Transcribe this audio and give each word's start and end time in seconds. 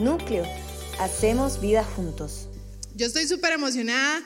Núcleo, 0.00 0.46
hacemos 0.98 1.60
vida 1.60 1.84
juntos. 1.84 2.48
Yo 2.96 3.06
estoy 3.06 3.28
súper 3.28 3.52
emocionada 3.52 4.24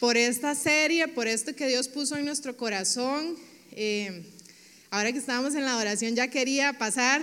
por 0.00 0.16
esta 0.16 0.56
serie, 0.56 1.06
por 1.06 1.28
esto 1.28 1.54
que 1.54 1.68
Dios 1.68 1.86
puso 1.86 2.16
en 2.16 2.24
nuestro 2.24 2.56
corazón. 2.56 3.36
Eh, 3.70 4.24
ahora 4.90 5.12
que 5.12 5.18
estábamos 5.18 5.54
en 5.54 5.64
la 5.64 5.76
oración 5.76 6.16
ya 6.16 6.26
quería 6.26 6.78
pasar, 6.78 7.22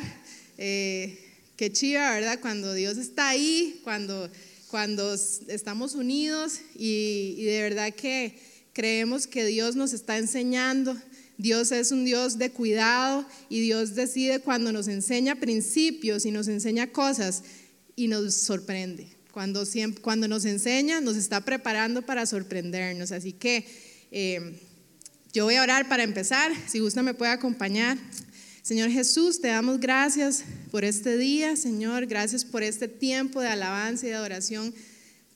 eh, 0.57 1.19
qué 1.57 1.69
chiva, 1.69 2.11
¿verdad? 2.11 2.39
Cuando 2.39 2.73
Dios 2.73 2.97
está 2.97 3.27
ahí, 3.27 3.81
cuando, 3.83 4.29
cuando 4.69 5.13
estamos 5.13 5.95
unidos 5.95 6.61
y, 6.77 7.35
y 7.37 7.43
de 7.43 7.61
verdad 7.61 7.93
que 7.93 8.39
creemos 8.71 9.27
que 9.27 9.45
Dios 9.45 9.75
nos 9.75 9.91
está 9.91 10.17
enseñando. 10.17 10.95
Dios 11.37 11.73
es 11.73 11.91
un 11.91 12.05
Dios 12.05 12.37
de 12.37 12.51
cuidado 12.51 13.25
y 13.49 13.59
Dios 13.59 13.95
decide 13.95 14.39
cuando 14.39 14.71
nos 14.71 14.87
enseña 14.87 15.35
principios 15.35 16.25
y 16.25 16.31
nos 16.31 16.47
enseña 16.47 16.93
cosas 16.93 17.43
y 17.95 18.07
nos 18.07 18.33
sorprende. 18.33 19.07
Cuando, 19.31 19.65
siempre, 19.65 20.01
cuando 20.01 20.27
nos 20.27 20.45
enseña, 20.45 21.01
nos 21.01 21.17
está 21.17 21.41
preparando 21.41 22.01
para 22.01 22.25
sorprendernos. 22.25 23.11
Así 23.11 23.33
que 23.33 23.65
eh, 24.11 24.59
yo 25.33 25.45
voy 25.45 25.55
a 25.55 25.61
orar 25.61 25.89
para 25.89 26.03
empezar. 26.03 26.51
Si 26.67 26.79
gusta, 26.79 27.03
me 27.03 27.13
puede 27.13 27.31
acompañar. 27.31 27.97
Señor 28.61 28.89
Jesús, 28.89 29.41
te 29.41 29.49
damos 29.49 29.79
gracias 29.79 30.43
por 30.71 30.83
este 30.85 31.17
día, 31.17 31.55
Señor. 31.55 32.05
Gracias 32.07 32.45
por 32.45 32.63
este 32.63 32.87
tiempo 32.87 33.41
de 33.41 33.49
alabanza 33.49 34.05
y 34.05 34.09
de 34.09 34.15
adoración 34.15 34.73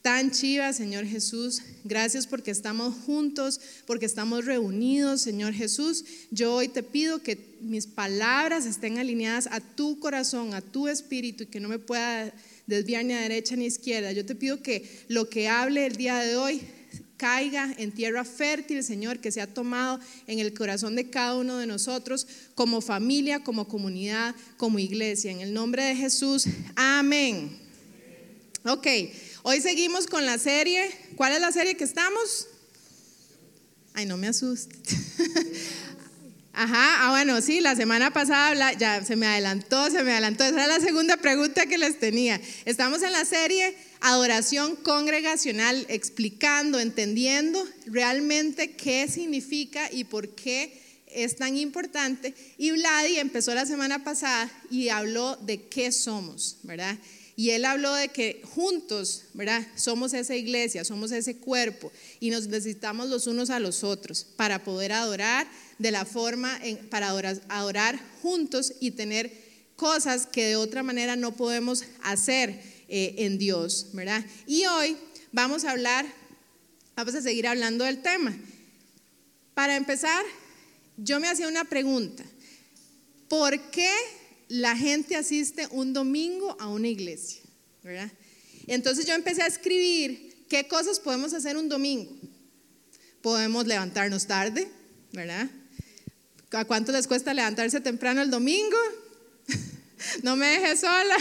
tan 0.02 0.32
chiva, 0.32 0.72
Señor 0.74 1.06
Jesús. 1.06 1.62
Gracias 1.84 2.26
porque 2.26 2.52
estamos 2.52 2.96
juntos, 3.06 3.60
porque 3.86 4.06
estamos 4.06 4.46
reunidos, 4.46 5.22
Señor 5.22 5.54
Jesús. 5.54 6.06
Yo 6.32 6.56
hoy 6.56 6.70
te 6.70 6.84
pido 6.84 7.22
que 7.22 7.58
mis 7.62 7.86
palabras 7.86 8.66
estén 8.66 8.98
alineadas 8.98 9.48
a 9.52 9.60
tu 9.60 10.00
corazón, 10.00 10.54
a 10.54 10.62
tu 10.62 10.88
espíritu 10.88 11.44
y 11.44 11.48
que 11.48 11.60
no 11.60 11.68
me 11.68 11.80
pueda 11.80 12.34
desviar 12.70 13.04
ni 13.04 13.14
a 13.14 13.22
derecha 13.22 13.56
ni 13.56 13.66
a 13.66 13.68
izquierda. 13.68 14.12
Yo 14.12 14.26
te 14.26 14.36
pido 14.36 14.62
que 14.62 15.04
lo 15.08 15.30
que 15.30 15.48
hable 15.48 15.86
el 15.86 15.96
día 15.96 16.20
de 16.20 16.38
hoy 16.38 16.62
caiga 17.18 17.74
en 17.78 17.92
tierra 17.92 18.24
fértil, 18.24 18.84
Señor, 18.84 19.20
que 19.20 19.32
sea 19.32 19.54
tomado 19.54 20.00
en 20.26 20.40
el 20.40 20.54
corazón 20.54 20.96
de 20.96 21.10
cada 21.10 21.36
uno 21.36 21.58
de 21.58 21.68
nosotros 21.68 22.26
como 22.56 22.80
familia, 22.80 23.44
como 23.44 23.68
comunidad, 23.68 24.34
como 24.56 24.80
iglesia. 24.80 25.32
En 25.32 25.42
el 25.42 25.54
nombre 25.54 25.84
de 25.84 25.96
Jesús, 25.96 26.46
amén. 26.76 27.60
Ok. 28.64 28.88
Hoy 29.44 29.60
seguimos 29.62 30.08
con 30.08 30.26
la 30.26 30.38
serie. 30.38 30.90
¿Cuál 31.18 31.34
es 31.34 31.42
la 31.42 31.52
serie 31.52 31.76
que 31.76 31.84
estamos? 31.84 32.48
Ay, 33.94 34.06
no 34.06 34.16
me 34.16 34.28
asuste. 34.28 34.76
Ajá, 36.62 37.08
ah, 37.08 37.12
bueno, 37.12 37.40
sí, 37.40 37.62
la 37.62 37.74
semana 37.74 38.12
pasada 38.12 38.74
ya 38.74 39.02
se 39.06 39.16
me 39.16 39.26
adelantó, 39.26 39.90
se 39.90 40.04
me 40.04 40.12
adelantó. 40.12 40.44
Esa 40.44 40.66
era 40.66 40.68
la 40.68 40.82
segunda 40.82 41.16
pregunta 41.16 41.68
que 41.68 41.78
les 41.78 41.98
tenía. 42.00 42.42
Estamos 42.66 43.02
en 43.02 43.14
la 43.14 43.24
serie 43.24 43.74
Adoración 44.02 44.76
Congregacional, 44.76 45.86
explicando, 45.88 46.78
entendiendo 46.78 47.66
realmente 47.86 48.72
qué 48.72 49.08
significa 49.08 49.90
y 49.90 50.04
por 50.04 50.36
qué 50.36 50.78
es 51.08 51.38
tan 51.38 51.56
importante. 51.56 52.36
Y 52.58 52.72
Vladi 52.72 53.20
empezó 53.20 53.54
la 53.54 53.66
semana 53.66 54.04
pasada 54.04 54.52
y 54.70 54.90
habló 54.90 55.38
de 55.38 55.62
qué 55.70 55.94
somos, 55.94 56.58
¿verdad? 56.64 56.98
Y 57.40 57.52
él 57.52 57.64
habló 57.64 57.94
de 57.94 58.10
que 58.10 58.42
juntos, 58.44 59.24
¿verdad? 59.34 59.66
Somos 59.78 60.14
esa 60.14 60.36
iglesia, 60.36 60.84
somos 60.84 61.14
ese 61.14 61.38
cuerpo 61.38 61.90
y 62.20 62.32
nos 62.32 62.48
necesitamos 62.48 63.08
los 63.08 63.28
unos 63.28 63.50
a 63.50 63.62
los 63.62 63.86
otros 63.86 64.26
para 64.36 64.66
poder 64.66 64.92
adorar 64.92 65.48
de 65.78 65.92
la 65.92 66.04
forma, 66.04 66.60
para 66.90 67.12
adorar, 67.48 67.98
juntos 68.22 68.74
y 68.82 68.92
tener 68.92 69.32
cosas 69.78 70.26
que 70.26 70.48
de 70.48 70.58
otra 70.58 70.84
manera 70.84 71.16
no 71.16 71.34
podemos 71.34 71.86
hacer 72.04 72.62
eh, 72.90 73.16
en 73.20 73.38
Dios, 73.38 73.88
¿verdad? 73.94 74.26
Y 74.46 74.66
hoy 74.66 74.98
vamos 75.32 75.64
a 75.64 75.72
hablar, 75.72 76.06
vamos 76.98 77.16
a 77.16 77.22
seguir 77.22 77.48
hablando 77.48 77.86
del 77.86 78.02
tema. 78.02 78.38
Para 79.54 79.78
empezar, 79.78 80.26
yo 80.98 81.22
me 81.22 81.30
hacía 81.30 81.48
una 81.48 81.64
pregunta. 81.64 82.26
¿Por 83.30 83.72
qué 83.72 83.94
la 84.50 84.76
gente 84.76 85.16
asiste 85.16 85.68
un 85.72 85.94
domingo 85.94 86.58
a 86.60 86.68
una 86.68 86.88
iglesia, 86.88 87.42
¿verdad? 87.84 88.12
Entonces 88.68 89.06
yo 89.06 89.14
empecé 89.14 89.44
a 89.44 89.48
escribir 89.48 90.46
qué 90.50 90.68
cosas 90.68 91.00
podemos 91.00 91.34
hacer 91.34 91.56
un 91.56 91.70
domingo. 91.70 92.12
Podemos 93.22 93.68
levantarnos 93.68 94.26
tarde, 94.26 94.68
¿verdad? 95.14 95.50
¿A 96.52 96.66
cuánto 96.66 96.92
les 96.92 97.08
cuesta 97.08 97.34
levantarse 97.34 97.80
temprano 97.80 98.22
el 98.22 98.30
domingo? 98.30 98.78
No 100.24 100.38
me 100.38 100.48
deje 100.48 100.78
sola, 100.78 101.18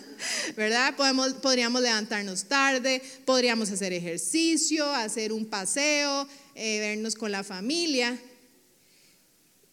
¿verdad? 0.56 0.96
Podemos, 0.96 1.34
podríamos 1.34 1.80
levantarnos 1.80 2.46
tarde, 2.46 3.00
podríamos 3.24 3.70
hacer 3.70 3.92
ejercicio, 3.92 4.84
hacer 4.90 5.32
un 5.32 5.46
paseo, 5.46 6.26
eh, 6.56 6.80
vernos 6.80 7.14
con 7.14 7.30
la 7.30 7.44
familia. 7.44 8.18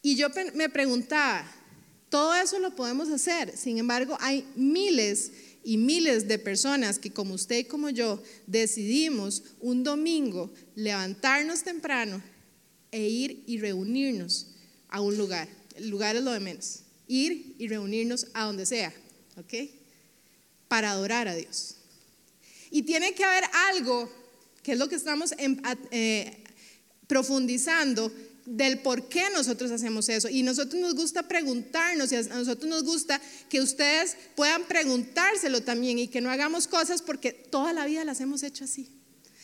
Y 0.02 0.14
yo 0.14 0.28
me 0.54 0.68
preguntaba, 0.68 1.44
todo 2.14 2.32
eso 2.36 2.60
lo 2.60 2.76
podemos 2.76 3.08
hacer. 3.08 3.58
Sin 3.58 3.76
embargo, 3.76 4.16
hay 4.20 4.46
miles 4.54 5.32
y 5.64 5.78
miles 5.78 6.28
de 6.28 6.38
personas 6.38 7.00
que 7.00 7.10
como 7.10 7.34
usted 7.34 7.58
y 7.58 7.64
como 7.64 7.90
yo 7.90 8.22
decidimos 8.46 9.42
un 9.58 9.82
domingo 9.82 10.52
levantarnos 10.76 11.64
temprano 11.64 12.22
e 12.92 13.08
ir 13.08 13.42
y 13.48 13.58
reunirnos 13.58 14.46
a 14.90 15.00
un 15.00 15.18
lugar. 15.18 15.48
El 15.74 15.88
lugar 15.88 16.14
es 16.14 16.22
lo 16.22 16.30
de 16.30 16.38
menos. 16.38 16.82
Ir 17.08 17.56
y 17.58 17.66
reunirnos 17.66 18.28
a 18.32 18.44
donde 18.44 18.64
sea, 18.64 18.94
¿ok? 19.36 19.68
Para 20.68 20.92
adorar 20.92 21.26
a 21.26 21.34
Dios. 21.34 21.78
Y 22.70 22.82
tiene 22.82 23.12
que 23.16 23.24
haber 23.24 23.42
algo, 23.72 24.08
que 24.62 24.74
es 24.74 24.78
lo 24.78 24.88
que 24.88 24.94
estamos 24.94 25.34
eh, 25.36 26.44
profundizando, 27.08 28.12
del 28.46 28.80
por 28.80 29.08
qué 29.08 29.30
nosotros 29.32 29.70
hacemos 29.70 30.08
eso. 30.08 30.28
Y 30.28 30.42
nosotros 30.42 30.80
nos 30.80 30.94
gusta 30.94 31.28
preguntarnos 31.28 32.12
y 32.12 32.16
a 32.16 32.22
nosotros 32.22 32.68
nos 32.68 32.84
gusta 32.84 33.20
que 33.48 33.60
ustedes 33.60 34.16
puedan 34.34 34.64
preguntárselo 34.64 35.62
también 35.62 35.98
y 35.98 36.08
que 36.08 36.20
no 36.20 36.30
hagamos 36.30 36.66
cosas 36.66 37.02
porque 37.02 37.32
toda 37.32 37.72
la 37.72 37.86
vida 37.86 38.04
las 38.04 38.20
hemos 38.20 38.42
hecho 38.42 38.64
así, 38.64 38.88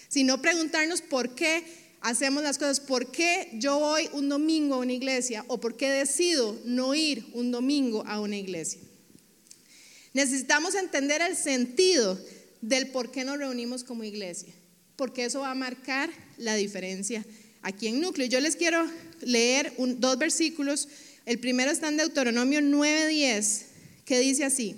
sino 0.09 0.43
preguntarnos 0.43 1.01
por 1.03 1.35
qué 1.35 1.65
hacemos 2.01 2.43
las 2.43 2.59
cosas, 2.59 2.81
por 2.81 3.11
qué 3.11 3.51
yo 3.55 3.79
voy 3.79 4.09
un 4.13 4.29
domingo 4.29 4.75
a 4.75 4.79
una 4.79 4.93
iglesia 4.93 5.45
o 5.49 5.61
por 5.61 5.77
qué 5.77 5.91
decido 5.91 6.59
no 6.65 6.95
ir 6.95 7.27
un 7.35 7.51
domingo 7.51 8.05
a 8.07 8.21
una 8.21 8.37
iglesia. 8.37 8.81
Necesitamos 10.13 10.75
entender 10.75 11.23
el 11.23 11.37
sentido 11.37 12.19
del 12.61 12.89
por 12.89 13.11
qué 13.11 13.25
nos 13.25 13.39
reunimos 13.39 13.85
como 13.85 14.05
iglesia, 14.05 14.53
porque 14.97 15.25
eso 15.25 15.41
va 15.41 15.53
a 15.53 15.55
marcar 15.55 16.11
la 16.37 16.55
diferencia 16.55 17.25
aquí 17.63 17.89
en 17.89 18.01
núcleo. 18.01 18.27
Yo 18.27 18.41
les 18.41 18.57
quiero 18.57 18.87
leer 19.23 19.73
dos 19.77 20.19
versículos. 20.19 20.89
El 21.27 21.39
primero 21.39 21.71
está 21.71 21.89
en 21.89 21.97
Deuteronomio 21.97 22.61
9:10, 22.61 23.63
que 24.05 24.19
dice 24.19 24.45
así: 24.45 24.77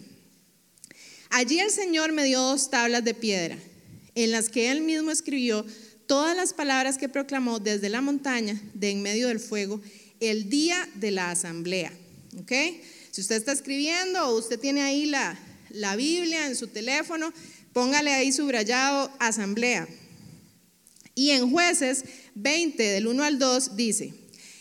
Allí 1.31 1.59
el 1.60 1.70
Señor 1.70 2.12
me 2.12 2.25
dio 2.25 2.41
dos 2.41 2.70
tablas 2.70 3.04
de 3.04 3.15
piedra, 3.15 3.56
en 4.15 4.31
las 4.31 4.48
que 4.48 4.70
él 4.70 4.82
mismo 4.82 5.10
escribió 5.10 5.65
todas 6.06 6.37
las 6.37 6.53
palabras 6.53 6.98
que 6.98 7.09
proclamó 7.09 7.59
desde 7.59 7.88
la 7.88 8.00
montaña, 8.00 8.60
de 8.75 8.91
en 8.91 9.03
medio 9.03 9.28
del 9.28 9.41
fuego, 9.41 9.81
el 10.20 10.50
día 10.50 10.88
de 10.97 11.10
la 11.10 11.31
asamblea. 11.31 11.93
¿Ok? 12.38 12.53
Si 13.10 13.20
usted 13.20 13.37
está 13.37 13.53
escribiendo 13.53 14.26
o 14.26 14.38
usted 14.38 14.59
tiene 14.59 14.82
ahí 14.82 15.06
la, 15.06 15.38
la 15.70 15.97
Biblia 15.97 16.47
en 16.47 16.56
su 16.56 16.66
teléfono, 16.66 17.32
póngale 17.72 18.12
ahí 18.12 18.32
subrayado 18.32 19.10
asamblea. 19.19 19.88
Y 21.14 21.30
en 21.30 21.50
jueces 21.50 22.04
20, 22.34 22.82
del 22.82 23.06
1 23.06 23.24
al 23.24 23.38
2, 23.38 23.76
dice, 23.76 24.14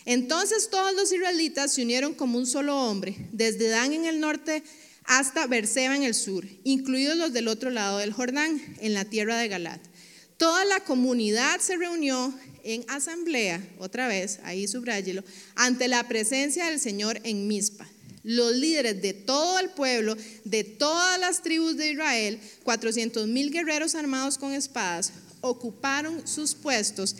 entonces 0.04 0.68
todos 0.70 0.94
los 0.94 1.12
israelitas 1.12 1.72
se 1.72 1.82
unieron 1.82 2.14
como 2.14 2.38
un 2.38 2.46
solo 2.46 2.76
hombre, 2.78 3.16
desde 3.32 3.68
Dan 3.68 3.92
en 3.92 4.04
el 4.04 4.20
norte 4.20 4.62
hasta 5.04 5.46
Berseba 5.46 5.96
en 5.96 6.02
el 6.02 6.14
sur, 6.14 6.46
incluidos 6.64 7.16
los 7.16 7.32
del 7.32 7.48
otro 7.48 7.70
lado 7.70 7.98
del 7.98 8.12
Jordán, 8.12 8.60
en 8.80 8.94
la 8.94 9.04
tierra 9.04 9.38
de 9.38 9.48
Galat. 9.48 9.80
Toda 10.36 10.64
la 10.64 10.80
comunidad 10.80 11.60
se 11.60 11.76
reunió 11.76 12.34
en 12.64 12.84
asamblea, 12.88 13.64
otra 13.78 14.08
vez, 14.08 14.40
ahí 14.44 14.66
subráyelo, 14.66 15.24
ante 15.54 15.88
la 15.88 16.06
presencia 16.08 16.66
del 16.66 16.80
Señor 16.80 17.20
en 17.24 17.46
Mizpa. 17.46 17.88
Los 18.24 18.54
líderes 18.54 19.02
de 19.02 19.14
todo 19.14 19.58
el 19.58 19.70
pueblo, 19.70 20.16
de 20.44 20.62
todas 20.62 21.18
las 21.18 21.42
tribus 21.42 21.76
de 21.76 21.90
Israel, 21.90 22.38
400 22.62 23.26
mil 23.26 23.50
guerreros 23.50 23.96
armados 23.96 24.38
con 24.38 24.52
espadas, 24.52 25.12
ocuparon 25.42 26.26
sus 26.26 26.54
puestos 26.54 27.14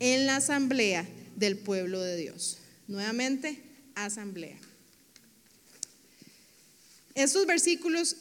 en 0.00 0.26
la 0.26 0.36
asamblea 0.36 1.08
del 1.36 1.56
pueblo 1.56 2.00
de 2.00 2.16
Dios. 2.16 2.58
Nuevamente, 2.88 3.62
asamblea. 3.94 4.58
Estos 7.14 7.46
versículos 7.46 8.16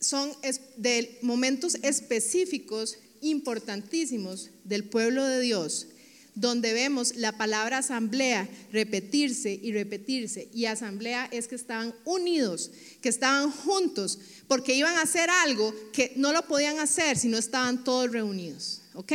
son 0.00 0.32
de 0.76 1.18
momentos 1.22 1.76
específicos 1.82 2.98
importantísimos 3.20 4.50
del 4.64 4.84
pueblo 4.84 5.24
de 5.24 5.40
Dios, 5.40 5.88
donde 6.34 6.72
vemos 6.72 7.16
la 7.16 7.36
palabra 7.36 7.78
asamblea 7.78 8.48
repetirse 8.72 9.58
y 9.60 9.72
repetirse. 9.72 10.48
Y 10.54 10.66
asamblea 10.66 11.28
es 11.32 11.48
que 11.48 11.56
estaban 11.56 11.94
unidos, 12.04 12.70
que 13.02 13.08
estaban 13.08 13.50
juntos, 13.50 14.18
porque 14.46 14.74
iban 14.74 14.96
a 14.96 15.02
hacer 15.02 15.28
algo 15.30 15.74
que 15.92 16.12
no 16.16 16.32
lo 16.32 16.46
podían 16.46 16.78
hacer 16.78 17.18
si 17.18 17.28
no 17.28 17.38
estaban 17.38 17.82
todos 17.82 18.12
reunidos. 18.12 18.82
¿Ok? 18.98 19.12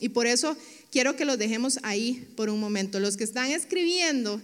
Y 0.00 0.08
por 0.08 0.26
eso 0.26 0.56
quiero 0.90 1.14
que 1.14 1.26
los 1.26 1.36
dejemos 1.36 1.78
ahí 1.82 2.26
por 2.36 2.48
un 2.48 2.58
momento. 2.58 2.98
Los 3.00 3.18
que 3.18 3.24
están 3.24 3.50
escribiendo, 3.50 4.40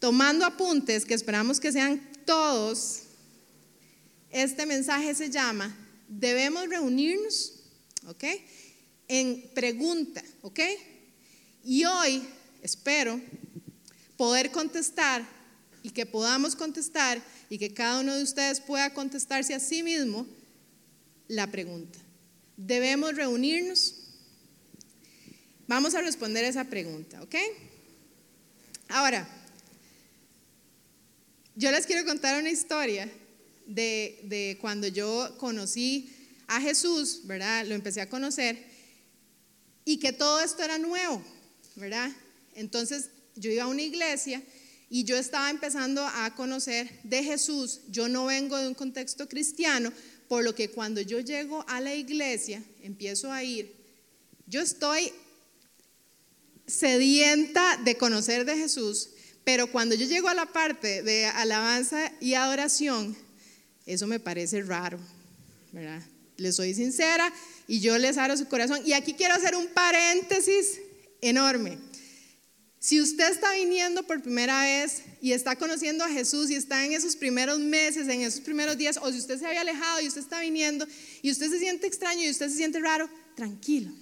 tomando 0.00 0.46
apuntes, 0.46 1.04
que 1.04 1.12
esperamos 1.12 1.60
que 1.60 1.70
sean 1.70 2.00
todos, 2.24 3.02
este 4.30 4.64
mensaje 4.64 5.14
se 5.14 5.28
llama, 5.28 5.76
debemos 6.08 6.66
reunirnos, 6.66 7.60
¿ok? 8.06 8.24
En 9.06 9.50
pregunta, 9.52 10.24
¿ok? 10.40 10.60
Y 11.62 11.84
hoy 11.84 12.22
espero 12.62 13.20
poder 14.16 14.50
contestar 14.50 15.28
y 15.82 15.90
que 15.90 16.06
podamos 16.06 16.56
contestar 16.56 17.22
y 17.50 17.58
que 17.58 17.74
cada 17.74 18.00
uno 18.00 18.16
de 18.16 18.22
ustedes 18.22 18.62
pueda 18.62 18.94
contestarse 18.94 19.52
a 19.52 19.60
sí 19.60 19.82
mismo 19.82 20.26
la 21.28 21.46
pregunta. 21.50 21.98
¿Debemos 22.56 23.14
reunirnos? 23.14 23.95
Vamos 25.68 25.94
a 25.94 26.00
responder 26.00 26.44
esa 26.44 26.64
pregunta, 26.64 27.22
¿ok? 27.22 27.34
Ahora, 28.88 29.28
yo 31.54 31.70
les 31.70 31.86
quiero 31.86 32.04
contar 32.04 32.38
una 32.40 32.50
historia 32.50 33.10
de, 33.66 34.20
de, 34.24 34.58
cuando 34.60 34.86
yo 34.86 35.36
conocí 35.38 36.14
a 36.46 36.60
Jesús, 36.60 37.22
¿verdad? 37.24 37.66
Lo 37.66 37.74
empecé 37.74 38.00
a 38.00 38.08
conocer 38.08 38.64
y 39.84 39.98
que 39.98 40.12
todo 40.12 40.40
esto 40.40 40.62
era 40.62 40.78
nuevo. 40.78 41.22
¿verdad? 41.76 42.10
Entonces 42.54 43.10
yo 43.36 43.50
iba 43.50 43.64
a 43.64 43.68
una 43.68 43.82
iglesia 43.82 44.42
y 44.88 45.04
yo 45.04 45.16
estaba 45.16 45.50
empezando 45.50 46.04
a 46.04 46.34
conocer 46.34 46.90
de 47.04 47.22
Jesús. 47.22 47.80
Yo 47.90 48.08
no 48.08 48.26
vengo 48.26 48.56
de 48.56 48.66
un 48.66 48.74
contexto 48.74 49.28
cristiano, 49.28 49.92
por 50.26 50.42
lo 50.42 50.54
que 50.54 50.70
cuando 50.70 51.00
yo 51.00 51.20
llego 51.20 51.64
a 51.68 51.80
la 51.80 51.94
iglesia, 51.94 52.62
empiezo 52.82 53.30
a 53.30 53.44
ir, 53.44 53.72
yo 54.46 54.60
estoy 54.60 55.12
sedienta 56.66 57.76
de 57.84 57.96
conocer 57.96 58.44
de 58.44 58.56
Jesús, 58.56 59.10
pero 59.44 59.70
cuando 59.70 59.94
yo 59.94 60.06
llego 60.06 60.28
a 60.28 60.34
la 60.34 60.46
parte 60.46 61.02
de 61.02 61.26
alabanza 61.26 62.12
y 62.20 62.34
adoración, 62.34 63.16
eso 63.86 64.06
me 64.06 64.18
parece 64.18 64.62
raro, 64.62 64.98
¿verdad? 65.72 66.02
Les 66.36 66.56
soy 66.56 66.74
sincera 66.74 67.32
y 67.68 67.80
yo 67.80 67.96
les 67.96 68.18
abro 68.18 68.36
su 68.36 68.48
corazón. 68.48 68.80
Y 68.84 68.92
aquí 68.92 69.14
quiero 69.14 69.34
hacer 69.34 69.54
un 69.54 69.68
paréntesis 69.68 70.80
enorme. 71.20 71.78
Si 72.78 73.00
usted 73.00 73.30
está 73.30 73.52
viniendo 73.52 74.02
por 74.04 74.22
primera 74.22 74.62
vez 74.62 75.02
y 75.20 75.32
está 75.32 75.56
conociendo 75.56 76.04
a 76.04 76.08
Jesús 76.08 76.50
y 76.50 76.54
está 76.54 76.84
en 76.84 76.92
esos 76.92 77.16
primeros 77.16 77.58
meses, 77.58 78.06
en 78.08 78.22
esos 78.22 78.40
primeros 78.40 78.76
días, 78.76 78.98
o 79.00 79.10
si 79.10 79.18
usted 79.18 79.38
se 79.38 79.46
había 79.46 79.62
alejado 79.62 80.00
y 80.00 80.08
usted 80.08 80.20
está 80.20 80.40
viniendo 80.40 80.86
y 81.22 81.30
usted 81.30 81.50
se 81.50 81.58
siente 81.58 81.86
extraño 81.86 82.22
y 82.22 82.30
usted 82.30 82.48
se 82.48 82.56
siente 82.56 82.78
raro, 82.78 83.08
tranquilo. 83.34 83.92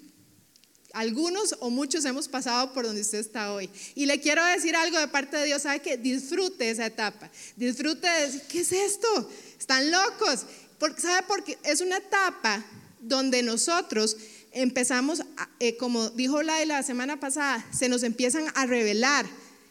Algunos 0.94 1.56
o 1.58 1.70
muchos 1.70 2.04
hemos 2.04 2.28
pasado 2.28 2.72
por 2.72 2.86
donde 2.86 3.00
usted 3.00 3.18
está 3.18 3.52
hoy. 3.52 3.68
Y 3.96 4.06
le 4.06 4.20
quiero 4.20 4.44
decir 4.44 4.76
algo 4.76 4.96
de 4.98 5.08
parte 5.08 5.36
de 5.36 5.46
Dios, 5.46 5.62
sabe 5.62 5.80
que 5.80 5.96
disfrute 5.96 6.70
esa 6.70 6.86
etapa. 6.86 7.28
Disfrute 7.56 8.08
de 8.08 8.26
decir, 8.26 8.42
¿qué 8.48 8.60
es 8.60 8.70
esto? 8.70 9.30
Están 9.58 9.90
locos. 9.90 10.46
Porque, 10.78 11.02
¿Sabe 11.02 11.26
por 11.26 11.42
qué? 11.42 11.58
Es 11.64 11.80
una 11.80 11.96
etapa 11.96 12.64
donde 13.00 13.42
nosotros 13.42 14.16
empezamos, 14.52 15.22
eh, 15.58 15.76
como 15.76 16.10
dijo 16.10 16.42
la 16.44 16.64
la 16.64 16.84
semana 16.84 17.18
pasada, 17.18 17.66
se 17.76 17.88
nos 17.88 18.04
empiezan 18.04 18.46
a 18.54 18.64
revelar 18.64 19.26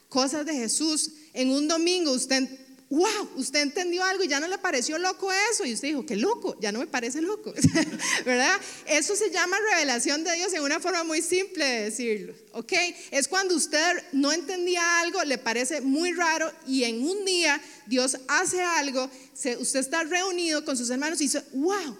cosas 0.09 0.45
de 0.45 0.53
Jesús. 0.53 1.11
En 1.33 1.51
un 1.51 1.69
domingo 1.69 2.11
usted, 2.11 2.49
wow, 2.93 3.27
usted 3.37 3.61
entendió 3.61 4.03
algo 4.03 4.23
y 4.23 4.27
ya 4.27 4.39
no 4.39 4.47
le 4.47 4.59
pareció 4.59 4.99
loco 4.99 5.31
eso. 5.51 5.65
Y 5.65 5.73
usted 5.73 5.87
dijo, 5.87 6.05
qué 6.05 6.15
loco, 6.15 6.55
ya 6.59 6.71
no 6.71 6.77
me 6.77 6.85
parece 6.85 7.23
loco. 7.23 7.51
¿Verdad? 8.25 8.55
Eso 8.85 9.15
se 9.15 9.31
llama 9.31 9.57
revelación 9.71 10.23
de 10.23 10.35
Dios 10.35 10.53
en 10.53 10.61
una 10.61 10.79
forma 10.79 11.03
muy 11.03 11.23
simple 11.23 11.65
de 11.65 11.83
decirlo. 11.85 12.35
¿Ok? 12.51 12.71
Es 13.09 13.27
cuando 13.27 13.55
usted 13.55 14.03
no 14.11 14.31
entendía 14.31 14.99
algo, 14.99 15.23
le 15.23 15.39
parece 15.39 15.81
muy 15.81 16.13
raro 16.13 16.51
y 16.67 16.83
en 16.83 17.03
un 17.03 17.25
día 17.25 17.59
Dios 17.87 18.15
hace 18.27 18.61
algo, 18.61 19.09
usted 19.33 19.79
está 19.79 20.03
reunido 20.03 20.63
con 20.63 20.77
sus 20.77 20.91
hermanos 20.91 21.19
y 21.21 21.23
dice, 21.23 21.43
wow, 21.53 21.97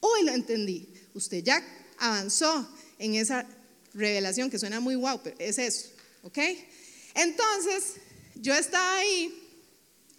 hoy 0.00 0.24
lo 0.24 0.32
entendí. 0.32 0.88
Usted 1.12 1.44
ya 1.44 1.62
avanzó 1.98 2.66
en 2.98 3.14
esa 3.14 3.46
revelación 3.92 4.48
que 4.48 4.58
suena 4.58 4.80
muy 4.80 4.94
guau, 4.94 5.20
pero 5.22 5.36
es 5.38 5.58
eso, 5.58 5.88
¿ok? 6.22 6.38
Entonces, 7.14 7.96
yo 8.36 8.54
estaba 8.54 8.96
ahí, 8.96 9.47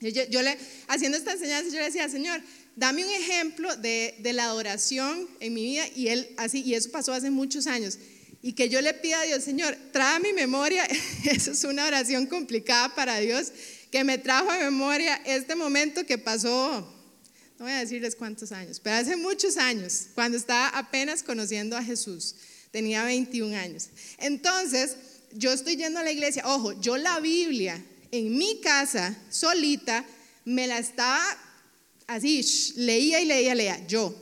yo, 0.02 0.42
le, 0.42 0.58
haciendo 0.88 1.18
esta 1.18 1.34
enseñanza, 1.34 1.70
yo 1.70 1.80
le 1.80 1.86
decía, 1.86 2.08
Señor, 2.10 2.42
dame 2.76 3.06
un 3.06 3.12
ejemplo 3.12 3.76
de, 3.76 4.16
de, 4.20 4.34
la 4.34 4.46
adoración 4.46 5.28
en 5.40 5.54
mi 5.54 5.64
vida, 5.64 5.86
y 5.96 6.08
él 6.08 6.30
así, 6.38 6.62
y 6.62 6.74
eso 6.76 6.90
pasó 6.92 7.14
hace 7.14 7.30
muchos 7.30 7.68
años, 7.68 8.00
y 8.42 8.54
que 8.54 8.70
yo 8.70 8.82
le 8.82 8.94
pida 8.94 9.20
a 9.20 9.26
Dios, 9.26 9.44
Señor, 9.44 9.78
trae 9.92 10.16
a 10.16 10.20
mi 10.20 10.34
memoria, 10.34 10.86
eso 11.26 11.52
es 11.52 11.64
una 11.64 11.86
oración 11.86 12.28
complicada 12.28 12.96
para 12.96 13.20
Dios, 13.20 13.52
que 13.92 14.04
me 14.04 14.18
trajo 14.18 14.50
a 14.50 14.58
memoria 14.60 15.16
este 15.26 15.56
momento 15.56 16.06
que 16.06 16.18
pasó 16.18 16.96
no 17.60 17.66
voy 17.66 17.74
a 17.74 17.80
decirles 17.80 18.16
cuántos 18.16 18.54
años, 18.54 18.80
pero 18.80 18.96
hace 18.96 19.18
muchos 19.18 19.58
años, 19.58 20.08
cuando 20.16 20.38
estaba 20.38 20.70
apenas 20.70 21.24
conociendo 21.24 21.76
a 21.76 21.84
Jesús, 21.84 22.36
tenía 22.72 23.04
21 23.04 23.54
años. 23.54 23.90
Entonces, 24.18 24.96
yo 25.34 25.52
estoy 25.52 25.76
yendo 25.76 26.00
a 26.00 26.04
la 26.04 26.12
iglesia, 26.14 26.44
ojo, 26.46 26.80
yo 26.80 26.96
la 26.96 27.20
Biblia 27.20 27.84
en 28.12 28.38
mi 28.38 28.60
casa, 28.62 29.18
solita, 29.30 30.06
me 30.46 30.68
la 30.68 30.80
estaba 30.80 31.24
así, 32.08 32.44
leía 32.76 33.22
y 33.22 33.26
leía, 33.26 33.56
leía, 33.56 33.88
yo. 33.88 34.16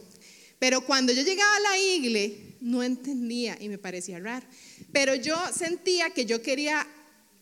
Pero 0.60 0.82
cuando 0.82 1.14
yo 1.14 1.22
llegaba 1.22 1.56
a 1.56 1.60
la 1.60 1.78
iglesia, 1.80 2.38
no 2.60 2.84
entendía 2.84 3.58
y 3.60 3.70
me 3.70 3.78
parecía 3.78 4.20
raro. 4.20 4.46
Pero 4.92 5.16
yo 5.16 5.36
sentía 5.56 6.10
que 6.10 6.26
yo 6.26 6.42
quería 6.42 6.88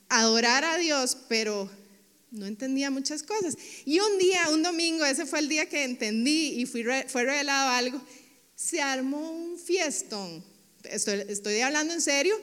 adorar 0.09 0.63
a 0.63 0.77
Dios, 0.77 1.17
pero 1.27 1.69
no 2.31 2.45
entendía 2.45 2.91
muchas 2.91 3.23
cosas. 3.23 3.57
Y 3.85 3.99
un 3.99 4.17
día, 4.17 4.49
un 4.49 4.61
domingo, 4.61 5.05
ese 5.05 5.25
fue 5.25 5.39
el 5.39 5.49
día 5.49 5.67
que 5.67 5.83
entendí 5.83 6.61
y 6.61 6.65
fue 6.65 6.83
revelado 6.83 7.69
algo, 7.69 8.01
se 8.55 8.81
armó 8.81 9.31
un 9.31 9.57
fiestón. 9.57 10.43
Estoy 10.83 11.61
hablando 11.61 11.93
en 11.93 12.01
serio, 12.01 12.35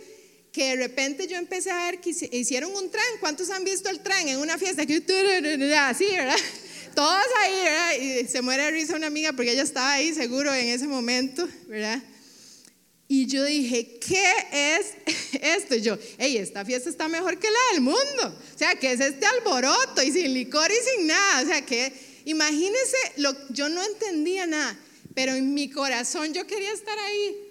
que 0.52 0.68
de 0.68 0.76
repente 0.76 1.26
yo 1.26 1.36
empecé 1.36 1.70
a 1.70 1.86
ver 1.86 2.00
que 2.00 2.10
hicieron 2.10 2.74
un 2.76 2.90
tren. 2.90 3.04
¿Cuántos 3.20 3.48
han 3.48 3.64
visto 3.64 3.88
el 3.88 4.00
tren 4.00 4.28
en 4.28 4.38
una 4.38 4.58
fiesta? 4.58 4.82
Así, 4.82 6.04
¿verdad? 6.04 6.36
Todos 6.94 7.24
ahí, 7.40 7.54
¿verdad? 7.64 7.92
Y 7.98 8.28
se 8.28 8.42
muere 8.42 8.64
de 8.64 8.70
risa 8.70 8.94
una 8.94 9.06
amiga 9.06 9.32
porque 9.32 9.52
ella 9.52 9.62
estaba 9.62 9.92
ahí 9.92 10.12
seguro 10.12 10.52
en 10.52 10.68
ese 10.68 10.86
momento, 10.86 11.48
¿verdad? 11.66 12.02
Y 13.08 13.26
yo 13.26 13.44
dije, 13.44 13.98
¿qué 13.98 14.24
es 14.52 14.86
esto? 15.42 15.74
Yo, 15.76 15.98
hey, 16.18 16.36
esta 16.36 16.64
fiesta 16.66 16.90
está 16.90 17.08
mejor 17.08 17.38
que 17.38 17.48
la 17.50 17.72
del 17.72 17.80
mundo. 17.80 18.38
O 18.54 18.58
sea, 18.58 18.74
¿qué 18.74 18.92
es 18.92 19.00
este 19.00 19.24
alboroto? 19.24 20.02
Y 20.02 20.12
sin 20.12 20.34
licor 20.34 20.70
y 20.70 20.98
sin 20.98 21.06
nada. 21.06 21.42
O 21.42 21.46
sea, 21.46 21.64
que 21.64 21.92
imagínense, 22.26 22.96
lo, 23.16 23.34
yo 23.48 23.70
no 23.70 23.82
entendía 23.82 24.46
nada, 24.46 24.78
pero 25.14 25.32
en 25.32 25.54
mi 25.54 25.70
corazón 25.70 26.34
yo 26.34 26.46
quería 26.46 26.72
estar 26.72 26.98
ahí. 26.98 27.41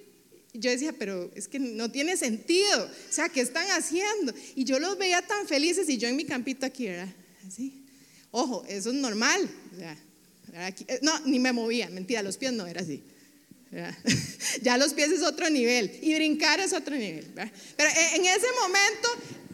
Yo 0.53 0.69
decía, 0.69 0.93
pero 0.93 1.31
es 1.35 1.47
que 1.47 1.59
no 1.59 1.91
tiene 1.91 2.17
sentido. 2.17 2.83
O 2.83 3.13
sea, 3.13 3.29
¿qué 3.29 3.41
están 3.41 3.67
haciendo? 3.71 4.33
Y 4.55 4.65
yo 4.65 4.79
los 4.79 4.97
veía 4.97 5.21
tan 5.21 5.47
felices 5.47 5.87
y 5.89 5.97
yo 5.97 6.07
en 6.07 6.15
mi 6.15 6.25
campito 6.25 6.65
aquí, 6.65 6.87
¿verdad? 6.87 7.13
Así. 7.47 7.85
Ojo, 8.31 8.65
eso 8.67 8.89
es 8.89 8.95
normal. 8.95 9.49
Eh, 10.53 10.99
no, 11.01 11.19
ni 11.21 11.39
me 11.39 11.53
movía, 11.53 11.89
mentira, 11.89 12.21
los 12.21 12.37
pies 12.37 12.53
no, 12.53 12.67
era 12.67 12.81
así. 12.81 13.01
Ya 14.61 14.77
los 14.77 14.93
pies 14.93 15.11
es 15.11 15.21
otro 15.21 15.49
nivel 15.49 15.97
y 16.01 16.13
brincar 16.13 16.59
es 16.59 16.73
otro 16.73 16.95
nivel. 16.95 17.25
Pero 17.33 17.89
en 18.15 18.25
ese 18.25 18.47
momento 18.59 19.09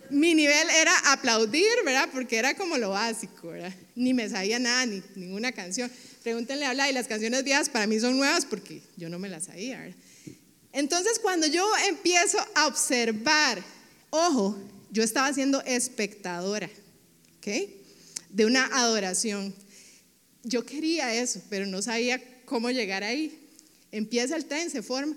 mi 0.09 0.33
nivel 0.33 0.67
era 0.81 0.97
aplaudir, 1.11 1.71
¿verdad? 1.85 2.09
Porque 2.11 2.37
era 2.37 2.55
como 2.55 2.77
lo 2.77 2.89
básico, 2.89 3.49
¿verdad? 3.49 3.73
Ni 3.95 4.13
me 4.13 4.27
sabía 4.27 4.57
nada, 4.57 4.85
ni 4.85 5.03
ninguna 5.15 5.51
canción. 5.51 5.91
Pregúntenle 6.23 6.65
a 6.65 6.73
Bla 6.73 6.89
y 6.89 6.93
las 6.93 7.07
canciones 7.07 7.43
viejas 7.43 7.69
para 7.69 7.85
mí 7.85 7.99
son 7.99 8.17
nuevas 8.17 8.45
porque 8.45 8.81
yo 8.95 9.09
no 9.09 9.19
me 9.19 9.29
las 9.29 9.45
sabía, 9.45 9.79
¿verdad? 9.79 9.95
Entonces 10.77 11.17
cuando 11.17 11.47
yo 11.47 11.67
empiezo 11.89 12.37
a 12.53 12.67
observar, 12.67 13.63
ojo, 14.11 14.55
yo 14.91 15.01
estaba 15.01 15.33
siendo 15.33 15.59
espectadora, 15.63 16.69
¿ok? 17.39 17.47
De 18.29 18.45
una 18.45 18.65
adoración. 18.65 19.55
Yo 20.43 20.67
quería 20.67 21.15
eso, 21.15 21.41
pero 21.49 21.65
no 21.65 21.81
sabía 21.81 22.21
cómo 22.45 22.69
llegar 22.69 23.03
ahí. 23.03 23.39
Empieza 23.91 24.35
el 24.35 24.45
tren, 24.45 24.69
se 24.69 24.83
forma. 24.83 25.15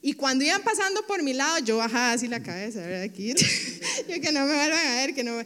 Y 0.00 0.14
cuando 0.14 0.42
iban 0.42 0.62
pasando 0.62 1.06
por 1.06 1.22
mi 1.22 1.34
lado, 1.34 1.58
yo 1.58 1.76
bajaba 1.76 2.12
así 2.12 2.26
la 2.26 2.42
cabeza, 2.42 2.80
¿verdad? 2.80 3.02
Aquí, 3.02 3.34
yo 4.08 4.20
que 4.22 4.32
no 4.32 4.46
me 4.46 4.54
vuelvan 4.54 4.86
a 4.86 4.94
ver, 4.96 5.14
que 5.14 5.22
no 5.22 5.38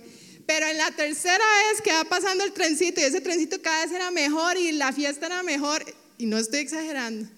Pero 0.47 0.69
en 0.69 0.77
la 0.77 0.93
tercera 0.93 1.35
vez 1.73 1.83
que 1.83 1.91
va 1.91 2.05
pasando 2.05 2.45
el 2.45 2.53
trencito 2.53 3.01
y 3.01 3.05
ese 3.05 3.21
trencito 3.21 3.61
cada 3.61 3.85
vez 3.85 3.93
era 3.93 4.13
mejor 4.13 4.57
y 4.57 4.71
la 4.71 4.93
fiesta 4.93 5.27
era 5.27 5.43
mejor, 5.43 5.85
y 6.17 6.27
no 6.27 6.39
estoy 6.39 6.61
exagerando, 6.61 7.29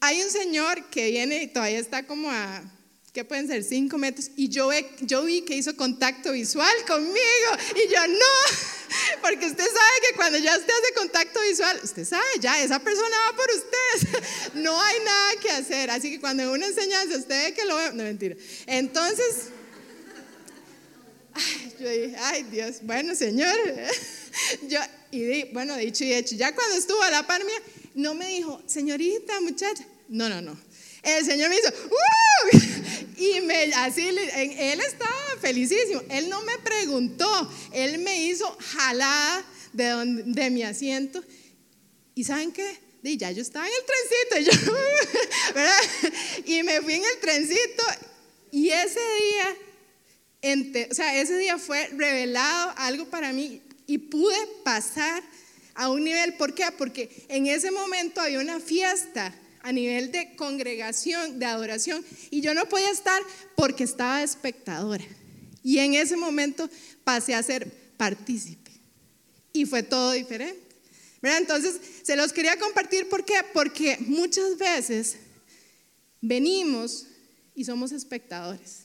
hay 0.00 0.22
un 0.22 0.30
señor 0.30 0.88
que 0.90 1.10
viene 1.10 1.42
y 1.42 1.46
todavía 1.48 1.78
está 1.78 2.06
como 2.06 2.30
a 2.30 2.62
¿qué 3.16 3.24
pueden 3.24 3.48
ser? 3.48 3.64
Cinco 3.64 3.96
metros. 3.96 4.30
Y 4.36 4.50
yo, 4.50 4.68
yo 5.00 5.24
vi 5.24 5.40
que 5.40 5.56
hizo 5.56 5.74
contacto 5.74 6.32
visual 6.32 6.70
conmigo. 6.86 7.50
Y 7.74 7.90
yo, 7.90 8.06
no, 8.08 8.58
porque 9.22 9.46
usted 9.46 9.64
sabe 9.64 10.06
que 10.06 10.16
cuando 10.16 10.36
ya 10.36 10.54
usted 10.54 10.70
hace 10.70 10.94
contacto 10.94 11.40
visual, 11.40 11.80
usted 11.82 12.04
sabe, 12.04 12.26
ya 12.40 12.62
esa 12.62 12.78
persona 12.78 13.16
va 13.30 13.36
por 13.36 13.46
usted. 13.50 14.20
No 14.56 14.78
hay 14.78 15.00
nada 15.00 15.30
que 15.40 15.50
hacer. 15.50 15.90
Así 15.90 16.10
que 16.10 16.20
cuando 16.20 16.52
uno 16.52 16.66
enseñanza, 16.66 17.16
usted 17.16 17.46
ve 17.46 17.54
que 17.54 17.64
lo 17.64 17.76
ve, 17.76 17.92
no 17.94 18.02
mentira. 18.02 18.36
Entonces, 18.66 19.48
yo 21.80 21.88
dije, 21.88 22.16
ay 22.20 22.42
Dios, 22.44 22.76
bueno 22.82 23.14
Señor. 23.14 23.56
Yo, 24.68 24.78
y 25.10 25.44
bueno, 25.52 25.76
dicho 25.76 26.04
y 26.04 26.12
hecho, 26.12 26.34
ya 26.34 26.54
cuando 26.54 26.76
estuvo 26.76 27.02
a 27.02 27.10
la 27.10 27.26
par 27.26 27.44
mía, 27.44 27.62
no 27.94 28.14
me 28.14 28.28
dijo, 28.28 28.62
señorita, 28.66 29.40
muchacha. 29.40 29.84
No, 30.08 30.28
no, 30.28 30.40
no. 30.40 30.58
El 31.02 31.24
Señor 31.24 31.48
me 31.50 31.56
hizo, 31.56 31.68
¡Uh! 31.68 32.58
y 33.16 33.40
me, 33.42 33.72
así, 33.74 34.08
él 34.08 34.80
estaba 34.80 35.12
felicísimo. 35.40 36.02
Él 36.10 36.28
no 36.28 36.42
me 36.42 36.58
preguntó, 36.58 37.28
él 37.72 37.98
me 37.98 38.24
hizo 38.24 38.56
jalada 38.60 39.44
de, 39.72 40.22
de 40.26 40.50
mi 40.50 40.62
asiento. 40.62 41.22
¿Y 42.14 42.24
saben 42.24 42.52
qué? 42.52 42.86
Y 43.02 43.16
ya 43.16 43.30
yo 43.30 43.40
estaba 43.40 43.66
en 43.68 43.72
el 43.72 43.84
trencito, 44.34 44.64
y, 46.44 46.54
y 46.58 46.62
me 46.64 46.80
fui 46.82 46.94
en 46.94 47.04
el 47.04 47.20
trencito. 47.20 47.84
Y 48.50 48.70
ese 48.70 49.00
día, 50.42 50.88
o 50.90 50.94
sea, 50.94 51.20
ese 51.20 51.38
día 51.38 51.56
fue 51.56 51.86
revelado 51.88 52.74
algo 52.76 53.08
para 53.08 53.32
mí 53.32 53.62
y 53.86 53.98
pude 53.98 54.36
pasar 54.64 55.22
a 55.74 55.90
un 55.90 56.04
nivel, 56.04 56.34
¿por 56.34 56.54
qué? 56.54 56.64
Porque 56.76 57.24
en 57.28 57.46
ese 57.46 57.70
momento 57.70 58.20
había 58.20 58.40
una 58.40 58.60
fiesta 58.60 59.34
a 59.62 59.72
nivel 59.72 60.12
de 60.12 60.36
congregación, 60.36 61.38
de 61.38 61.46
adoración, 61.46 62.04
y 62.30 62.40
yo 62.40 62.54
no 62.54 62.68
podía 62.68 62.90
estar 62.90 63.20
porque 63.56 63.84
estaba 63.84 64.22
espectadora. 64.22 65.04
Y 65.62 65.78
en 65.78 65.94
ese 65.94 66.16
momento 66.16 66.70
pasé 67.04 67.34
a 67.34 67.42
ser 67.42 67.70
partícipe. 67.96 68.70
Y 69.52 69.64
fue 69.66 69.82
todo 69.82 70.12
diferente. 70.12 70.66
Entonces, 71.22 71.80
se 72.02 72.16
los 72.16 72.32
quería 72.32 72.56
compartir, 72.58 73.08
¿por 73.08 73.24
qué? 73.24 73.34
Porque 73.52 73.96
muchas 74.00 74.56
veces 74.56 75.16
venimos 76.20 77.06
y 77.54 77.64
somos 77.64 77.92
espectadores. 77.92 78.84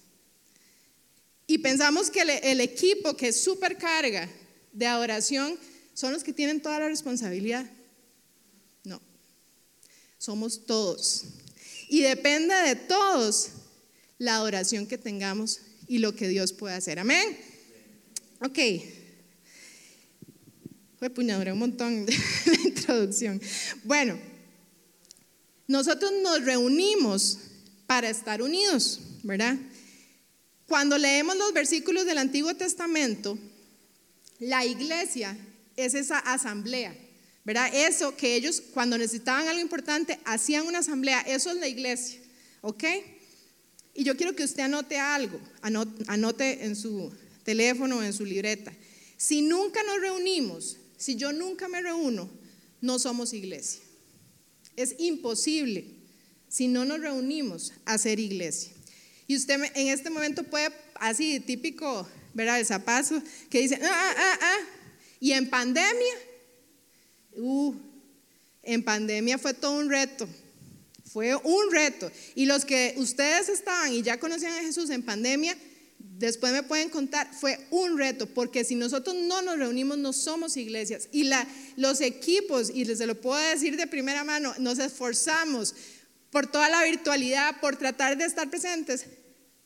Y 1.45 1.57
pensamos 1.57 2.09
que 2.09 2.21
el, 2.21 2.61
equipo 2.61 3.15
que 3.15 3.33
supercarga 3.33 4.29
de 4.71 4.87
adoración 4.87 5.57
son 5.93 6.13
los 6.13 6.23
que 6.23 6.33
tienen 6.33 6.61
toda 6.61 6.79
la 6.79 6.87
responsabilidad. 6.87 7.69
No, 8.83 9.01
somos 10.17 10.65
todos. 10.65 11.25
Y 11.89 12.01
depende 12.01 12.55
de 12.55 12.75
todos 12.75 13.49
la 14.17 14.35
adoración 14.35 14.87
que 14.87 14.97
tengamos 14.97 15.61
y 15.87 15.97
lo 15.97 16.15
que 16.15 16.27
Dios 16.27 16.53
puede 16.53 16.75
hacer. 16.75 16.99
Amén. 16.99 17.37
Ok. 18.39 18.59
Fue 20.97 21.09
puñadura 21.09 21.53
un 21.53 21.59
montón 21.59 22.05
la 22.45 22.61
introducción. 22.63 23.41
Bueno, 23.83 24.17
nosotros 25.67 26.11
nos 26.21 26.45
reunimos 26.45 27.39
para 27.87 28.09
estar 28.09 28.41
unidos, 28.41 28.99
¿verdad? 29.23 29.57
Cuando 30.67 30.97
leemos 30.97 31.35
los 31.35 31.53
versículos 31.53 32.05
del 32.05 32.17
Antiguo 32.17 32.53
Testamento, 32.55 33.37
la 34.41 34.65
iglesia 34.65 35.37
es 35.77 35.93
esa 35.93 36.17
asamblea, 36.17 36.97
¿verdad? 37.45 37.69
Eso 37.73 38.17
que 38.17 38.35
ellos 38.35 38.61
cuando 38.73 38.97
necesitaban 38.97 39.47
algo 39.47 39.61
importante 39.61 40.19
hacían 40.25 40.65
una 40.65 40.79
asamblea, 40.79 41.21
eso 41.21 41.51
es 41.51 41.57
la 41.57 41.67
iglesia, 41.67 42.19
¿ok? 42.61 42.83
Y 43.93 44.03
yo 44.03 44.17
quiero 44.17 44.35
que 44.35 44.43
usted 44.43 44.63
anote 44.63 44.97
algo, 44.97 45.39
anote 45.61 46.65
en 46.65 46.75
su 46.75 47.13
teléfono 47.43 47.97
o 47.97 48.03
en 48.03 48.13
su 48.13 48.25
libreta. 48.25 48.73
Si 49.15 49.43
nunca 49.43 49.83
nos 49.83 50.01
reunimos, 50.01 50.77
si 50.97 51.17
yo 51.17 51.31
nunca 51.31 51.67
me 51.67 51.81
reúno, 51.81 52.27
no 52.81 52.97
somos 52.97 53.33
iglesia. 53.33 53.81
Es 54.75 54.95
imposible 54.97 55.85
si 56.49 56.67
no 56.67 56.83
nos 56.83 56.99
reunimos 56.99 57.73
a 57.85 57.99
ser 57.99 58.19
iglesia. 58.19 58.73
Y 59.27 59.35
usted 59.35 59.61
en 59.75 59.89
este 59.89 60.09
momento 60.09 60.43
puede, 60.43 60.71
así 60.95 61.39
típico, 61.39 62.07
¿verdad? 62.33 62.59
El 62.59 62.65
zapazo 62.65 63.21
que 63.49 63.59
dice, 63.59 63.79
ah, 63.81 63.87
ah, 63.89 64.13
ah, 64.17 64.39
ah. 64.41 64.57
Y 65.19 65.33
en 65.33 65.49
pandemia, 65.49 66.13
uh, 67.33 67.75
en 68.63 68.83
pandemia 68.83 69.37
fue 69.37 69.53
todo 69.53 69.73
un 69.73 69.89
reto. 69.89 70.27
Fue 71.05 71.35
un 71.35 71.71
reto. 71.71 72.11
Y 72.35 72.45
los 72.45 72.65
que 72.65 72.95
ustedes 72.97 73.49
estaban 73.49 73.93
y 73.93 74.01
ya 74.01 74.19
conocían 74.19 74.53
a 74.53 74.61
Jesús 74.61 74.89
en 74.89 75.03
pandemia, 75.03 75.57
después 75.99 76.53
me 76.53 76.63
pueden 76.63 76.89
contar, 76.89 77.33
fue 77.33 77.59
un 77.69 77.97
reto, 77.97 78.27
porque 78.27 78.63
si 78.63 78.75
nosotros 78.75 79.15
no 79.15 79.41
nos 79.41 79.57
reunimos, 79.57 79.97
no 79.97 80.13
somos 80.13 80.55
iglesias. 80.55 81.09
Y 81.11 81.23
la, 81.23 81.45
los 81.75 81.99
equipos, 82.01 82.69
y 82.73 82.85
les 82.85 82.99
lo 82.99 83.19
puedo 83.19 83.41
decir 83.49 83.75
de 83.75 83.87
primera 83.87 84.23
mano, 84.23 84.53
nos 84.59 84.79
esforzamos 84.79 85.75
por 86.31 86.47
toda 86.47 86.69
la 86.69 86.83
virtualidad, 86.83 87.59
por 87.59 87.75
tratar 87.75 88.17
de 88.17 88.25
estar 88.25 88.49
presentes, 88.49 89.05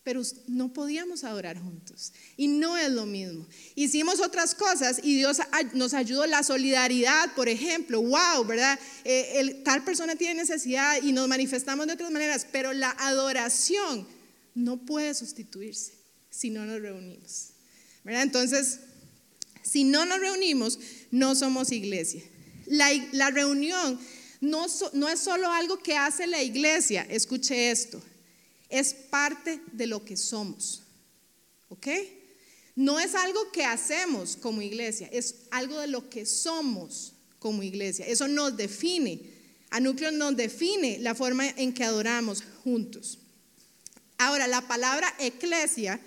pero 0.05 0.21
no 0.47 0.71
podíamos 0.71 1.23
adorar 1.23 1.59
juntos. 1.59 2.13
Y 2.37 2.47
no 2.47 2.77
es 2.77 2.91
lo 2.91 3.07
mismo. 3.07 3.47
Hicimos 3.73 4.19
otras 4.19 4.53
cosas 4.53 4.99
y 5.01 5.15
Dios 5.15 5.39
nos 5.73 5.95
ayudó. 5.95 6.27
La 6.27 6.43
solidaridad, 6.43 7.33
por 7.33 7.49
ejemplo, 7.49 8.03
wow, 8.03 8.45
¿verdad? 8.45 8.79
Eh, 9.03 9.63
tal 9.65 9.83
persona 9.83 10.15
tiene 10.15 10.35
necesidad 10.35 11.01
y 11.01 11.11
nos 11.11 11.27
manifestamos 11.27 11.87
de 11.87 11.93
otras 11.93 12.11
maneras, 12.11 12.45
pero 12.51 12.71
la 12.71 12.91
adoración 12.91 14.07
no 14.53 14.77
puede 14.77 15.15
sustituirse 15.15 15.93
si 16.29 16.51
no 16.51 16.65
nos 16.65 16.79
reunimos. 16.81 17.47
Entonces, 18.05 18.81
si 19.63 19.85
no 19.85 20.05
nos 20.05 20.19
reunimos, 20.19 20.77
no 21.09 21.33
somos 21.33 21.71
iglesia. 21.71 22.21
La, 22.67 23.31
reunión 23.31 23.99
no 24.39 24.65
es 24.67 25.19
solo 25.19 25.49
algo 25.49 25.79
que 25.79 25.97
hace 25.97 26.27
la 26.27 26.43
iglesia, 26.43 27.07
escuche 27.09 27.71
esto 27.71 28.03
es 28.69 28.93
parte 28.93 29.61
de 29.71 29.87
lo 29.87 30.03
que 30.03 30.17
somos. 30.17 30.83
¿Ok? 31.69 31.87
No 32.75 32.99
es 32.99 33.15
algo 33.15 33.51
que 33.51 33.63
hacemos 33.63 34.35
como 34.35 34.61
iglesia, 34.61 35.07
es 35.11 35.35
algo 35.51 35.79
de 35.79 35.87
lo 35.87 36.09
que 36.09 36.25
somos 36.25 37.13
como 37.39 37.63
iglesia. 37.63 38.05
Eso 38.05 38.27
nos 38.27 38.57
define. 38.57 39.33
A 39.69 39.79
núcleo 39.79 40.11
nos 40.11 40.35
define 40.35 40.99
la 40.99 41.15
forma 41.15 41.47
en 41.49 41.73
que 41.73 41.83
adoramos 41.83 42.43
juntos. 42.63 43.19
Ahora, 44.17 44.47
la 44.47 44.61
palabra 44.67 45.13
eclesia, 45.19 45.99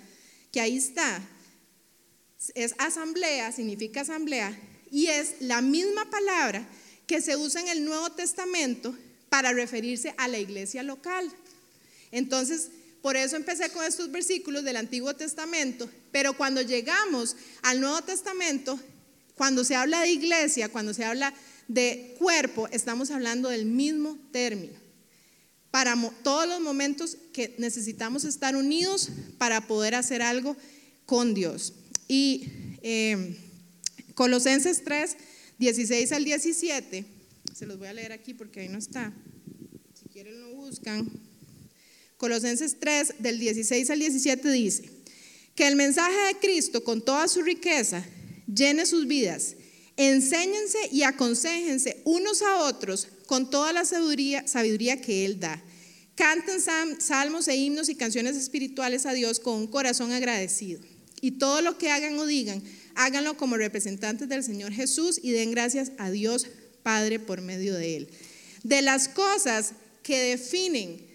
que 0.51 0.61
ahí 0.61 0.77
está, 0.77 1.21
es 2.55 2.73
asamblea, 2.77 3.51
significa 3.51 4.01
asamblea, 4.01 4.57
y 4.91 5.07
es 5.07 5.35
la 5.41 5.61
misma 5.61 6.09
palabra 6.09 6.67
que 7.05 7.21
se 7.21 7.35
usa 7.35 7.61
en 7.61 7.67
el 7.67 7.85
Nuevo 7.85 8.11
Testamento 8.11 8.95
para 9.29 9.53
referirse 9.53 10.13
a 10.17 10.27
la 10.27 10.39
iglesia 10.39 10.83
local. 10.83 11.31
Entonces, 12.11 12.69
por 13.01 13.15
eso 13.15 13.35
empecé 13.35 13.69
con 13.69 13.85
estos 13.85 14.11
versículos 14.11 14.63
del 14.63 14.75
Antiguo 14.77 15.15
Testamento, 15.15 15.89
pero 16.11 16.35
cuando 16.35 16.61
llegamos 16.61 17.35
al 17.61 17.79
Nuevo 17.79 18.01
Testamento, 18.01 18.79
cuando 19.35 19.63
se 19.63 19.75
habla 19.75 20.01
de 20.01 20.11
iglesia, 20.11 20.69
cuando 20.69 20.93
se 20.93 21.05
habla 21.05 21.33
de 21.69 22.15
cuerpo, 22.19 22.67
estamos 22.71 23.09
hablando 23.11 23.47
del 23.49 23.65
mismo 23.65 24.17
término. 24.31 24.73
Para 25.71 25.95
todos 26.23 26.47
los 26.47 26.59
momentos 26.59 27.15
que 27.31 27.55
necesitamos 27.57 28.25
estar 28.25 28.55
unidos 28.55 29.09
para 29.37 29.67
poder 29.67 29.95
hacer 29.95 30.21
algo 30.21 30.57
con 31.05 31.33
Dios. 31.33 31.73
Y 32.07 32.47
eh, 32.81 33.37
Colosenses 34.15 34.83
3, 34.83 35.15
16 35.59 36.11
al 36.11 36.25
17, 36.25 37.05
se 37.53 37.65
los 37.65 37.77
voy 37.77 37.87
a 37.87 37.93
leer 37.93 38.11
aquí 38.11 38.33
porque 38.33 38.61
ahí 38.61 38.67
no 38.67 38.79
está. 38.79 39.13
Si 39.93 40.09
quieren 40.09 40.41
lo 40.41 40.55
buscan. 40.55 41.28
Colosenses 42.19 42.81
3, 42.81 43.13
del 43.19 43.39
16 43.39 43.89
al 43.91 43.99
17 43.99 44.51
dice, 44.51 44.89
que 45.55 45.69
el 45.69 45.77
mensaje 45.77 46.17
de 46.27 46.37
Cristo 46.39 46.83
con 46.83 47.01
toda 47.01 47.29
su 47.29 47.41
riqueza 47.41 48.05
llene 48.53 48.85
sus 48.85 49.07
vidas. 49.07 49.55
Enséñense 49.95 50.77
y 50.91 51.03
aconsejense 51.03 52.01
unos 52.03 52.41
a 52.41 52.63
otros 52.65 53.07
con 53.25 53.49
toda 53.49 53.71
la 53.71 53.85
sabiduría, 53.85 54.45
sabiduría 54.49 54.99
que 54.99 55.25
Él 55.25 55.39
da. 55.39 55.63
Canten 56.15 56.59
salmos 56.99 57.47
e 57.47 57.55
himnos 57.55 57.87
y 57.87 57.95
canciones 57.95 58.35
espirituales 58.35 59.05
a 59.05 59.13
Dios 59.13 59.39
con 59.39 59.55
un 59.55 59.67
corazón 59.67 60.11
agradecido. 60.11 60.81
Y 61.21 61.31
todo 61.31 61.61
lo 61.61 61.77
que 61.77 61.89
hagan 61.89 62.19
o 62.19 62.25
digan, 62.25 62.61
háganlo 62.95 63.37
como 63.37 63.55
representantes 63.55 64.27
del 64.27 64.43
Señor 64.43 64.73
Jesús 64.73 65.21
y 65.23 65.31
den 65.31 65.51
gracias 65.51 65.93
a 65.97 66.11
Dios 66.11 66.47
Padre 66.83 67.17
por 67.17 67.39
medio 67.39 67.75
de 67.75 67.95
Él. 67.95 68.09
De 68.63 68.81
las 68.81 69.07
cosas 69.07 69.71
que 70.03 70.19
definen 70.19 71.08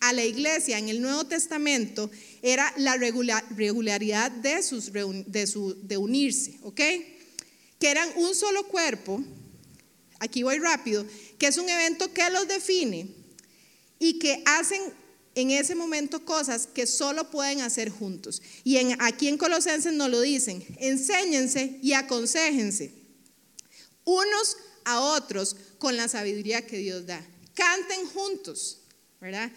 a 0.00 0.12
la 0.12 0.24
iglesia 0.24 0.78
en 0.78 0.88
el 0.88 1.00
Nuevo 1.00 1.24
Testamento 1.24 2.10
era 2.42 2.72
la 2.78 2.96
regularidad 2.96 4.30
de, 4.30 4.62
sus, 4.62 4.92
de, 4.92 5.96
unirse, 5.98 6.58
¿ok? 6.62 6.80
Que 7.78 7.90
eran 7.90 8.08
un 8.16 8.34
solo 8.34 8.66
cuerpo, 8.66 9.22
aquí 10.18 10.42
voy 10.42 10.58
rápido, 10.58 11.06
que 11.38 11.46
es 11.46 11.58
un 11.58 11.68
evento 11.68 12.12
que 12.12 12.28
los 12.30 12.48
define 12.48 13.08
y 13.98 14.18
que 14.18 14.42
hacen 14.46 14.80
en 15.34 15.50
ese 15.50 15.74
momento 15.74 16.24
cosas 16.24 16.66
que 16.66 16.86
solo 16.86 17.30
pueden 17.30 17.60
hacer 17.60 17.90
juntos. 17.90 18.42
Y 18.64 18.78
en, 18.78 18.96
aquí 19.00 19.28
en 19.28 19.38
Colosenses 19.38 19.92
nos 19.92 20.10
lo 20.10 20.20
dicen, 20.20 20.64
enséñense 20.78 21.78
y 21.82 21.92
aconsejense 21.92 22.94
unos 24.04 24.56
a 24.84 25.00
otros 25.00 25.56
con 25.78 25.96
la 25.96 26.08
sabiduría 26.08 26.66
que 26.66 26.78
Dios 26.78 27.06
da. 27.06 27.24
Canten 27.54 28.06
juntos, 28.06 28.78
¿verdad? 29.20 29.52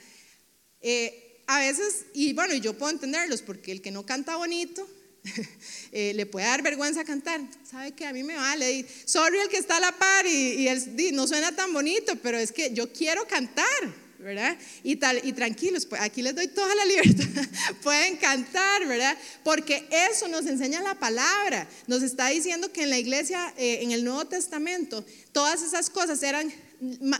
Eh, 0.84 1.42
a 1.48 1.60
veces, 1.60 2.06
y 2.14 2.34
bueno, 2.34 2.54
yo 2.56 2.78
puedo 2.78 2.92
entenderlos, 2.92 3.42
porque 3.42 3.72
el 3.72 3.82
que 3.82 3.92
no 3.92 4.06
canta 4.06 4.36
bonito, 4.36 4.88
eh, 5.92 6.14
le 6.14 6.26
puede 6.26 6.46
dar 6.46 6.62
vergüenza 6.62 7.04
cantar. 7.04 7.42
¿Sabe 7.70 7.94
que 7.94 8.06
A 8.06 8.14
mí 8.14 8.24
me 8.24 8.36
vale. 8.36 8.86
sorry 9.06 9.40
el 9.40 9.50
que 9.50 9.58
está 9.58 9.78
a 9.78 9.80
la 9.80 9.92
par 9.94 10.26
y, 10.26 10.68
y 10.68 11.12
no 11.12 11.28
suena 11.28 11.56
tan 11.56 11.74
bonito, 11.74 12.16
pero 12.22 12.38
es 12.38 12.52
que 12.52 12.74
yo 12.74 12.92
quiero 12.92 13.26
cantar. 13.28 14.04
¿verdad? 14.24 14.58
Y, 14.84 14.96
tal, 14.96 15.20
y 15.24 15.34
tranquilos, 15.34 15.86
pues 15.86 16.02
aquí 16.02 16.22
les 16.22 16.34
doy 16.34 16.48
toda 16.48 16.74
la 16.74 16.86
libertad, 16.86 17.44
pueden 17.84 18.16
cantar, 18.16 18.88
¿verdad? 18.88 19.18
Porque 19.44 19.86
eso 19.92 20.28
nos 20.30 20.46
enseña 20.46 20.82
la 20.82 20.96
palabra, 20.96 21.68
nos 21.88 22.02
está 22.02 22.30
diciendo 22.30 22.72
que 22.72 22.84
en 22.84 22.90
la 22.90 22.98
iglesia, 22.98 23.54
eh, 23.58 23.80
en 23.82 23.92
el 23.92 24.06
Nuevo 24.06 24.26
Testamento, 24.26 25.06
todas 25.34 25.62
esas 25.62 25.90
cosas 25.90 26.24
eran, 26.24 26.52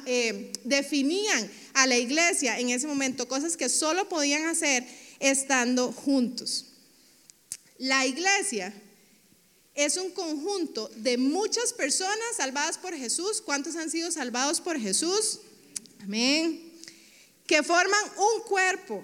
eh, 0.06 0.54
definían 0.64 1.52
a 1.74 1.88
la 1.88 1.98
iglesia 1.98 2.60
en 2.60 2.70
ese 2.70 2.88
momento, 2.88 3.28
cosas 3.28 3.58
que 3.58 3.70
solo 3.70 4.10
podían 4.10 4.46
hacer 4.46 4.86
estando 5.20 5.92
juntos. 5.92 6.66
La 7.78 8.06
iglesia 8.06 8.74
es 9.74 9.98
un 9.98 10.12
conjunto 10.12 10.90
de 10.96 11.18
muchas 11.18 11.74
personas 11.74 12.36
salvadas 12.38 12.78
por 12.78 12.96
Jesús. 12.96 13.42
¿Cuántos 13.42 13.76
han 13.76 13.90
sido 13.90 14.12
salvados 14.12 14.62
por 14.62 14.80
Jesús? 14.80 15.40
Amén 16.02 16.74
que 17.48 17.64
forman 17.64 18.04
un 18.18 18.44
cuerpo 18.44 19.04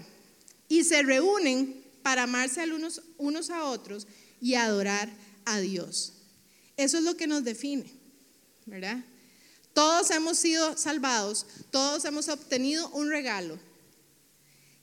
y 0.68 0.84
se 0.84 1.04
reúnen 1.04 1.84
para 2.02 2.24
amarse 2.24 2.64
unos, 2.72 3.02
unos 3.18 3.50
a 3.50 3.66
otros 3.66 4.08
y 4.42 4.56
adorar 4.56 5.10
a 5.46 5.60
Dios. 5.60 6.14
Eso 6.78 6.98
es 6.98 7.04
lo 7.04 7.18
que 7.18 7.28
nos 7.28 7.44
define, 7.44 7.92
¿verdad? 8.66 9.04
Todos 9.74 10.12
hemos 10.12 10.38
sido 10.38 10.78
salvados, 10.78 11.46
todos 11.72 12.06
hemos 12.06 12.28
obtenido 12.28 12.90
un 12.90 13.10
regalo. 13.10 13.58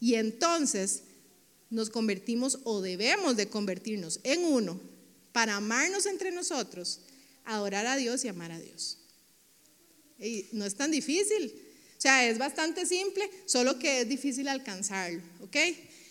Y 0.00 0.14
entonces 0.14 1.02
nos 1.70 1.90
convertimos 1.90 2.60
o 2.64 2.80
debemos 2.80 3.36
de 3.36 3.48
convertirnos 3.48 4.20
en 4.22 4.44
uno 4.44 4.80
para 5.32 5.56
amarnos 5.56 6.06
entre 6.06 6.30
nosotros, 6.30 7.00
adorar 7.44 7.86
a 7.86 7.96
Dios 7.96 8.24
y 8.24 8.28
amar 8.28 8.52
a 8.52 8.58
Dios. 8.58 8.98
Y 10.18 10.46
no 10.52 10.64
es 10.64 10.74
tan 10.74 10.90
difícil. 10.90 11.52
O 11.98 12.00
sea, 12.00 12.28
es 12.28 12.38
bastante 12.38 12.86
simple, 12.86 13.28
solo 13.46 13.78
que 13.78 14.02
es 14.02 14.08
difícil 14.08 14.48
alcanzarlo, 14.48 15.22
¿ok? 15.40 15.56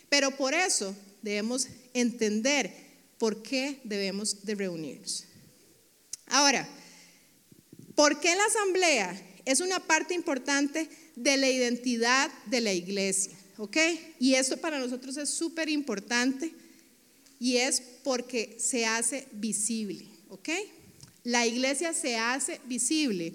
Pero 0.09 0.35
por 0.35 0.53
eso 0.53 0.95
debemos 1.21 1.67
entender 1.93 2.71
por 3.17 3.41
qué 3.41 3.79
debemos 3.83 4.45
de 4.45 4.55
reunirnos. 4.55 5.25
Ahora, 6.27 6.67
¿por 7.95 8.19
qué 8.19 8.35
la 8.35 8.45
asamblea 8.45 9.21
es 9.45 9.59
una 9.59 9.79
parte 9.79 10.13
importante 10.13 10.89
de 11.15 11.37
la 11.37 11.49
identidad 11.49 12.31
de 12.47 12.61
la 12.61 12.73
iglesia? 12.73 13.33
¿Ok? 13.57 13.77
Y 14.19 14.35
esto 14.35 14.57
para 14.57 14.79
nosotros 14.79 15.17
es 15.17 15.29
súper 15.29 15.69
importante 15.69 16.53
y 17.39 17.57
es 17.57 17.81
porque 18.03 18.57
se 18.59 18.85
hace 18.85 19.27
visible, 19.31 20.07
¿ok? 20.29 20.49
La 21.23 21.45
iglesia 21.45 21.93
se 21.93 22.17
hace 22.17 22.59
visible 22.65 23.33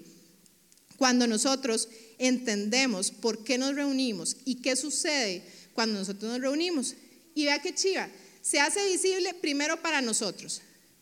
cuando 0.97 1.27
nosotros 1.27 1.89
entendemos 2.19 3.11
por 3.11 3.43
qué 3.43 3.57
nos 3.57 3.75
reunimos 3.75 4.37
y 4.45 4.55
qué 4.55 4.75
sucede 4.75 5.43
cuando 5.73 5.99
nosotros 5.99 6.31
nos 6.31 6.41
reunimos. 6.41 6.95
Y 7.33 7.45
vea 7.45 7.61
que 7.61 7.73
chiva, 7.73 8.09
se 8.41 8.59
hace 8.59 8.85
visible 8.85 9.33
primero 9.33 9.81
para 9.81 10.01
nosotros, 10.01 10.61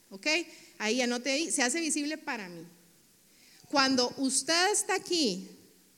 ¿ok? 0.10 0.28
Ahí 0.78 1.02
anote 1.02 1.32
ahí, 1.32 1.52
se 1.52 1.64
hace 1.64 1.82
visible 1.82 2.18
para 2.18 2.48
mí. 2.48 2.66
Cuando 3.70 4.14
usted 4.18 4.72
está 4.72 4.96
aquí, 4.96 5.48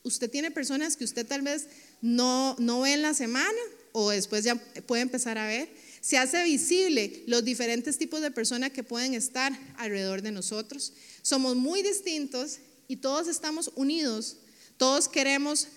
usted 0.02 0.30
tiene 0.30 0.50
personas 0.50 0.96
que 0.96 1.04
usted 1.04 1.26
tal 1.26 1.42
vez 1.42 1.66
no, 2.00 2.56
no 2.58 2.82
ve 2.82 2.94
en 2.94 3.02
la 3.02 3.14
semana 3.14 3.58
o 3.92 4.10
después 4.10 4.44
ya 4.44 4.56
puede 4.86 5.02
empezar 5.02 5.38
a 5.38 5.46
ver. 5.46 5.68
Se 6.00 6.18
hace 6.18 6.42
visible 6.44 7.22
los 7.26 7.44
diferentes 7.44 7.98
tipos 7.98 8.20
de 8.20 8.30
personas 8.30 8.70
que 8.70 8.82
pueden 8.82 9.14
estar 9.14 9.58
alrededor 9.76 10.22
de 10.22 10.32
nosotros. 10.32 10.92
Somos 11.22 11.56
muy 11.56 11.82
distintos 11.82 12.58
y 12.88 12.96
todos 12.96 13.28
estamos 13.28 13.70
unidos 13.76 14.36
todos 14.82 15.08
queremos 15.08 15.68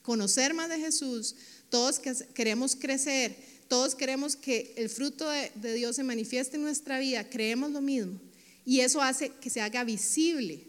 conocer 0.00 0.54
más 0.54 0.70
de 0.70 0.78
Jesús, 0.78 1.34
todos 1.68 2.00
queremos 2.32 2.76
crecer, 2.76 3.36
todos 3.68 3.94
queremos 3.94 4.36
que 4.36 4.72
el 4.78 4.88
fruto 4.88 5.28
de, 5.28 5.74
Dios 5.74 5.96
se 5.96 6.02
manifieste 6.02 6.56
en 6.56 6.62
nuestra 6.62 6.98
vida, 6.98 7.28
creemos 7.28 7.72
lo 7.72 7.82
mismo. 7.82 8.18
Y 8.64 8.80
eso 8.80 9.02
hace 9.02 9.32
que 9.40 9.50
se 9.50 9.60
haga 9.60 9.84
visible 9.84 10.67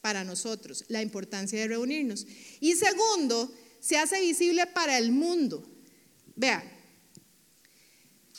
para 0.00 0.24
nosotros 0.24 0.84
la 0.88 1.02
importancia 1.02 1.58
de 1.58 1.68
reunirnos. 1.68 2.26
Y 2.60 2.74
segundo, 2.74 3.52
se 3.80 3.96
hace 3.96 4.20
visible 4.20 4.66
para 4.66 4.98
el 4.98 5.12
mundo. 5.12 5.66
Vea, 6.36 6.62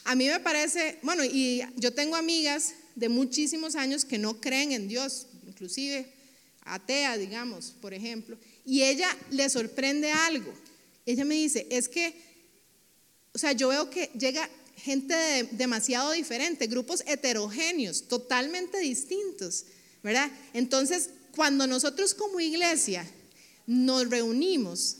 a 0.03 0.15
mí 0.15 0.27
me 0.27 0.39
parece, 0.39 0.99
bueno, 1.03 1.23
y 1.23 1.61
yo 1.75 1.93
tengo 1.93 2.15
amigas 2.15 2.73
de 2.95 3.09
muchísimos 3.09 3.75
años 3.75 4.05
que 4.05 4.17
no 4.17 4.39
creen 4.39 4.71
en 4.71 4.87
Dios, 4.87 5.27
inclusive 5.47 6.11
atea, 6.63 7.17
digamos, 7.17 7.73
por 7.81 7.93
ejemplo, 7.93 8.37
y 8.65 8.83
ella 8.83 9.15
le 9.29 9.49
sorprende 9.49 10.11
algo. 10.11 10.53
Ella 11.05 11.25
me 11.25 11.35
dice, 11.35 11.67
es 11.69 11.87
que, 11.87 12.13
o 13.33 13.37
sea, 13.37 13.53
yo 13.53 13.69
veo 13.69 13.89
que 13.89 14.11
llega 14.17 14.49
gente 14.75 15.15
demasiado 15.51 16.11
diferente, 16.11 16.67
grupos 16.67 17.03
heterogéneos, 17.05 18.07
totalmente 18.07 18.79
distintos, 18.79 19.65
¿verdad? 20.03 20.31
Entonces, 20.53 21.11
cuando 21.35 21.67
nosotros 21.67 22.13
como 22.13 22.39
iglesia 22.39 23.09
nos 23.67 24.09
reunimos, 24.09 24.97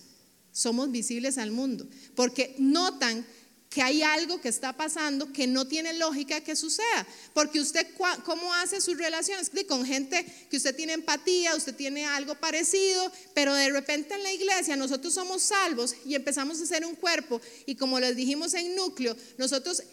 somos 0.52 0.92
visibles 0.92 1.38
al 1.38 1.52
mundo, 1.52 1.88
porque 2.16 2.56
notan 2.58 3.26
que 3.72 3.82
hay 3.82 4.04
algo 4.04 4.42
que 4.42 4.50
está 4.50 4.74
pasando 4.74 5.32
que 5.32 5.48
no 5.48 5.66
tiene 5.66 5.94
lógica 5.94 6.42
que 6.42 6.58
suceda. 6.58 7.08
Porque 7.34 7.62
usted, 7.62 7.88
¿cómo 8.26 8.54
hace 8.56 8.82
sus 8.82 8.98
relaciones? 8.98 9.50
Con 9.66 9.86
gente 9.86 10.26
que 10.50 10.58
usted 10.58 10.76
tiene 10.76 10.92
empatía, 10.92 11.56
usted 11.56 11.74
tiene 11.74 12.06
algo 12.06 12.36
parecido, 12.36 13.10
pero 13.34 13.56
de 13.56 13.70
repente 13.70 14.14
en 14.14 14.24
la 14.24 14.34
iglesia 14.34 14.76
nosotros 14.76 15.14
somos 15.14 15.42
salvos 15.42 15.96
y 16.06 16.16
empezamos 16.16 16.60
a 16.60 16.66
ser 16.66 16.86
un 16.86 16.96
cuerpo 16.96 17.40
y 17.66 17.76
como 17.76 17.98
les 17.98 18.18
dijimos 18.18 18.54
en 18.56 18.76
núcleo, 18.76 19.16
nosotros 19.38 19.84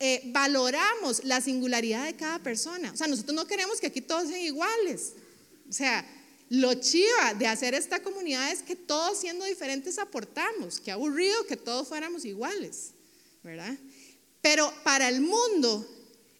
eh, 0.00 0.22
valoramos 0.32 1.22
la 1.24 1.42
singularidad 1.42 2.06
de 2.06 2.16
cada 2.16 2.38
persona. 2.38 2.92
O 2.92 2.96
sea, 2.96 3.08
nosotros 3.08 3.34
no 3.34 3.46
queremos 3.46 3.78
que 3.78 3.88
aquí 3.88 4.00
todos 4.00 4.28
sean 4.28 4.40
iguales. 4.40 5.12
O 5.68 5.72
sea, 5.72 6.04
lo 6.50 6.74
chiva 6.74 7.34
de 7.34 7.46
hacer 7.46 7.74
esta 7.74 8.02
comunidad 8.02 8.50
es 8.50 8.62
que 8.62 8.76
todos 8.76 9.18
siendo 9.18 9.44
diferentes 9.44 9.98
aportamos. 9.98 10.80
Qué 10.80 10.90
aburrido 10.90 11.46
que 11.46 11.56
todos 11.56 11.88
fuéramos 11.88 12.24
iguales. 12.24 12.92
¿verdad? 13.42 13.74
Pero 14.40 14.72
para 14.84 15.08
el 15.08 15.20
mundo 15.20 15.86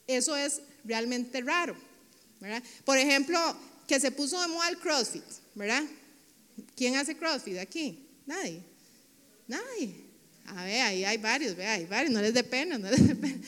eso 0.06 0.36
es 0.36 0.60
realmente 0.84 1.40
raro, 1.40 1.76
¿verdad? 2.40 2.62
Por 2.84 2.98
ejemplo, 2.98 3.38
que 3.86 4.00
se 4.00 4.10
puso 4.10 4.40
de 4.40 4.48
moda 4.48 4.68
el 4.68 4.78
CrossFit, 4.78 5.24
¿verdad? 5.54 5.82
¿Quién 6.76 6.96
hace 6.96 7.16
CrossFit 7.16 7.58
aquí? 7.58 8.06
Nadie. 8.26 8.62
Nadie. 9.46 10.06
A 10.46 10.64
ver, 10.64 10.80
ahí 10.82 11.04
hay 11.04 11.18
varios, 11.18 11.56
vea, 11.56 11.74
hay 11.74 11.86
varios, 11.86 12.12
no 12.12 12.22
les 12.22 12.32
dé 12.32 12.44
pena, 12.44 12.78
no 12.78 12.90
les 12.90 13.06
dé 13.06 13.14
pena. 13.14 13.38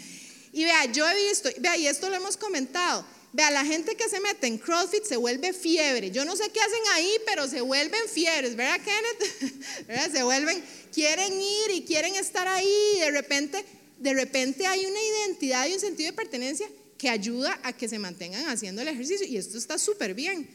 Y 0.52 0.64
vea, 0.64 0.86
yo 0.86 1.08
he 1.08 1.28
visto, 1.28 1.48
vea, 1.58 1.76
y 1.76 1.86
esto 1.86 2.08
lo 2.10 2.16
hemos 2.16 2.36
comentado, 2.36 3.04
vea, 3.32 3.50
la 3.50 3.64
gente 3.64 3.96
que 3.96 4.08
se 4.08 4.20
mete 4.20 4.46
en 4.46 4.58
CrossFit 4.58 5.04
se 5.04 5.16
vuelve 5.16 5.52
fiebre. 5.52 6.10
Yo 6.10 6.24
no 6.24 6.36
sé 6.36 6.50
qué 6.50 6.60
hacen 6.60 6.82
ahí, 6.94 7.12
pero 7.26 7.48
se 7.48 7.60
vuelven 7.60 8.00
fiebres, 8.08 8.56
¿verdad, 8.56 8.80
Kenneth? 8.80 9.54
¿Verdad? 9.86 10.10
Se 10.12 10.22
vuelven, 10.22 10.62
quieren 10.92 11.32
ir 11.32 11.70
y 11.74 11.84
quieren 11.84 12.14
estar 12.14 12.46
ahí 12.48 12.98
de 12.98 13.10
repente, 13.10 13.64
de 13.98 14.14
repente 14.14 14.66
hay 14.66 14.84
una 14.86 15.00
identidad 15.00 15.66
y 15.66 15.74
un 15.74 15.80
sentido 15.80 16.10
de 16.10 16.16
pertenencia 16.16 16.68
que 16.98 17.08
ayuda 17.08 17.58
a 17.62 17.72
que 17.72 17.88
se 17.88 17.98
mantengan 17.98 18.46
haciendo 18.48 18.82
el 18.82 18.88
ejercicio 18.88 19.26
y 19.26 19.36
esto 19.36 19.56
está 19.56 19.78
súper 19.78 20.14
bien. 20.14 20.48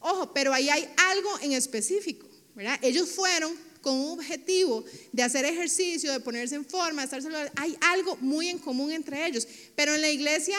Ojo, 0.00 0.32
pero 0.34 0.52
ahí 0.52 0.68
hay 0.68 0.88
algo 0.96 1.30
en 1.40 1.52
específico, 1.52 2.28
¿verdad? 2.54 2.78
Ellos 2.82 3.08
fueron 3.10 3.56
con 3.80 3.94
un 3.94 4.18
objetivo 4.18 4.84
de 5.12 5.22
hacer 5.22 5.44
ejercicio, 5.44 6.12
de 6.12 6.20
ponerse 6.20 6.56
en 6.56 6.64
forma, 6.64 7.02
de 7.02 7.04
estar 7.04 7.22
saludables. 7.22 7.52
Hay 7.56 7.78
algo 7.80 8.16
muy 8.16 8.48
en 8.48 8.58
común 8.58 8.92
entre 8.92 9.26
ellos, 9.26 9.46
pero 9.74 9.94
en 9.94 10.00
la 10.00 10.10
iglesia 10.10 10.58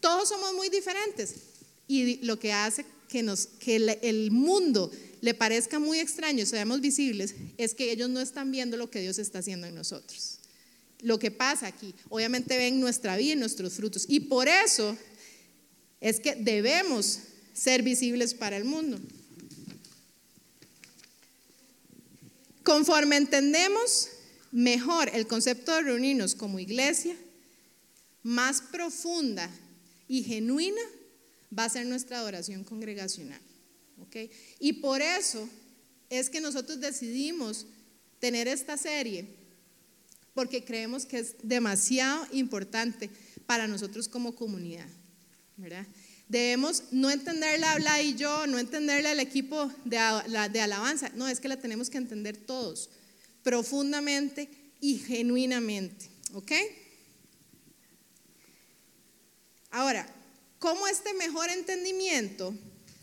todos 0.00 0.28
somos 0.28 0.54
muy 0.54 0.68
diferentes 0.68 1.34
y 1.86 2.16
lo 2.24 2.38
que 2.38 2.52
hace 2.52 2.84
que, 3.08 3.22
nos, 3.22 3.46
que 3.46 3.76
el 4.02 4.30
mundo 4.30 4.90
le 5.20 5.34
parezca 5.34 5.78
muy 5.78 5.98
extraño 5.98 6.42
y 6.42 6.46
seamos 6.46 6.80
visibles, 6.80 7.34
es 7.56 7.74
que 7.74 7.90
ellos 7.90 8.08
no 8.08 8.20
están 8.20 8.50
viendo 8.50 8.76
lo 8.76 8.90
que 8.90 9.00
Dios 9.00 9.18
está 9.18 9.40
haciendo 9.40 9.66
en 9.66 9.74
nosotros. 9.74 10.38
Lo 11.00 11.18
que 11.18 11.30
pasa 11.30 11.66
aquí, 11.66 11.94
obviamente 12.08 12.56
ven 12.56 12.80
nuestra 12.80 13.16
vida 13.16 13.32
y 13.32 13.36
nuestros 13.36 13.74
frutos. 13.74 14.04
Y 14.08 14.20
por 14.20 14.48
eso 14.48 14.96
es 16.00 16.20
que 16.20 16.34
debemos 16.34 17.20
ser 17.52 17.82
visibles 17.82 18.34
para 18.34 18.56
el 18.56 18.64
mundo. 18.64 18.98
Conforme 22.62 23.16
entendemos 23.16 24.08
mejor 24.52 25.10
el 25.12 25.26
concepto 25.26 25.72
de 25.74 25.82
reunirnos 25.82 26.34
como 26.34 26.58
iglesia, 26.58 27.16
más 28.22 28.60
profunda 28.60 29.50
y 30.08 30.22
genuina 30.22 30.80
va 31.56 31.64
a 31.64 31.68
ser 31.68 31.86
nuestra 31.86 32.18
adoración 32.18 32.64
congregacional. 32.64 33.40
¿ok? 34.00 34.16
Y 34.58 34.74
por 34.74 35.02
eso 35.02 35.48
es 36.10 36.30
que 36.30 36.40
nosotros 36.40 36.80
decidimos 36.80 37.66
tener 38.18 38.48
esta 38.48 38.76
serie, 38.76 39.26
porque 40.34 40.64
creemos 40.64 41.04
que 41.04 41.18
es 41.18 41.34
demasiado 41.42 42.26
importante 42.32 43.10
para 43.46 43.66
nosotros 43.66 44.08
como 44.08 44.34
comunidad. 44.34 44.88
¿verdad? 45.56 45.86
Debemos 46.28 46.84
no 46.90 47.10
entenderla 47.10 47.72
habla 47.72 48.02
y 48.02 48.14
yo, 48.14 48.46
no 48.46 48.58
entenderla 48.58 49.12
el 49.12 49.20
equipo 49.20 49.70
de, 49.84 49.98
de 50.52 50.60
alabanza, 50.60 51.10
no, 51.14 51.28
es 51.28 51.40
que 51.40 51.48
la 51.48 51.56
tenemos 51.56 51.90
que 51.90 51.98
entender 51.98 52.36
todos, 52.36 52.90
profundamente 53.42 54.48
y 54.80 54.98
genuinamente. 54.98 56.08
¿Ok? 56.34 56.52
Ahora, 59.70 60.06
¿cómo 60.58 60.86
este 60.88 61.12
mejor 61.14 61.50
entendimiento 61.50 62.54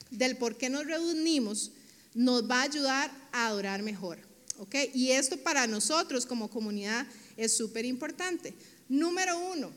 del 0.10 0.38
por 0.38 0.58
qué 0.58 0.70
nos 0.70 0.86
reunimos 0.86 1.72
nos 2.14 2.50
va 2.50 2.62
a 2.62 2.64
ayudar 2.64 3.12
a 3.32 3.48
adorar 3.48 3.84
mejor? 3.84 4.20
¿Ok? 4.58 4.76
Y 4.94 5.12
esto 5.12 5.38
para 5.38 5.68
nosotros 5.68 6.26
como 6.26 6.50
comunidad 6.50 7.06
es 7.38 7.56
súper 7.56 7.86
importante. 7.86 8.54
Número 8.88 9.38
uno, 9.38 9.72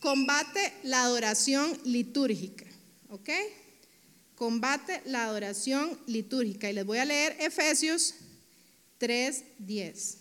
combate 0.00 0.72
la 0.82 1.04
adoración 1.04 1.78
litúrgica. 1.84 2.66
¿Ok? 3.08 3.30
Combate 4.36 5.00
la 5.06 5.24
adoración 5.24 5.98
litúrgica. 6.06 6.68
Y 6.68 6.74
les 6.74 6.84
voy 6.84 6.98
a 6.98 7.04
leer 7.04 7.36
Efesios 7.40 8.14
3:10. 8.98 10.16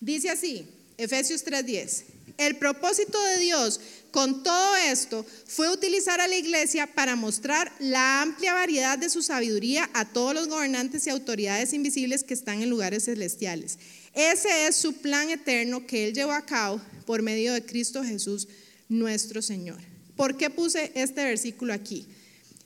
Dice 0.00 0.30
así, 0.30 0.66
Efesios 0.96 1.44
3:10. 1.44 2.15
El 2.38 2.56
propósito 2.56 3.22
de 3.22 3.38
Dios 3.38 3.80
con 4.10 4.42
todo 4.42 4.76
esto 4.76 5.24
fue 5.46 5.70
utilizar 5.70 6.20
a 6.20 6.28
la 6.28 6.36
iglesia 6.36 6.86
para 6.86 7.16
mostrar 7.16 7.72
la 7.78 8.22
amplia 8.22 8.54
variedad 8.54 8.98
de 8.98 9.10
su 9.10 9.22
sabiduría 9.22 9.90
a 9.94 10.04
todos 10.04 10.34
los 10.34 10.48
gobernantes 10.48 11.06
y 11.06 11.10
autoridades 11.10 11.72
invisibles 11.72 12.24
que 12.24 12.34
están 12.34 12.62
en 12.62 12.70
lugares 12.70 13.04
celestiales. 13.04 13.78
Ese 14.14 14.66
es 14.66 14.76
su 14.76 14.94
plan 14.94 15.30
eterno 15.30 15.86
que 15.86 16.06
Él 16.06 16.14
llevó 16.14 16.32
a 16.32 16.46
cabo 16.46 16.80
por 17.04 17.22
medio 17.22 17.52
de 17.52 17.64
Cristo 17.64 18.02
Jesús, 18.02 18.48
nuestro 18.88 19.42
Señor. 19.42 19.78
¿Por 20.16 20.36
qué 20.36 20.48
puse 20.50 20.92
este 20.94 21.24
versículo 21.24 21.72
aquí? 21.72 22.06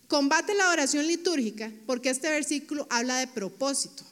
Combate 0.07 0.55
la 0.55 0.71
oración 0.71 1.07
litúrgica 1.07 1.73
porque 1.87 2.11
este 2.11 2.29
versículo 2.29 2.87
habla 2.91 3.19
de 3.19 3.27
propósito. 3.27 4.05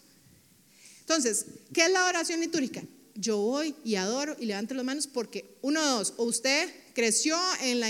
Entonces, 1.01 1.47
¿qué 1.73 1.87
es 1.87 1.91
la 1.91 2.07
oración 2.07 2.41
litúrgica? 2.41 2.83
Yo 3.21 3.37
voy 3.39 3.75
y 3.85 3.97
adoro 3.97 4.37
y 4.39 4.47
levanto 4.47 4.75
las 4.75 4.85
manos 4.85 5.09
porque, 5.09 5.45
uno, 5.61 5.85
dos, 5.85 6.15
o 6.19 6.25
usted 6.25 6.71
creció 6.95 7.37
en, 7.61 7.81
la 7.81 7.89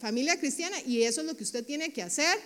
familia 0.00 0.38
cristiana 0.38 0.76
y 0.84 1.02
eso 1.02 1.20
es 1.20 1.26
lo 1.28 1.36
que 1.36 1.44
usted 1.44 1.64
tiene 1.64 1.92
que 1.92 2.02
hacer 2.02 2.38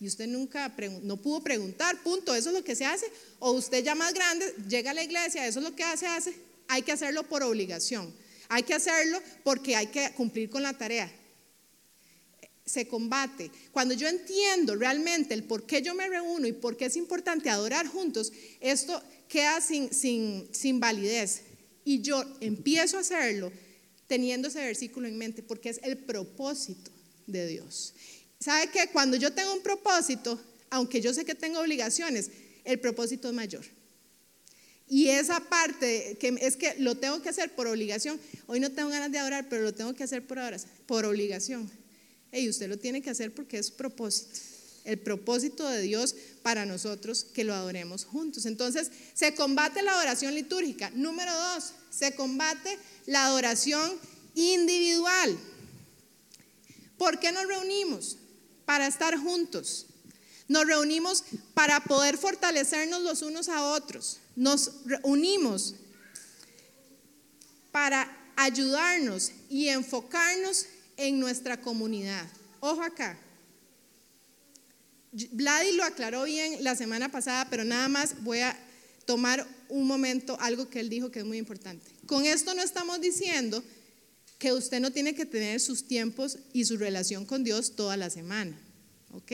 y 0.00 0.06
usted 0.06 0.26
nunca 0.26 0.74
no 1.02 1.18
pudo 1.18 1.42
preguntar, 1.42 2.02
punto, 2.02 2.34
eso 2.34 2.48
es 2.48 2.54
lo 2.54 2.64
que 2.64 2.74
se 2.74 2.86
hace, 2.86 3.06
o 3.38 3.52
usted 3.52 3.84
ya 3.84 3.94
más 3.94 4.14
grande 4.14 4.54
llega 4.68 4.90
a 4.90 4.94
la 4.94 5.04
iglesia, 5.04 5.46
eso 5.46 5.60
es 5.60 5.64
lo 5.64 5.76
que 5.76 5.84
hace, 5.84 6.06
hace, 6.06 6.34
hay 6.66 6.82
que 6.82 6.92
hacerlo 6.92 7.22
por 7.28 7.42
obligación, 7.42 8.12
hay 8.48 8.62
que 8.62 8.74
hacerlo 8.74 9.20
porque 9.42 9.76
hay 9.76 9.88
que 9.88 10.12
cumplir 10.12 10.48
con 10.48 10.62
la 10.62 10.76
tarea. 10.76 11.12
Se 12.64 12.88
combate. 12.88 13.50
Cuando 13.72 13.92
yo 13.92 14.08
entiendo 14.08 14.74
realmente 14.74 15.34
el 15.34 15.44
por 15.44 15.66
qué 15.66 15.82
yo 15.82 15.94
me 15.94 16.08
reúno 16.08 16.46
y 16.46 16.52
por 16.52 16.78
qué 16.78 16.86
es 16.86 16.96
importante 16.96 17.50
adorar 17.50 17.86
juntos, 17.86 18.32
esto 18.60 19.02
queda 19.28 19.60
sin, 19.60 19.92
sin, 19.92 20.48
sin 20.52 20.80
validez. 20.80 21.42
Y 21.84 22.00
yo 22.00 22.22
empiezo 22.40 22.96
a 22.96 23.00
hacerlo 23.00 23.52
teniendo 24.06 24.48
ese 24.48 24.60
versículo 24.60 25.08
en 25.08 25.18
mente, 25.18 25.42
porque 25.42 25.70
es 25.70 25.80
el 25.82 25.98
propósito 25.98 26.90
de 27.26 27.46
Dios. 27.46 27.94
¿Sabe 28.38 28.68
que 28.68 28.88
Cuando 28.88 29.16
yo 29.16 29.32
tengo 29.32 29.52
un 29.52 29.62
propósito, 29.62 30.40
aunque 30.70 31.00
yo 31.00 31.14
sé 31.14 31.24
que 31.24 31.34
tengo 31.34 31.60
obligaciones, 31.60 32.30
el 32.64 32.80
propósito 32.80 33.28
es 33.28 33.34
mayor. 33.34 33.64
Y 34.86 35.08
esa 35.08 35.40
parte 35.40 36.16
que 36.20 36.36
es 36.40 36.56
que 36.56 36.74
lo 36.78 36.94
tengo 36.94 37.22
que 37.22 37.30
hacer 37.30 37.54
por 37.54 37.66
obligación. 37.66 38.20
Hoy 38.46 38.60
no 38.60 38.70
tengo 38.70 38.90
ganas 38.90 39.10
de 39.10 39.18
adorar, 39.18 39.48
pero 39.48 39.62
lo 39.62 39.72
tengo 39.72 39.94
que 39.94 40.04
hacer 40.04 40.26
por, 40.26 40.38
por 40.86 41.06
obligación. 41.06 41.70
Y 42.32 42.48
usted 42.48 42.68
lo 42.68 42.78
tiene 42.78 43.00
que 43.00 43.10
hacer 43.10 43.32
porque 43.32 43.58
es 43.58 43.70
propósito 43.70 44.53
el 44.84 44.98
propósito 44.98 45.66
de 45.68 45.80
Dios 45.80 46.14
para 46.42 46.66
nosotros 46.66 47.24
que 47.24 47.44
lo 47.44 47.54
adoremos 47.54 48.04
juntos. 48.04 48.46
Entonces, 48.46 48.90
se 49.14 49.34
combate 49.34 49.82
la 49.82 49.92
adoración 49.92 50.34
litúrgica. 50.34 50.90
Número 50.90 51.32
dos, 51.32 51.72
se 51.90 52.14
combate 52.14 52.78
la 53.06 53.26
adoración 53.26 53.92
individual. 54.34 55.36
¿Por 56.98 57.18
qué 57.18 57.32
nos 57.32 57.46
reunimos? 57.46 58.18
Para 58.66 58.86
estar 58.86 59.16
juntos. 59.18 59.86
Nos 60.48 60.66
reunimos 60.66 61.24
para 61.54 61.80
poder 61.80 62.18
fortalecernos 62.18 63.02
los 63.02 63.22
unos 63.22 63.48
a 63.48 63.64
otros. 63.64 64.18
Nos 64.36 64.72
unimos 65.02 65.74
para 67.72 68.14
ayudarnos 68.36 69.32
y 69.48 69.68
enfocarnos 69.68 70.66
en 70.96 71.18
nuestra 71.18 71.60
comunidad. 71.60 72.26
Ojo 72.60 72.82
acá. 72.82 73.18
Vladi 75.30 75.72
lo 75.72 75.84
aclaró 75.84 76.24
bien 76.24 76.64
la 76.64 76.74
semana 76.74 77.10
pasada, 77.10 77.48
pero 77.48 77.64
nada 77.64 77.88
más 77.88 78.22
voy 78.24 78.40
a 78.40 78.58
tomar 79.04 79.46
un 79.68 79.86
momento 79.86 80.36
algo 80.40 80.68
que 80.68 80.80
él 80.80 80.88
dijo 80.88 81.10
que 81.10 81.20
es 81.20 81.24
muy 81.24 81.38
importante. 81.38 81.86
Con 82.06 82.26
esto 82.26 82.54
no 82.54 82.62
estamos 82.62 83.00
diciendo 83.00 83.62
que 84.38 84.52
usted 84.52 84.80
no 84.80 84.90
tiene 84.90 85.14
que 85.14 85.24
tener 85.24 85.60
sus 85.60 85.86
tiempos 85.86 86.38
y 86.52 86.64
su 86.64 86.76
relación 86.76 87.24
con 87.26 87.44
Dios 87.44 87.76
toda 87.76 87.96
la 87.96 88.10
semana, 88.10 88.58
¿ok? 89.12 89.32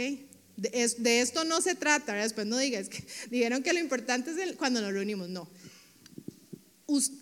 De, 0.57 1.21
esto 1.21 1.45
no 1.45 1.63
se 1.63 1.75
trata, 1.75 2.15
después 2.15 2.47
no 2.47 2.59
digas 2.59 2.91
que 2.91 3.03
dijeron 3.31 3.63
que 3.63 3.73
lo 3.73 3.81
importante 3.81 4.31
es 4.31 4.57
cuando 4.57 4.83
nos 4.83 4.93
reunimos, 4.93 5.31
no. 5.31 5.49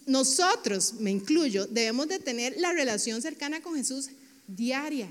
nosotros, 0.06 0.94
me 0.94 1.12
incluyo, 1.12 1.66
debemos 1.66 2.08
de 2.08 2.18
tener 2.18 2.56
la 2.58 2.72
relación 2.72 3.22
cercana 3.22 3.62
con 3.62 3.76
Jesús 3.76 4.10
diaria. 4.48 5.08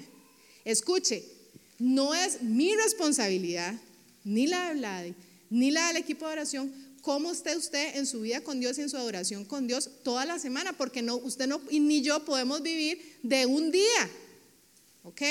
Escuche, 0.66 1.37
no 1.80 2.14
es 2.14 2.42
mi 2.42 2.76
responsabilidad, 2.76 3.74
ni 4.24 4.48
la 4.48 4.70
de 4.70 4.76
Vladi, 4.76 5.16
ni 5.50 5.72
la 5.72 5.88
del 5.88 5.98
equipo 5.98 6.26
de 6.26 6.34
oración, 6.34 6.74
cómo 7.02 7.32
esté 7.32 7.56
usted 7.56 7.96
en 7.96 8.06
su 8.06 8.22
vida 8.22 8.42
con 8.42 8.60
Dios 8.60 8.78
y 8.78 8.82
en 8.82 8.90
su 8.90 8.98
adoración 8.98 9.46
con 9.46 9.68
Dios 9.68 9.90
toda 10.04 10.26
la 10.26 10.40
semana, 10.40 10.74
porque 10.74 11.02
no, 11.02 11.16
usted 11.16 11.48
no, 11.48 11.62
y 11.70 11.80
ni 11.80 12.02
yo 12.02 12.26
podemos 12.26 12.62
vivir 12.62 13.18
de 13.24 13.46
un 13.46 13.72
día. 13.72 14.10
¿Ok? 15.04 15.22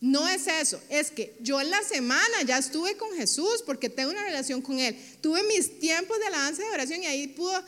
No 0.00 0.26
es 0.26 0.48
eso, 0.48 0.82
es 0.88 1.12
que 1.12 1.36
yo 1.40 1.60
en 1.60 1.70
la 1.70 1.80
semana 1.84 2.42
ya 2.44 2.58
estuve 2.58 2.96
con 2.96 3.16
Jesús 3.16 3.62
porque 3.64 3.88
tengo 3.88 4.10
una 4.10 4.24
relación 4.24 4.60
con 4.60 4.80
Él. 4.80 4.96
Tuve 5.20 5.44
mis 5.44 5.78
tiempos 5.78 6.18
de 6.18 6.26
alabanza 6.26 6.62
y 6.62 6.66
de 6.66 6.72
oración 6.72 7.02
y 7.04 7.06
ahí 7.06 7.28
pudo, 7.28 7.62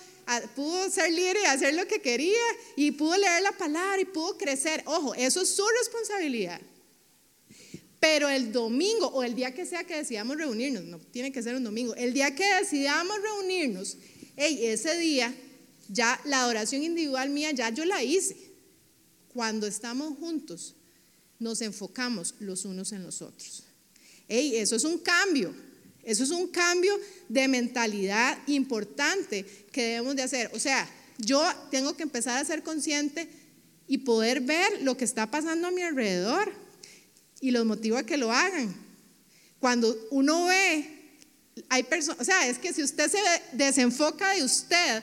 pudo 0.56 0.90
ser 0.90 1.12
libre 1.12 1.42
y 1.42 1.46
hacer 1.46 1.74
lo 1.74 1.86
que 1.86 2.00
quería 2.00 2.42
y 2.74 2.90
pudo 2.90 3.16
leer 3.16 3.40
la 3.42 3.52
palabra 3.52 4.00
y 4.00 4.04
pudo 4.04 4.36
crecer. 4.36 4.82
Ojo, 4.86 5.14
eso 5.14 5.42
es 5.42 5.50
su 5.50 5.64
responsabilidad. 5.78 6.60
Pero 8.04 8.28
el 8.28 8.52
domingo 8.52 9.06
o 9.06 9.22
el 9.22 9.34
día 9.34 9.54
que 9.54 9.64
sea 9.64 9.84
que 9.84 9.96
decidamos 9.96 10.36
reunirnos, 10.36 10.84
no 10.84 10.98
tiene 10.98 11.32
que 11.32 11.42
ser 11.42 11.54
un 11.54 11.64
domingo, 11.64 11.94
el 11.94 12.12
día 12.12 12.34
que 12.34 12.44
decidamos 12.60 13.16
reunirnos, 13.22 13.96
ese 14.36 14.98
día 14.98 15.34
ya 15.88 16.20
la 16.26 16.42
adoración 16.42 16.82
individual 16.82 17.30
mía 17.30 17.52
ya 17.52 17.70
yo 17.70 17.86
la 17.86 18.02
hice. 18.02 18.36
Cuando 19.32 19.66
estamos 19.66 20.18
juntos, 20.18 20.74
nos 21.38 21.62
enfocamos 21.62 22.34
los 22.40 22.66
unos 22.66 22.92
en 22.92 23.04
los 23.04 23.22
otros. 23.22 23.64
eso 24.28 24.76
es 24.76 24.84
un 24.84 24.98
cambio, 24.98 25.54
eso 26.02 26.24
es 26.24 26.30
un 26.30 26.48
cambio 26.48 27.00
de 27.30 27.48
mentalidad 27.48 28.36
importante 28.48 29.46
que 29.72 29.82
debemos 29.82 30.14
de 30.14 30.22
hacer. 30.24 30.50
O 30.52 30.58
sea, 30.58 30.86
yo 31.16 31.42
tengo 31.70 31.96
que 31.96 32.02
empezar 32.02 32.36
a 32.36 32.44
ser 32.44 32.62
consciente 32.62 33.30
y 33.88 33.96
poder 33.96 34.42
ver 34.42 34.82
lo 34.82 34.94
que 34.94 35.06
está 35.06 35.30
pasando 35.30 35.68
a 35.68 35.70
mi 35.70 35.80
alrededor 35.80 36.63
y 37.44 37.50
los 37.50 37.66
motivo 37.66 37.98
a 37.98 38.04
que 38.04 38.16
lo 38.16 38.32
hagan. 38.32 38.74
Cuando 39.60 39.94
uno 40.10 40.46
ve, 40.46 41.18
hay 41.68 41.82
personas, 41.82 42.22
o 42.22 42.24
sea, 42.24 42.48
es 42.48 42.58
que 42.58 42.72
si 42.72 42.82
usted 42.82 43.10
se 43.10 43.18
desenfoca 43.52 44.30
de 44.30 44.42
usted, 44.42 45.02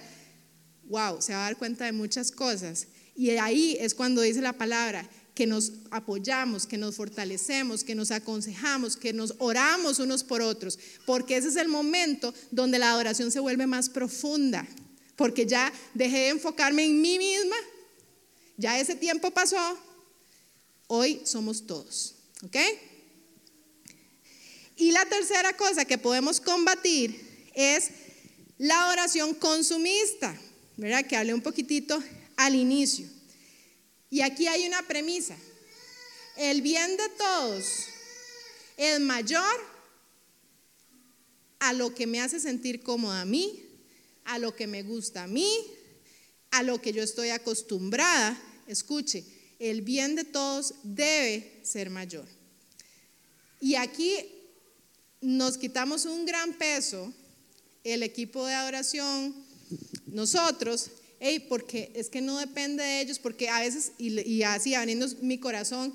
wow, 0.85 1.21
se 1.21 1.33
va 1.33 1.41
a 1.41 1.43
dar 1.43 1.57
cuenta 1.57 1.85
de 1.85 1.91
muchas 1.91 2.31
cosas. 2.31 2.87
Y 3.15 3.29
ahí 3.29 3.77
es 3.79 3.93
cuando 3.93 4.23
dice 4.23 4.41
la 4.41 4.53
palabra, 4.53 5.07
que 5.35 5.45
nos 5.45 5.71
apoyamos, 5.91 6.65
que 6.65 6.79
nos 6.79 6.95
fortalecemos, 6.95 7.83
que 7.83 7.93
nos 7.93 8.09
aconsejamos, 8.09 8.97
que 8.97 9.13
nos 9.13 9.35
oramos 9.37 9.99
unos 9.99 10.23
por 10.23 10.41
otros, 10.41 10.79
porque 11.05 11.37
ese 11.37 11.49
es 11.49 11.57
el 11.57 11.67
momento 11.67 12.33
donde 12.49 12.79
la 12.79 12.89
adoración 12.89 13.29
se 13.29 13.39
vuelve 13.39 13.67
más 13.67 13.87
profunda, 13.87 14.67
porque 15.15 15.45
ya 15.45 15.71
dejé 15.93 16.17
de 16.17 16.29
enfocarme 16.29 16.85
en 16.85 17.01
mí 17.01 17.19
misma, 17.19 17.55
ya 18.57 18.79
ese 18.79 18.95
tiempo 18.95 19.29
pasó, 19.29 19.77
hoy 20.87 21.21
somos 21.23 21.67
todos. 21.67 22.15
¿Ok? 22.43 22.57
Y 24.77 24.91
la 24.91 25.05
tercera 25.05 25.55
cosa 25.55 25.85
que 25.85 25.97
podemos 25.97 26.41
combatir 26.41 27.49
es 27.53 27.89
La 28.57 28.89
oración 28.89 29.33
consumista, 29.33 30.39
¿verdad? 30.77 31.05
Que 31.05 31.17
hablé 31.17 31.33
un 31.33 31.41
poquitito 31.41 32.01
al 32.35 32.55
inicio. 32.55 33.07
Y 34.09 34.21
aquí 34.21 34.47
hay 34.47 34.67
una 34.67 34.81
premisa. 34.87 35.35
El 36.37 36.61
bien 36.61 36.97
de 36.97 37.09
todos 37.09 37.65
es 38.77 38.99
mayor 38.99 39.71
a 41.59 41.73
lo 41.73 41.93
que 41.93 42.07
me 42.07 42.21
hace 42.21 42.39
sentir 42.39 42.81
cómoda 42.81 43.21
a 43.21 43.25
mí, 43.25 43.63
a 44.25 44.39
lo 44.39 44.55
que 44.55 44.67
me 44.67 44.81
gusta 44.83 45.23
a 45.23 45.27
mí, 45.27 45.51
a 46.49 46.63
lo 46.63 46.81
que 46.81 46.91
yo 46.91 47.03
estoy 47.03 47.29
acostumbrada. 47.29 48.39
Escuche, 48.67 49.23
el 49.61 49.83
bien 49.83 50.15
de 50.15 50.23
todos 50.23 50.73
debe 50.81 51.59
ser 51.61 51.91
mayor. 51.91 52.25
Y 53.59 53.75
aquí 53.75 54.15
nos 55.21 55.55
quitamos 55.59 56.05
un 56.05 56.25
gran 56.25 56.53
peso, 56.53 57.13
el 57.83 58.01
equipo 58.01 58.45
de 58.47 58.55
adoración, 58.55 59.35
nosotros, 60.07 60.89
porque 61.47 61.91
es 61.93 62.09
que 62.09 62.21
no 62.21 62.39
depende 62.39 62.83
de 62.83 63.01
ellos, 63.01 63.19
porque 63.19 63.49
a 63.49 63.59
veces, 63.59 63.91
y, 63.99 64.19
y 64.27 64.41
así 64.41 64.73
abriendo 64.73 65.07
mi 65.21 65.37
corazón, 65.37 65.93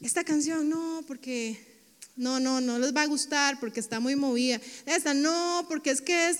esta 0.00 0.24
canción, 0.24 0.68
no, 0.68 1.04
porque, 1.06 1.56
no, 2.16 2.40
no, 2.40 2.60
no 2.60 2.80
les 2.80 2.94
va 2.94 3.02
a 3.02 3.06
gustar 3.06 3.60
porque 3.60 3.78
está 3.78 4.00
muy 4.00 4.16
movida. 4.16 4.60
Esta, 4.84 5.14
no, 5.14 5.64
porque 5.68 5.90
es 5.90 6.00
que 6.00 6.30
es 6.30 6.38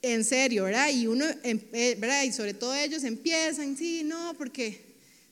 en 0.00 0.24
serio, 0.24 0.64
¿verdad? 0.64 0.88
Y 0.88 1.06
uno, 1.06 1.26
em, 1.42 1.60
eh, 1.74 1.96
¿verdad? 1.98 2.22
Y 2.22 2.32
sobre 2.32 2.54
todo 2.54 2.74
ellos 2.74 3.04
empiezan, 3.04 3.76
sí, 3.76 4.02
no, 4.04 4.34
porque 4.38 4.85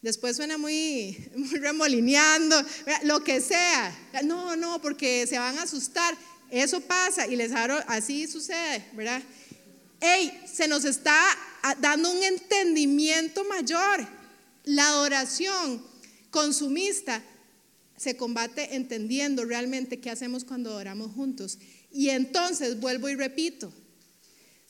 después 0.05 0.37
suena 0.37 0.59
muy, 0.59 1.17
muy 1.37 1.59
remolineando, 1.59 2.63
lo 3.05 3.25
que 3.25 3.41
sea. 3.41 3.93
No, 4.23 4.55
no, 4.55 4.81
porque 4.81 5.27
se 5.27 5.39
van 5.39 5.59
a 5.59 5.63
asustar. 5.63 6.17
Eso 6.51 6.81
pasa 6.83 7.27
y 7.27 7.35
les 7.35 7.51
abro, 7.53 7.83
así 7.89 8.29
sucede, 8.29 8.85
¿verdad? 8.93 9.23
Ey, 10.01 10.31
se 10.47 10.69
nos 10.69 10.85
está 10.85 11.19
dando 11.81 12.13
un 12.13 12.23
entendimiento 12.23 13.45
mayor. 13.45 14.07
La 14.65 14.89
adoración 14.89 15.83
consumista 16.31 17.23
se 17.97 18.17
combate 18.17 18.77
entendiendo 18.77 19.45
realmente 19.47 20.01
qué 20.01 20.11
hacemos 20.11 20.45
cuando 20.45 20.71
adoramos 20.71 21.13
juntos. 21.13 21.59
Y 21.91 22.11
entonces, 22.11 22.79
vuelvo 22.79 23.09
y 23.09 23.15
repito, 23.15 23.73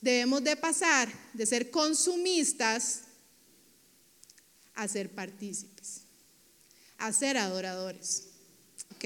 debemos 0.01 0.45
de 0.45 0.55
pasar 0.55 1.09
de 1.33 1.45
ser 1.45 1.73
consumistas 1.73 3.01
a 4.75 4.89
ser 4.89 5.11
partícipes, 5.11 6.03
a 6.99 7.13
ser 7.13 7.37
adoradores. 7.37 8.25
¿Ok? 8.95 9.05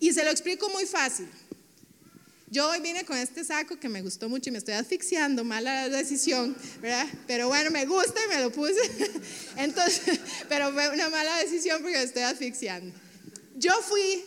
Y 0.00 0.12
se 0.12 0.24
lo 0.24 0.30
explico 0.30 0.68
muy 0.70 0.86
fácil. 0.86 1.28
Yo 2.50 2.70
hoy 2.70 2.80
vine 2.80 3.04
con 3.04 3.16
este 3.18 3.44
saco 3.44 3.78
que 3.78 3.90
me 3.90 4.00
gustó 4.00 4.28
mucho 4.28 4.48
y 4.48 4.52
me 4.52 4.58
estoy 4.58 4.74
asfixiando, 4.74 5.44
mala 5.44 5.88
decisión, 5.90 6.56
¿verdad? 6.80 7.06
Pero 7.26 7.48
bueno, 7.48 7.70
me 7.70 7.84
gusta 7.84 8.18
y 8.24 8.28
me 8.28 8.40
lo 8.40 8.50
puse. 8.50 8.80
Entonces, 9.56 10.18
pero 10.48 10.72
fue 10.72 10.88
una 10.88 11.10
mala 11.10 11.36
decisión 11.38 11.82
porque 11.82 11.98
me 11.98 12.04
estoy 12.04 12.22
asfixiando. 12.22 12.98
Yo 13.56 13.72
fui 13.82 14.24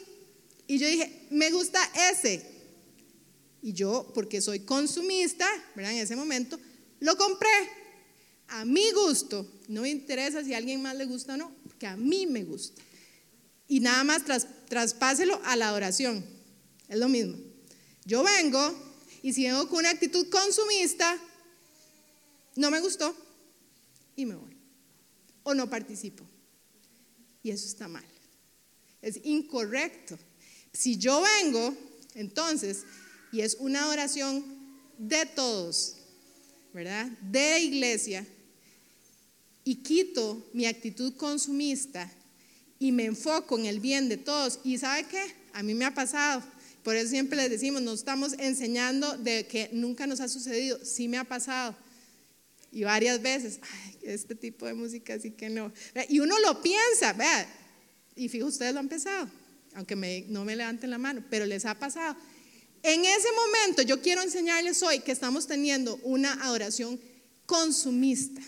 y 0.67 0.77
yo 0.77 0.87
dije, 0.87 1.27
me 1.31 1.49
gusta 1.49 1.79
ese. 2.11 2.45
Y 3.63 3.73
yo, 3.73 4.11
porque 4.13 4.39
soy 4.39 4.59
consumista, 4.59 5.47
¿verdad? 5.75 5.93
En 5.93 5.99
ese 5.99 6.15
momento, 6.15 6.59
lo 6.99 7.17
compré 7.17 7.49
a 8.51 8.65
mi 8.65 8.91
gusto. 8.91 9.49
No 9.67 9.81
me 9.81 9.89
interesa 9.89 10.43
si 10.43 10.53
a 10.53 10.57
alguien 10.57 10.81
más 10.81 10.95
le 10.95 11.05
gusta 11.05 11.33
o 11.33 11.37
no, 11.37 11.51
porque 11.63 11.87
a 11.87 11.97
mí 11.97 12.27
me 12.27 12.43
gusta. 12.43 12.81
Y 13.67 13.79
nada 13.79 14.03
más 14.03 14.25
tras, 14.25 14.47
traspáselo 14.67 15.39
a 15.45 15.55
la 15.55 15.69
adoración. 15.69 16.23
Es 16.87 16.99
lo 16.99 17.07
mismo. 17.07 17.37
Yo 18.05 18.23
vengo 18.23 18.59
y 19.23 19.33
si 19.33 19.45
vengo 19.45 19.67
con 19.69 19.79
una 19.79 19.91
actitud 19.91 20.27
consumista, 20.29 21.17
no 22.55 22.69
me 22.69 22.81
gustó 22.81 23.15
y 24.15 24.25
me 24.25 24.35
voy. 24.35 24.57
O 25.43 25.53
no 25.53 25.69
participo. 25.69 26.25
Y 27.43 27.51
eso 27.51 27.65
está 27.65 27.87
mal. 27.87 28.05
Es 29.01 29.19
incorrecto. 29.23 30.19
Si 30.73 30.97
yo 30.97 31.23
vengo, 31.39 31.75
entonces, 32.15 32.83
y 33.31 33.41
es 33.41 33.55
una 33.59 33.87
oración 33.87 34.43
de 34.97 35.25
todos, 35.25 35.95
¿verdad? 36.73 37.07
De 37.21 37.59
iglesia, 37.61 38.27
y 39.63 39.75
quito 39.77 40.49
mi 40.53 40.65
actitud 40.65 41.15
consumista 41.15 42.11
y 42.79 42.91
me 42.91 43.05
enfoco 43.05 43.57
en 43.57 43.65
el 43.65 43.79
bien 43.79 44.09
de 44.09 44.17
todos. 44.17 44.59
¿Y 44.63 44.77
sabe 44.77 45.05
qué? 45.05 45.21
A 45.53 45.63
mí 45.63 45.73
me 45.73 45.85
ha 45.85 45.93
pasado 45.93 46.43
por 46.83 46.95
eso 46.95 47.09
siempre 47.09 47.37
les 47.37 47.49
decimos, 47.49 47.81
no 47.81 47.93
estamos 47.93 48.33
enseñando 48.39 49.17
de 49.17 49.45
que 49.45 49.69
nunca 49.71 50.07
nos 50.07 50.19
ha 50.19 50.27
sucedido, 50.27 50.83
sí 50.83 51.07
me 51.07 51.17
ha 51.17 51.23
pasado. 51.23 51.75
Y 52.71 52.83
varias 52.83 53.21
veces, 53.21 53.59
ay, 53.61 53.97
este 54.03 54.33
tipo 54.33 54.65
de 54.65 54.73
música 54.73 55.19
sí 55.19 55.31
que 55.31 55.49
no. 55.49 55.71
Y 56.09 56.19
uno 56.19 56.39
lo 56.39 56.61
piensa, 56.61 57.13
vea, 57.13 57.47
y 58.15 58.29
fijo, 58.29 58.47
ustedes 58.47 58.73
lo 58.73 58.79
han 58.79 58.89
pensado, 58.89 59.29
aunque 59.75 60.25
no 60.29 60.43
me 60.43 60.55
levanten 60.55 60.89
la 60.89 60.97
mano, 60.97 61.23
pero 61.29 61.45
les 61.45 61.65
ha 61.65 61.75
pasado. 61.77 62.15
En 62.81 63.05
ese 63.05 63.27
momento 63.45 63.83
yo 63.83 64.01
quiero 64.01 64.23
enseñarles 64.23 64.81
hoy 64.81 65.01
que 65.01 65.11
estamos 65.11 65.45
teniendo 65.45 65.97
una 66.03 66.33
adoración 66.43 66.99
consumista. 67.45 68.41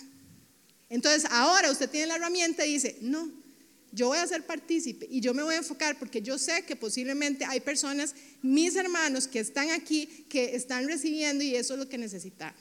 Entonces 0.93 1.25
ahora 1.31 1.71
usted 1.71 1.89
tiene 1.89 2.05
la 2.05 2.17
herramienta 2.17 2.63
y 2.67 2.73
dice, 2.73 2.97
no, 3.01 3.27
yo 3.91 4.09
voy 4.09 4.19
a 4.19 4.27
ser 4.27 4.45
partícipe 4.45 5.07
y 5.09 5.21
yo 5.21 5.33
me 5.33 5.41
voy 5.41 5.55
a 5.55 5.57
enfocar 5.57 5.97
porque 5.97 6.21
yo 6.21 6.37
sé 6.37 6.65
que 6.65 6.75
posiblemente 6.75 7.45
hay 7.45 7.61
personas, 7.61 8.13
mis 8.43 8.75
hermanos, 8.75 9.27
que 9.27 9.39
están 9.39 9.71
aquí, 9.71 10.05
que 10.29 10.55
están 10.55 10.87
recibiendo 10.87 11.43
y 11.43 11.55
eso 11.55 11.73
es 11.73 11.79
lo 11.79 11.89
que 11.89 11.97
necesitan. 11.97 12.53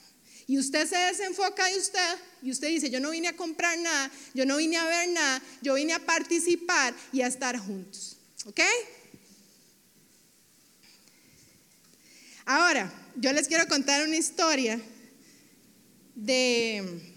Y 0.47 0.57
usted 0.57 0.89
se 0.89 0.97
desenfoca 0.97 1.67
de 1.67 1.77
usted 1.77 2.17
y 2.41 2.49
usted 2.49 2.69
dice, 2.69 2.89
yo 2.89 2.99
no 2.99 3.11
vine 3.11 3.27
a 3.27 3.35
comprar 3.35 3.77
nada, 3.77 4.09
yo 4.33 4.47
no 4.47 4.57
vine 4.57 4.77
a 4.77 4.85
ver 4.85 5.09
nada, 5.09 5.39
yo 5.61 5.75
vine 5.75 5.93
a 5.93 6.03
participar 6.03 6.95
y 7.11 7.21
a 7.21 7.27
estar 7.27 7.55
juntos. 7.59 8.17
¿Ok? 8.47 8.61
Ahora, 12.45 12.91
yo 13.15 13.31
les 13.31 13.47
quiero 13.47 13.67
contar 13.67 14.07
una 14.07 14.17
historia 14.17 14.81
de 16.15 17.12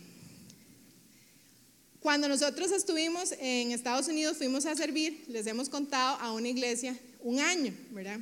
cuando 2.00 2.28
nosotros 2.28 2.70
estuvimos 2.72 3.32
en 3.38 3.72
Estados 3.72 4.08
Unidos, 4.08 4.36
fuimos 4.36 4.66
a 4.66 4.74
servir, 4.74 5.24
les 5.28 5.46
hemos 5.46 5.68
contado 5.68 6.16
a 6.20 6.32
una 6.32 6.48
iglesia 6.48 6.98
un 7.20 7.40
año, 7.40 7.74
¿verdad? 7.90 8.20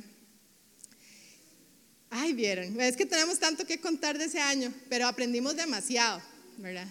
Ay, 2.09 2.33
vieron, 2.33 2.79
es 2.79 2.95
que 2.95 3.05
tenemos 3.05 3.39
tanto 3.39 3.65
que 3.65 3.79
contar 3.79 4.17
de 4.17 4.25
ese 4.25 4.39
año, 4.39 4.73
pero 4.89 5.07
aprendimos 5.07 5.55
demasiado, 5.55 6.21
¿verdad? 6.57 6.87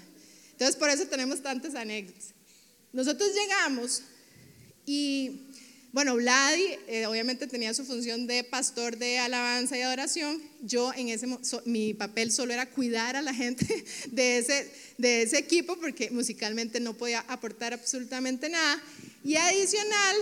Entonces 0.53 0.77
por 0.77 0.91
eso 0.91 1.07
tenemos 1.07 1.43
tantas 1.43 1.75
anécdotas. 1.75 2.35
Nosotros 2.93 3.31
llegamos 3.35 4.03
y 4.87 5.49
bueno, 5.95 6.17
Vladi 6.17 6.77
eh, 6.89 7.07
obviamente 7.07 7.47
tenía 7.47 7.73
su 7.73 7.85
función 7.85 8.27
de 8.27 8.43
pastor 8.43 8.99
de 8.99 9.21
alabanza 9.21 9.79
y 9.79 9.83
adoración. 9.83 10.43
Yo 10.61 10.93
en 10.93 11.09
ese 11.09 11.29
mi 11.67 11.95
papel 11.95 12.33
solo 12.33 12.53
era 12.53 12.69
cuidar 12.69 13.15
a 13.15 13.23
la 13.23 13.33
gente 13.33 13.65
de 14.11 14.39
ese, 14.39 14.73
de 14.99 15.23
ese 15.23 15.39
equipo 15.39 15.77
porque 15.77 16.11
musicalmente 16.11 16.81
no 16.81 16.95
podía 16.95 17.21
aportar 17.29 17.73
absolutamente 17.73 18.49
nada. 18.49 18.83
Y 19.23 19.37
adicional, 19.37 20.17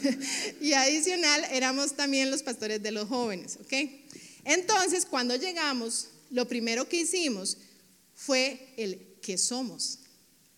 y 0.60 0.72
adicional 0.72 1.46
éramos 1.52 1.94
también 1.94 2.28
los 2.28 2.42
pastores 2.42 2.82
de 2.82 2.90
los 2.90 3.06
jóvenes, 3.06 3.58
¿ok? 3.60 3.74
Entonces, 4.44 5.06
cuando 5.06 5.36
llegamos, 5.36 6.08
lo 6.30 6.48
primero 6.48 6.88
que 6.88 7.02
hicimos 7.02 7.58
fue 8.16 8.74
el 8.76 8.98
que 9.22 9.38
somos, 9.38 10.00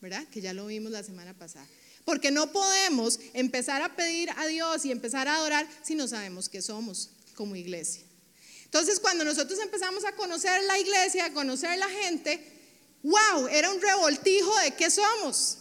¿verdad? 0.00 0.26
Que 0.28 0.40
ya 0.40 0.54
lo 0.54 0.68
vimos 0.68 0.90
la 0.90 1.02
semana 1.02 1.34
pasada. 1.34 1.68
Porque 2.04 2.30
no 2.30 2.52
podemos 2.52 3.18
empezar 3.32 3.82
a 3.82 3.96
pedir 3.96 4.30
a 4.36 4.46
Dios 4.46 4.84
y 4.84 4.92
empezar 4.92 5.26
a 5.28 5.36
adorar 5.36 5.66
si 5.82 5.94
no 5.94 6.06
sabemos 6.06 6.48
qué 6.48 6.60
somos 6.60 7.10
como 7.34 7.56
iglesia. 7.56 8.04
Entonces, 8.64 8.98
cuando 8.98 9.24
nosotros 9.24 9.58
empezamos 9.60 10.04
a 10.04 10.12
conocer 10.12 10.62
la 10.64 10.78
iglesia, 10.78 11.26
a 11.26 11.32
conocer 11.32 11.78
la 11.78 11.88
gente, 11.88 12.40
wow, 13.04 13.46
era 13.48 13.70
un 13.70 13.80
revoltijo 13.80 14.52
de 14.64 14.72
qué 14.72 14.90
somos. 14.90 15.58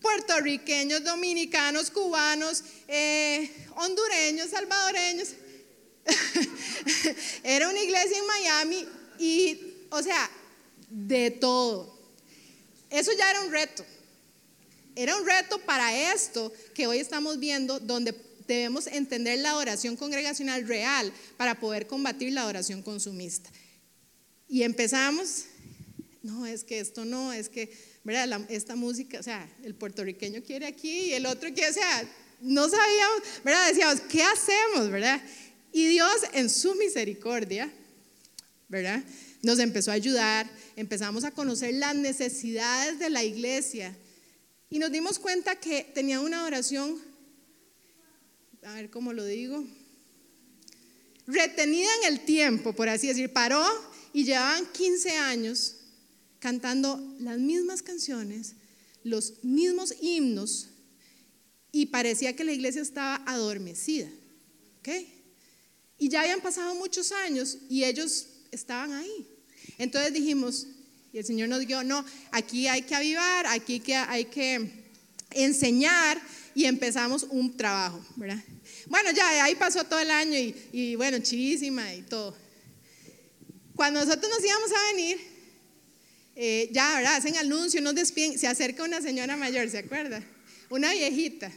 Puertorriqueños, 0.00 1.04
dominicanos, 1.04 1.90
cubanos, 1.90 2.64
eh, 2.88 3.50
hondureños, 3.76 4.50
salvadoreños. 4.50 5.28
era 7.42 7.68
una 7.68 7.80
iglesia 7.80 8.18
en 8.18 8.26
Miami 8.26 8.88
y, 9.18 9.74
o 9.90 10.02
sea, 10.02 10.30
de 10.90 11.30
todo. 11.30 11.98
Eso 12.90 13.12
ya 13.12 13.30
era 13.30 13.40
un 13.42 13.50
reto. 13.50 13.84
Era 14.96 15.16
un 15.16 15.26
reto 15.26 15.58
para 15.60 16.12
esto 16.12 16.52
que 16.74 16.86
hoy 16.86 16.98
estamos 16.98 17.38
viendo, 17.38 17.80
donde 17.80 18.14
debemos 18.46 18.86
entender 18.86 19.38
la 19.38 19.56
oración 19.56 19.96
congregacional 19.96 20.66
real 20.66 21.12
para 21.36 21.58
poder 21.58 21.86
combatir 21.86 22.32
la 22.32 22.46
oración 22.46 22.82
consumista. 22.82 23.50
Y 24.48 24.62
empezamos, 24.62 25.44
no, 26.22 26.46
es 26.46 26.64
que 26.64 26.80
esto 26.80 27.04
no, 27.04 27.32
es 27.32 27.48
que, 27.48 27.72
¿verdad? 28.04 28.40
esta 28.48 28.76
música, 28.76 29.18
o 29.18 29.22
sea, 29.22 29.48
el 29.62 29.74
puertorriqueño 29.74 30.42
quiere 30.42 30.66
aquí 30.66 31.06
y 31.06 31.12
el 31.12 31.26
otro 31.26 31.52
quiere, 31.52 31.70
o 31.70 31.74
sea, 31.74 32.08
no 32.40 32.68
sabíamos, 32.68 33.22
¿verdad? 33.42 33.68
Decíamos, 33.68 34.00
¿qué 34.02 34.22
hacemos, 34.22 34.90
verdad? 34.90 35.22
Y 35.72 35.86
Dios 35.86 36.14
en 36.32 36.50
su 36.50 36.74
misericordia 36.74 37.72
¿verdad? 38.68 39.04
Nos 39.42 39.58
empezó 39.58 39.90
a 39.90 39.94
ayudar, 39.94 40.50
empezamos 40.76 41.24
a 41.24 41.30
conocer 41.30 41.74
las 41.74 41.94
necesidades 41.94 42.98
de 42.98 43.10
la 43.10 43.22
iglesia 43.22 43.96
y 44.74 44.80
nos 44.80 44.90
dimos 44.90 45.20
cuenta 45.20 45.54
que 45.54 45.84
tenía 45.94 46.18
una 46.18 46.44
oración, 46.44 47.00
a 48.64 48.74
ver 48.74 48.90
cómo 48.90 49.12
lo 49.12 49.24
digo, 49.24 49.64
retenida 51.28 51.88
en 52.02 52.12
el 52.12 52.24
tiempo, 52.24 52.72
por 52.72 52.88
así 52.88 53.06
decir, 53.06 53.32
paró 53.32 53.64
y 54.12 54.24
llevaban 54.24 54.66
15 54.72 55.10
años 55.12 55.76
cantando 56.40 57.00
las 57.20 57.38
mismas 57.38 57.82
canciones, 57.82 58.54
los 59.04 59.44
mismos 59.44 59.94
himnos 60.00 60.70
y 61.70 61.86
parecía 61.86 62.34
que 62.34 62.42
la 62.42 62.50
iglesia 62.50 62.82
estaba 62.82 63.22
adormecida. 63.26 64.10
¿ok? 64.80 64.88
Y 65.98 66.08
ya 66.08 66.22
habían 66.22 66.40
pasado 66.40 66.74
muchos 66.74 67.12
años 67.12 67.58
y 67.68 67.84
ellos 67.84 68.26
estaban 68.50 68.92
ahí. 68.92 69.28
Entonces 69.78 70.12
dijimos, 70.12 70.66
y 71.14 71.18
el 71.18 71.24
Señor 71.24 71.48
nos 71.48 71.60
dijo, 71.60 71.84
no, 71.84 72.04
aquí 72.32 72.66
hay 72.66 72.82
que 72.82 72.92
avivar, 72.92 73.46
aquí 73.46 73.80
hay 74.08 74.24
que 74.24 74.68
enseñar 75.30 76.20
y 76.56 76.64
empezamos 76.64 77.24
un 77.30 77.56
trabajo, 77.56 78.04
¿verdad? 78.16 78.42
Bueno, 78.86 79.12
ya 79.12 79.44
ahí 79.44 79.54
pasó 79.54 79.84
todo 79.84 80.00
el 80.00 80.10
año 80.10 80.36
y, 80.36 80.96
bueno, 80.96 81.20
chivísima 81.20 81.94
y 81.94 82.02
todo. 82.02 82.36
Cuando 83.76 84.04
nosotros 84.04 84.28
nos 84.28 84.44
íbamos 84.44 84.70
a 84.72 84.92
venir, 84.92 85.20
eh, 86.34 86.68
ya, 86.72 86.96
¿verdad? 86.96 87.14
Hacen 87.14 87.36
anuncio, 87.36 87.80
nos 87.80 87.94
despiden, 87.94 88.36
se 88.36 88.48
acerca 88.48 88.82
una 88.82 89.00
señora 89.00 89.36
mayor, 89.36 89.70
¿se 89.70 89.78
acuerda? 89.78 90.20
Una 90.68 90.92
viejita. 90.94 91.52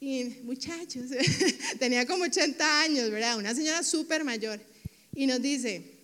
Y 0.00 0.24
muchachos, 0.42 1.06
tenía 1.78 2.06
como 2.06 2.24
80 2.24 2.82
años, 2.82 3.10
¿verdad? 3.10 3.38
Una 3.38 3.54
señora 3.54 3.82
súper 3.82 4.22
mayor. 4.22 4.60
Y 5.14 5.26
nos 5.26 5.40
dice, 5.40 6.01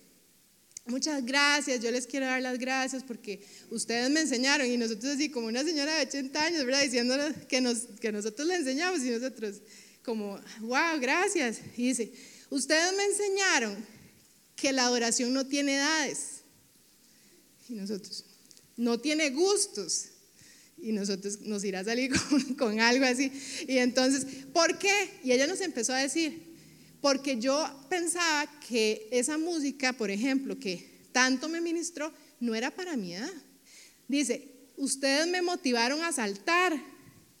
muchas 0.89 1.25
gracias, 1.25 1.81
yo 1.81 1.91
les 1.91 2.07
quiero 2.07 2.25
dar 2.25 2.41
las 2.41 2.57
gracias 2.57 3.03
porque 3.03 3.41
ustedes 3.69 4.09
me 4.09 4.21
enseñaron 4.21 4.67
y 4.67 4.77
nosotros 4.77 5.13
así 5.15 5.29
como 5.29 5.47
una 5.47 5.63
señora 5.63 5.95
de 5.95 6.07
80 6.07 6.43
años, 6.43 6.65
¿verdad? 6.65 6.81
Diciéndonos 6.81 7.33
que, 7.47 7.61
nos, 7.61 7.77
que 7.99 8.11
nosotros 8.11 8.47
le 8.47 8.55
enseñamos 8.55 9.01
y 9.01 9.11
nosotros 9.11 9.61
como, 10.03 10.39
wow, 10.61 10.99
gracias. 10.99 11.59
Y 11.77 11.89
dice, 11.89 12.11
ustedes 12.49 12.93
me 12.95 13.05
enseñaron 13.05 13.85
que 14.55 14.73
la 14.73 14.85
adoración 14.85 15.33
no 15.33 15.45
tiene 15.45 15.75
edades. 15.75 16.41
Y 17.69 17.73
nosotros, 17.73 18.25
no 18.75 18.99
tiene 18.99 19.29
gustos. 19.29 20.05
Y 20.81 20.91
nosotros 20.93 21.41
nos 21.41 21.63
irá 21.63 21.81
a 21.81 21.83
salir 21.83 22.11
con, 22.29 22.55
con 22.55 22.79
algo 22.79 23.05
así. 23.05 23.31
Y 23.67 23.77
entonces, 23.77 24.25
¿por 24.53 24.77
qué? 24.79 25.19
Y 25.23 25.31
ella 25.31 25.47
nos 25.47 25.61
empezó 25.61 25.93
a 25.93 25.97
decir, 25.97 26.48
porque 27.01 27.39
yo 27.39 27.67
pensaba 27.89 28.49
que 28.67 29.07
esa 29.11 29.37
música, 29.37 29.93
por 29.93 30.11
ejemplo, 30.11 30.59
que 30.59 30.89
tanto 31.11 31.49
me 31.49 31.61
ministró, 31.61 32.11
no 32.39 32.55
era 32.55 32.71
para 32.71 32.97
mi 32.97 33.13
edad. 33.13 33.31
Dice, 34.07 34.47
ustedes 34.77 35.27
me 35.27 35.41
motivaron 35.41 36.01
a 36.03 36.11
saltar. 36.11 36.79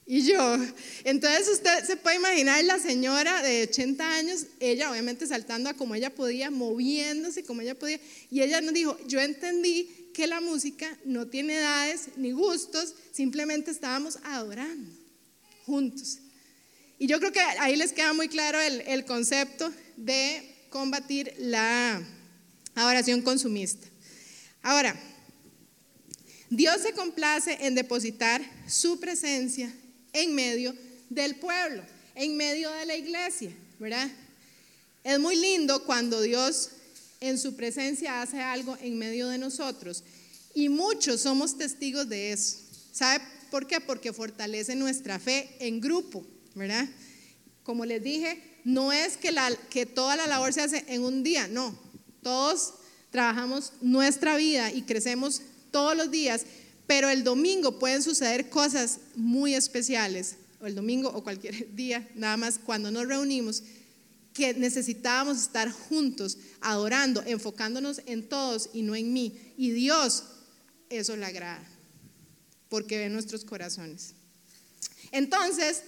Y 0.05 0.23
yo, 0.23 0.57
entonces 1.03 1.47
usted 1.49 1.85
se 1.85 1.95
puede 1.95 2.15
imaginar 2.15 2.63
la 2.63 2.79
señora 2.79 3.43
de 3.43 3.63
80 3.63 4.15
años, 4.15 4.47
ella 4.59 4.89
obviamente 4.89 5.27
saltando 5.27 5.69
a 5.69 5.75
como 5.75 5.93
ella 5.93 6.09
podía, 6.09 6.49
moviéndose 6.49 7.43
como 7.43 7.61
ella 7.61 7.77
podía. 7.77 7.99
Y 8.31 8.41
ella 8.41 8.59
nos 8.59 8.73
dijo, 8.73 8.97
yo 9.07 9.19
entendí 9.19 10.09
que 10.13 10.25
la 10.25 10.41
música 10.41 10.97
no 11.05 11.27
tiene 11.27 11.57
edades 11.57 12.09
ni 12.17 12.31
gustos, 12.31 12.95
simplemente 13.11 13.69
estábamos 13.69 14.17
adorando 14.23 14.91
juntos. 15.65 16.19
Y 16.99 17.07
yo 17.07 17.17
creo 17.19 17.31
que 17.31 17.39
ahí 17.39 17.77
les 17.77 17.93
queda 17.93 18.11
muy 18.11 18.27
claro 18.27 18.59
el, 18.59 19.05
concepto 19.05 19.71
de 19.95 20.67
combatir 20.69 21.33
la 21.37 22.05
adoración 22.75 23.21
consumista. 23.21 23.87
Ahora, 24.61 24.93
Dios 26.49 26.81
se 26.81 26.91
complace 26.91 27.57
en 27.61 27.73
depositar 27.73 28.41
su 28.67 28.99
presencia 28.99 29.73
en 30.11 30.35
medio 30.35 30.75
del 31.09 31.37
pueblo, 31.37 31.83
en 32.15 32.35
medio 32.35 32.69
de 32.69 32.85
la 32.85 32.97
iglesia, 32.97 33.55
¿verdad? 33.79 34.11
Es 35.05 35.19
muy 35.19 35.37
lindo 35.37 35.85
cuando 35.85 36.19
Dios 36.21 36.71
en 37.21 37.37
su 37.37 37.55
presencia 37.55 38.21
hace 38.21 38.41
algo 38.41 38.77
en 38.81 38.97
medio 38.97 39.29
de 39.29 39.37
nosotros 39.37 40.03
y 40.53 40.67
muchos 40.67 41.21
somos 41.21 41.57
testigos 41.57 42.09
de 42.09 42.33
eso. 42.33 42.57
¿Sabe 42.91 43.23
por 43.51 43.67
qué? 43.67 43.79
Porque 43.79 44.11
fortalece 44.11 44.75
nuestra 44.75 45.17
fe 45.17 45.55
en 45.59 45.79
grupo. 45.79 46.25
¿Verdad? 46.59 46.87
Como 47.63 47.85
les 47.85 48.03
dije, 48.03 48.39
no 48.63 48.91
es 48.91 49.17
que, 49.17 49.31
la, 49.31 49.49
que 49.69 49.87
toda 49.87 50.15
la 50.15 50.27
labor 50.27 50.53
se 50.53 50.61
hace 50.61 50.85
en 50.87 51.01
un 51.01 51.23
día, 51.23 51.47
no. 51.47 51.77
Todos 52.21 52.73
trabajamos 53.09 53.73
nuestra 53.81 54.37
vida 54.37 54.71
y 54.71 54.83
crecemos 54.83 55.41
todos 55.71 55.95
los 55.97 56.11
días, 56.11 56.45
pero 56.85 57.09
el 57.09 57.23
domingo 57.23 57.79
pueden 57.79 58.03
suceder 58.03 58.49
cosas 58.49 58.99
muy 59.15 59.55
especiales, 59.55 60.35
o 60.61 60.67
el 60.67 60.75
domingo 60.75 61.09
o 61.09 61.23
cualquier 61.23 61.73
día, 61.75 62.07
nada 62.13 62.37
más 62.37 62.59
cuando 62.59 62.91
nos 62.91 63.07
reunimos, 63.07 63.63
que 64.33 64.53
necesitábamos 64.53 65.41
estar 65.41 65.71
juntos, 65.71 66.37
adorando, 66.61 67.23
enfocándonos 67.25 68.01
en 68.05 68.27
todos 68.29 68.69
y 68.73 68.83
no 68.83 68.95
en 68.95 69.11
mí. 69.11 69.35
Y 69.57 69.71
Dios 69.71 70.23
eso 70.89 71.15
le 71.15 71.25
agrada, 71.25 71.63
porque 72.69 72.97
ve 72.97 73.09
nuestros 73.09 73.43
corazones. 73.43 74.13
Entonces, 75.11 75.83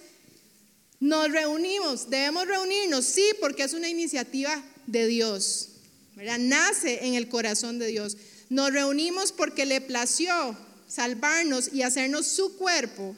nos 1.02 1.32
reunimos, 1.32 2.08
debemos 2.10 2.46
reunirnos, 2.46 3.04
sí, 3.04 3.24
porque 3.40 3.64
es 3.64 3.72
una 3.72 3.88
iniciativa 3.88 4.62
de 4.86 5.08
Dios, 5.08 5.70
Nace 6.14 7.06
en 7.06 7.14
el 7.14 7.28
corazón 7.28 7.80
de 7.80 7.88
Dios. 7.88 8.16
Nos 8.48 8.70
reunimos 8.72 9.32
porque 9.32 9.66
le 9.66 9.80
plació 9.80 10.56
salvarnos 10.86 11.72
y 11.72 11.82
hacernos 11.82 12.28
su 12.28 12.56
cuerpo 12.56 13.16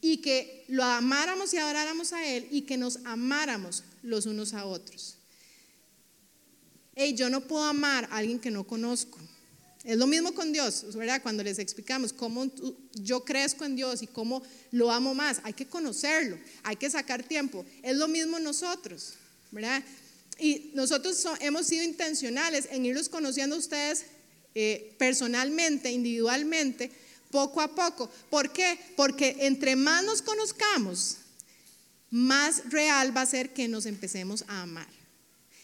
y 0.00 0.18
que 0.18 0.64
lo 0.68 0.82
amáramos 0.82 1.52
y 1.52 1.58
adoráramos 1.58 2.14
a 2.14 2.26
Él 2.26 2.48
y 2.50 2.62
que 2.62 2.78
nos 2.78 3.00
amáramos 3.04 3.84
los 4.02 4.24
unos 4.24 4.54
a 4.54 4.64
otros. 4.64 5.16
Hey, 6.94 7.14
yo 7.14 7.28
no 7.28 7.42
puedo 7.42 7.64
amar 7.64 8.08
a 8.10 8.16
alguien 8.16 8.38
que 8.38 8.50
no 8.50 8.64
conozco. 8.64 9.18
Es 9.84 9.96
lo 9.96 10.06
mismo 10.06 10.32
con 10.32 10.52
Dios, 10.52 10.94
¿verdad? 10.94 11.20
Cuando 11.22 11.42
les 11.42 11.58
explicamos 11.58 12.12
cómo 12.12 12.48
yo 12.94 13.24
crezco 13.24 13.64
en 13.64 13.74
Dios 13.74 14.02
y 14.02 14.06
cómo 14.06 14.42
lo 14.70 14.92
amo 14.92 15.12
más, 15.12 15.40
hay 15.42 15.54
que 15.54 15.66
conocerlo, 15.66 16.38
hay 16.62 16.76
que 16.76 16.88
sacar 16.88 17.24
tiempo. 17.24 17.66
Es 17.82 17.96
lo 17.96 18.06
mismo 18.06 18.38
nosotros, 18.38 19.14
¿verdad? 19.50 19.82
Y 20.38 20.70
nosotros 20.74 21.24
hemos 21.40 21.66
sido 21.66 21.82
intencionales 21.82 22.68
en 22.70 22.86
irlos 22.86 23.08
conociendo 23.08 23.56
a 23.56 23.58
ustedes 23.58 24.04
eh, 24.54 24.94
personalmente, 24.98 25.90
individualmente, 25.90 26.92
poco 27.32 27.60
a 27.60 27.74
poco. 27.74 28.08
¿Por 28.30 28.52
qué? 28.52 28.78
Porque 28.94 29.36
entre 29.40 29.74
más 29.74 30.04
nos 30.04 30.22
conozcamos, 30.22 31.16
más 32.10 32.70
real 32.70 33.16
va 33.16 33.22
a 33.22 33.26
ser 33.26 33.52
que 33.52 33.66
nos 33.66 33.86
empecemos 33.86 34.44
a 34.46 34.62
amar. 34.62 34.88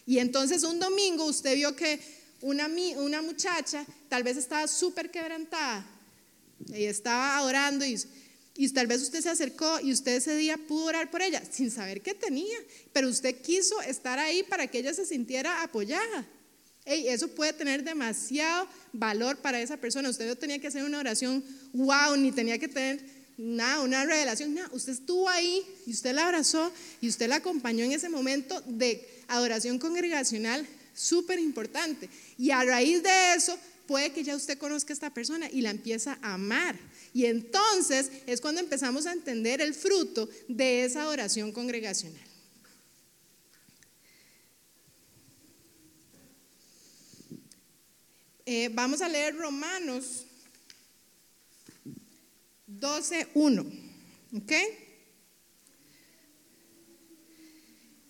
Y 0.07 0.18
entonces 0.18 0.64
un 0.64 0.81
domingo 0.81 1.24
usted 1.24 1.54
vio 1.54 1.76
que 1.76 2.00
una, 2.40 2.68
una 2.96 3.22
muchacha 3.22 3.85
tal 4.09 4.22
vez 4.22 4.37
estaba 4.37 4.66
súper 4.68 5.11
quebrantada 5.11 5.87
y 6.68 6.85
estaba 6.85 7.42
orando 7.42 7.85
y, 7.85 8.01
y 8.57 8.68
tal 8.70 8.87
vez 8.87 9.03
usted 9.03 9.20
se 9.20 9.31
acercó 9.31 9.81
y 9.81 9.92
usted 9.92 10.16
ese 10.16 10.37
día 10.37 10.57
pudo 10.57 10.87
orar 10.87 11.11
por 11.11 11.22
ella 11.22 11.42
sin 11.51 11.70
saber 11.70 12.01
qué 12.01 12.14
tenía, 12.14 12.59
pero 12.92 13.09
usted 13.09 13.40
quiso 13.40 13.81
estar 13.83 14.18
ahí 14.18 14.42
para 14.42 14.66
que 14.66 14.79
ella 14.79 14.94
se 14.94 15.07
sintiera 15.07 15.62
apoyada. 15.62 16.27
y 16.87 17.09
eso 17.09 17.29
puede 17.29 17.53
tener 17.53 17.85
demasiado 17.85 18.68
valor 18.92 19.38
para 19.38 19.61
esa 19.61 19.77
persona. 19.77 20.09
Usted 20.09 20.27
no 20.27 20.37
tenía 20.37 20.59
que 20.59 20.68
hacer 20.68 20.85
una 20.85 20.98
oración 20.98 21.44
wow, 21.72 22.16
ni 22.16 22.33
tenía 22.33 22.59
que 22.59 22.68
tener 22.68 23.05
nada, 23.37 23.83
una 23.83 24.05
revelación. 24.05 24.55
Nada. 24.55 24.70
Usted 24.72 24.92
estuvo 24.92 25.29
ahí 25.29 25.64
y 25.87 25.92
usted 25.92 26.12
la 26.12 26.27
abrazó 26.27 26.72
y 27.01 27.09
usted 27.09 27.29
la 27.29 27.37
acompañó 27.37 27.85
en 27.85 27.92
ese 27.92 28.09
momento 28.09 28.61
de 28.62 29.07
adoración 29.29 29.79
congregacional 29.79 30.66
súper 30.99 31.38
importante. 31.38 32.09
Y 32.36 32.51
a 32.51 32.64
raíz 32.64 33.03
de 33.03 33.34
eso, 33.34 33.59
puede 33.86 34.12
que 34.12 34.24
ya 34.24 34.36
usted 34.36 34.59
conozca 34.59 34.92
a 34.92 34.94
esta 34.94 35.14
persona 35.14 35.49
y 35.51 35.62
la 35.62 35.70
empieza 35.70 36.18
a 36.22 36.34
amar. 36.34 36.78
Y 37.14 37.24
entonces 37.26 38.11
es 38.26 38.40
cuando 38.40 38.61
empezamos 38.61 39.07
a 39.07 39.12
entender 39.12 39.61
el 39.61 39.74
fruto 39.74 40.28
de 40.49 40.84
esa 40.84 41.09
oración 41.09 41.53
congregacional. 41.53 42.22
Eh, 48.44 48.70
vamos 48.72 49.03
a 49.03 49.09
leer 49.09 49.36
Romanos 49.36 50.24
12.1. 52.66 53.88
¿Ok? 54.36 54.53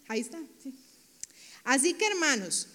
Ahí 0.09 0.21
está. 0.21 0.41
Así 1.65 1.95
que 1.95 2.07
hermanos, 2.07 2.69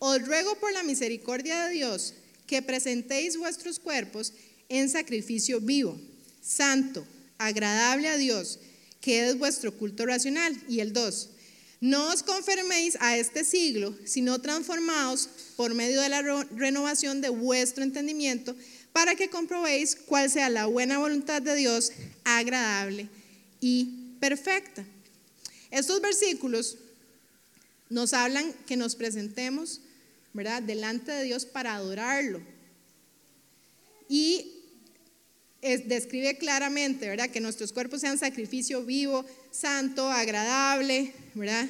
os 0.00 0.26
ruego 0.26 0.56
por 0.56 0.72
la 0.72 0.82
misericordia 0.82 1.66
de 1.66 1.74
Dios 1.74 2.14
que 2.46 2.62
presentéis 2.62 3.36
vuestros 3.36 3.78
cuerpos 3.78 4.32
en 4.68 4.88
sacrificio 4.88 5.60
vivo, 5.60 6.00
santo, 6.42 7.06
agradable 7.38 8.08
a 8.08 8.16
Dios, 8.16 8.58
que 9.00 9.28
es 9.28 9.38
vuestro 9.38 9.76
culto 9.76 10.06
racional. 10.06 10.56
Y 10.68 10.80
el 10.80 10.92
2, 10.92 11.28
No 11.80 12.08
os 12.08 12.22
conforméis 12.22 12.96
a 13.00 13.16
este 13.16 13.44
siglo, 13.44 13.94
sino 14.04 14.40
transformaos 14.40 15.28
por 15.56 15.74
medio 15.74 16.00
de 16.00 16.08
la 16.08 16.22
renovación 16.54 17.20
de 17.20 17.30
vuestro 17.30 17.84
entendimiento, 17.84 18.54
para 18.92 19.14
que 19.14 19.30
comprobéis 19.30 19.96
cuál 19.96 20.30
sea 20.30 20.50
la 20.50 20.66
buena 20.66 20.98
voluntad 20.98 21.40
de 21.40 21.54
Dios, 21.54 21.92
agradable 22.24 23.08
y 23.60 24.16
perfecta. 24.18 24.84
Estos 25.70 26.00
versículos 26.00 26.76
nos 27.88 28.12
hablan 28.12 28.52
que 28.66 28.76
nos 28.76 28.94
presentemos, 28.94 29.80
¿verdad?, 30.32 30.62
delante 30.62 31.12
de 31.12 31.24
Dios 31.24 31.46
para 31.46 31.74
adorarlo. 31.74 32.40
Y 34.08 34.56
describe 35.60 36.38
claramente, 36.38 37.08
¿verdad?, 37.08 37.30
que 37.30 37.40
nuestros 37.40 37.72
cuerpos 37.72 38.00
sean 38.00 38.18
sacrificio 38.18 38.84
vivo, 38.84 39.24
santo, 39.50 40.08
agradable, 40.10 41.12
¿verdad? 41.34 41.68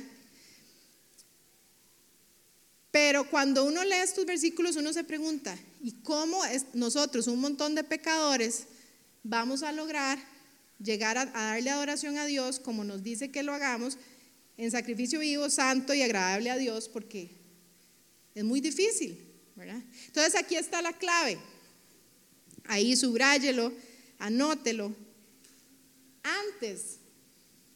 Pero 2.90 3.28
cuando 3.30 3.64
uno 3.64 3.84
lee 3.84 3.96
estos 4.02 4.26
versículos, 4.26 4.76
uno 4.76 4.92
se 4.92 5.04
pregunta, 5.04 5.56
¿y 5.80 5.92
cómo 6.02 6.44
es, 6.44 6.66
nosotros, 6.74 7.28
un 7.28 7.40
montón 7.40 7.74
de 7.74 7.84
pecadores, 7.84 8.64
vamos 9.22 9.62
a 9.62 9.72
lograr 9.72 10.18
llegar 10.82 11.18
a, 11.18 11.26
darle 11.26 11.70
adoración 11.70 12.18
a 12.18 12.26
Dios 12.26 12.58
como 12.58 12.84
nos 12.84 13.02
dice 13.02 13.30
que 13.30 13.42
lo 13.42 13.52
hagamos 13.52 13.98
en 14.56 14.70
sacrificio 14.70 15.20
vivo, 15.20 15.50
santo 15.50 15.94
y 15.94 16.02
agradable 16.02 16.50
a 16.50 16.56
Dios? 16.56 16.88
Porque 16.88 17.39
es 18.34 18.44
muy 18.44 18.60
difícil, 18.60 19.18
¿verdad? 19.56 19.82
Entonces 20.06 20.34
aquí 20.34 20.56
está 20.56 20.82
la 20.82 20.92
clave. 20.92 21.38
Ahí 22.64 22.96
subráyelo, 22.96 23.72
anótelo. 24.18 24.94
Antes 26.22 27.00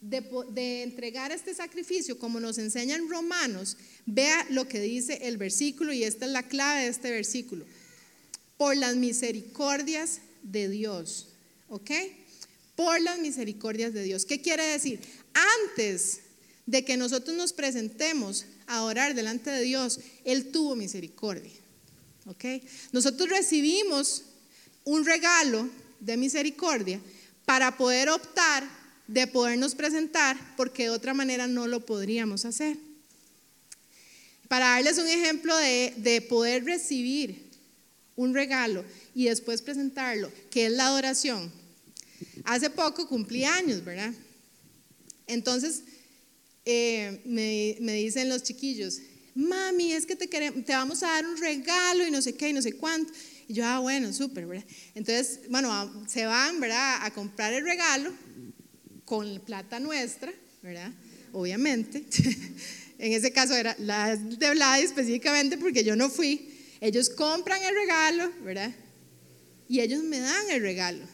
de, 0.00 0.82
entregar 0.82 1.32
este 1.32 1.55
sacrificio, 1.55 2.18
como 2.18 2.40
nos 2.40 2.59
enseñan 2.59 3.09
Romanos, 3.09 3.76
vea 4.07 4.46
lo 4.50 4.68
que 4.68 4.80
dice 4.80 5.18
el 5.22 5.38
versículo 5.38 5.92
y 5.92 6.05
esta 6.05 6.26
es 6.26 6.32
la 6.32 6.42
clave 6.42 6.82
de 6.82 6.88
este 6.88 7.11
versículo. 7.11 7.64
Por 8.57 8.76
las 8.76 8.96
misericordias 8.96 10.20
de 10.42 10.68
Dios, 10.68 11.28
¿ok? 11.68 11.90
Por 12.76 13.00
las 13.00 13.18
misericordias 13.18 13.94
de 13.94 14.02
Dios. 14.02 14.26
¿Qué 14.26 14.40
quiere 14.40 14.64
decir? 14.64 15.00
Antes 15.64 16.20
de 16.66 16.84
que 16.84 16.96
nosotros 16.96 17.36
nos 17.36 17.52
presentemos 17.52 18.46
a 18.66 18.82
orar 18.82 19.14
delante 19.14 19.50
de 19.50 19.62
Dios, 19.62 20.00
Él 20.24 20.50
tuvo 20.50 20.76
misericordia, 20.76 21.52
¿ok? 22.26 22.44
Nosotros 22.92 23.28
recibimos 23.28 24.24
un 24.84 25.04
regalo 25.04 25.68
de 26.00 26.16
misericordia 26.16 27.00
para 27.44 27.76
poder 27.76 28.08
optar 28.08 28.68
de 29.06 29.26
podernos 29.26 29.74
presentar 29.74 30.36
porque 30.56 30.84
de 30.84 30.90
otra 30.90 31.14
manera 31.14 31.46
no 31.46 31.66
lo 31.66 31.84
podríamos 31.84 32.44
hacer. 32.44 32.76
Para 34.48 34.66
darles 34.70 34.98
un 34.98 35.08
ejemplo 35.08 35.56
de, 35.56 36.24
poder 36.28 36.64
recibir 36.64 37.50
un 38.16 38.34
regalo 38.34 38.84
y 39.14 39.24
después 39.24 39.62
presentarlo, 39.62 40.30
que 40.50 40.66
es 40.66 40.72
la 40.72 40.86
adoración. 40.86 41.50
Hace 42.44 42.70
poco 42.70 43.08
cumplí 43.08 43.44
años, 43.44 43.84
¿verdad? 43.84 44.12
Entonces 45.26 45.82
eh, 46.64 47.20
me, 47.24 47.92
dicen 47.94 48.28
los 48.28 48.42
chiquillos, 48.42 49.00
mami, 49.34 49.92
es 49.92 50.06
que 50.06 50.16
te, 50.16 50.28
queremos, 50.28 50.64
te 50.64 50.72
vamos 50.72 51.02
a 51.02 51.08
dar 51.08 51.26
un 51.26 51.36
regalo 51.36 52.06
y 52.06 52.10
no 52.10 52.22
sé 52.22 52.34
qué 52.34 52.48
y 52.48 52.52
no 52.52 52.62
sé 52.62 52.72
cuánto. 52.72 53.12
Y 53.48 53.54
yo, 53.54 53.66
ah, 53.66 53.80
bueno, 53.80 54.12
súper, 54.12 54.46
¿verdad? 54.46 54.64
Entonces, 54.94 55.40
bueno, 55.50 56.04
se 56.08 56.24
van, 56.24 56.60
¿verdad? 56.60 57.04
A 57.04 57.12
comprar 57.12 57.52
el 57.52 57.64
regalo 57.64 58.12
con 59.04 59.40
plata 59.40 59.80
nuestra, 59.80 60.32
¿verdad? 60.62 60.92
Obviamente. 61.32 62.04
en 62.98 63.12
ese 63.12 63.32
caso 63.32 63.54
era 63.54 63.76
la 63.78 64.16
de 64.16 64.50
Vlad 64.50 64.80
específicamente 64.80 65.58
porque 65.58 65.84
yo 65.84 65.96
no 65.96 66.08
fui. 66.08 66.50
Ellos 66.80 67.10
compran 67.10 67.62
el 67.62 67.74
regalo, 67.74 68.32
¿verdad? 68.42 68.72
Y 69.68 69.80
ellos 69.80 70.02
me 70.02 70.20
dan 70.20 70.50
el 70.50 70.62
regalo. 70.62 71.04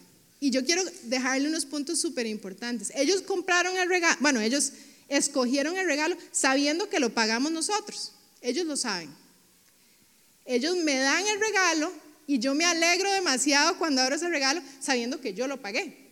Y 0.40 0.50
yo 0.50 0.64
quiero 0.64 0.82
dejarle 1.04 1.48
unos 1.48 1.66
puntos 1.66 2.00
súper 2.00 2.26
importantes. 2.26 2.92
Ellos 2.96 3.22
compraron 3.22 3.76
el 3.76 3.88
regalo, 3.88 4.16
bueno, 4.20 4.40
ellos 4.40 4.72
escogieron 5.10 5.76
el 5.76 5.84
regalo 5.84 6.16
sabiendo 6.32 6.88
que 6.88 7.00
lo 7.00 7.10
pagamos 7.10 7.52
nosotros. 7.52 8.12
Ellos 8.40 8.64
lo 8.64 8.76
saben. 8.76 9.10
Ellos 10.46 10.76
me 10.78 10.96
dan 10.96 11.26
el 11.26 11.38
regalo 11.38 11.92
y 12.26 12.38
yo 12.38 12.54
me 12.54 12.64
alegro 12.64 13.12
demasiado 13.12 13.76
cuando 13.76 14.00
abro 14.00 14.16
ese 14.16 14.28
regalo 14.28 14.62
sabiendo 14.80 15.20
que 15.20 15.34
yo 15.34 15.46
lo 15.46 15.60
pagué. 15.60 16.08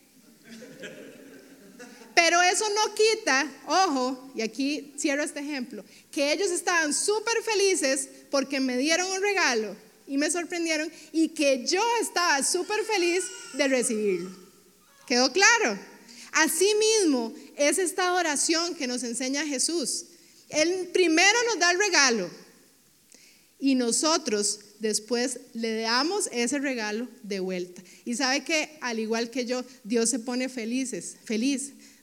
Pero 2.14 2.42
eso 2.42 2.64
no 2.74 2.94
quita, 2.94 3.46
ojo, 3.66 4.32
y 4.34 4.42
aquí 4.42 4.92
cierro 4.98 5.22
este 5.22 5.38
ejemplo, 5.38 5.84
que 6.10 6.32
ellos 6.32 6.50
estaban 6.50 6.92
súper 6.92 7.40
felices 7.44 8.08
porque 8.28 8.58
me 8.58 8.76
dieron 8.76 9.08
un 9.12 9.22
regalo 9.22 9.76
y 10.08 10.18
me 10.18 10.28
sorprendieron 10.28 10.90
y 11.12 11.28
que 11.28 11.64
yo 11.64 11.80
estaba 12.00 12.42
súper 12.42 12.84
feliz 12.84 13.22
de 13.52 13.68
recibirlo. 13.68 14.30
¿Quedó 15.06 15.32
claro? 15.32 15.78
Asimismo, 16.38 17.34
es 17.56 17.78
esta 17.78 18.12
oración 18.14 18.76
que 18.76 18.86
nos 18.86 19.02
enseña 19.02 19.44
Jesús. 19.44 20.04
Él 20.48 20.88
primero 20.92 21.36
nos 21.46 21.58
da 21.58 21.72
el 21.72 21.78
regalo 21.78 22.30
y 23.58 23.74
nosotros 23.74 24.60
después 24.78 25.40
le 25.54 25.80
damos 25.80 26.28
ese 26.30 26.60
regalo 26.60 27.08
de 27.24 27.40
vuelta. 27.40 27.82
Y 28.04 28.14
sabe 28.14 28.44
que 28.44 28.78
al 28.80 29.00
igual 29.00 29.30
que 29.30 29.46
yo, 29.46 29.64
Dios 29.82 30.10
se 30.10 30.20
pone 30.20 30.48
feliz 30.48 30.92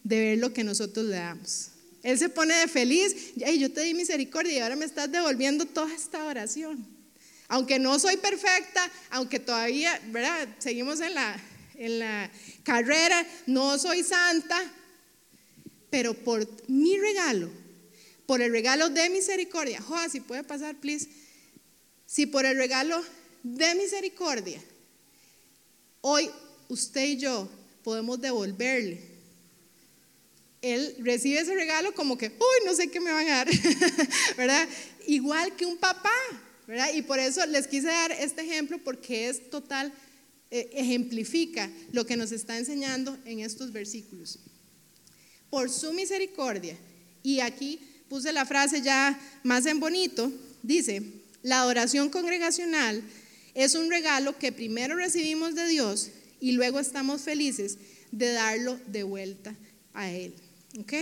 de 0.04 0.20
ver 0.20 0.38
lo 0.38 0.52
que 0.52 0.66
nosotros 0.66 1.06
le 1.06 1.16
damos. 1.16 1.70
Él 2.04 2.20
se 2.20 2.28
pone 2.28 2.54
de 2.56 2.68
feliz, 2.68 3.16
y 3.38 3.58
yo 3.58 3.72
te 3.72 3.82
di 3.82 3.94
misericordia 3.94 4.54
y 4.54 4.60
ahora 4.60 4.76
me 4.76 4.86
estás 4.86 5.10
devolviendo 5.10 5.66
toda 5.66 5.94
esta 5.96 6.26
oración. 6.26 6.86
Aunque 7.48 7.80
no 7.80 7.98
soy 8.00 8.18
perfecta, 8.18 8.92
aunque 9.12 9.40
todavía, 9.40 9.98
¿verdad? 10.12 10.50
Seguimos 10.60 11.00
en 11.00 11.14
la, 11.14 11.42
en 11.78 12.00
la 12.00 12.32
carrera, 12.64 13.26
no 13.46 13.78
soy 13.78 14.04
santa, 14.04 14.60
pero 15.90 16.14
por 16.14 16.48
mi 16.68 16.98
regalo, 16.98 17.50
por 18.26 18.42
el 18.42 18.52
regalo 18.52 18.90
de 18.90 19.10
misericordia, 19.10 19.82
Joa, 19.82 20.10
si 20.10 20.20
puede 20.20 20.44
pasar, 20.44 20.76
please, 20.76 21.08
si 22.06 22.26
por 22.26 22.46
el 22.46 22.58
regalo 22.58 23.04
de 23.44 23.76
misericordia, 23.76 24.62
hoy 26.02 26.30
usted 26.70 27.06
y 27.06 27.18
yo 27.18 27.50
podemos 27.84 28.20
devolverle 28.20 29.16
él 30.74 30.96
recibe 31.00 31.40
ese 31.40 31.54
regalo 31.54 31.94
como 31.94 32.18
que, 32.18 32.28
uy, 32.28 32.66
no 32.66 32.74
sé 32.74 32.90
qué 32.90 33.00
me 33.00 33.12
van 33.12 33.28
a 33.28 33.36
dar, 33.38 33.48
¿verdad? 34.38 34.68
Igual 35.06 35.56
que 35.56 35.66
un 35.66 35.78
papá, 35.78 36.10
¿verdad? 36.66 36.92
Y 36.94 37.04
por 37.04 37.20
eso 37.20 37.46
les 37.46 37.68
quise 37.68 37.88
dar 37.88 38.12
este 38.12 38.42
ejemplo 38.42 38.80
porque 38.84 39.30
es 39.30 39.52
total, 39.52 39.94
ejemplifica 40.52 41.72
lo 41.92 42.06
que 42.06 42.18
nos 42.18 42.32
está 42.32 42.58
enseñando 42.58 43.18
en 43.26 43.40
estos 43.40 43.72
versículos. 43.72 44.40
Por 45.50 45.70
su 45.70 45.94
misericordia, 45.94 46.78
y 47.24 47.40
aquí 47.40 47.80
puse 48.10 48.32
la 48.32 48.46
frase 48.46 48.82
ya 48.82 49.20
más 49.44 49.66
en 49.66 49.80
bonito, 49.80 50.32
dice, 50.64 51.02
la 51.42 51.62
adoración 51.62 52.10
congregacional 52.10 53.04
es 53.54 53.76
un 53.76 53.90
regalo 53.90 54.38
que 54.38 54.52
primero 54.52 54.96
recibimos 54.96 55.56
de 55.56 55.68
Dios 55.68 56.10
y 56.40 56.52
luego 56.52 56.80
estamos 56.80 57.22
felices 57.22 57.78
de 58.12 58.32
darlo 58.34 58.80
de 58.88 59.04
vuelta 59.04 59.56
a 59.94 60.12
Él. 60.12 60.34
¿Ok? 60.80 60.94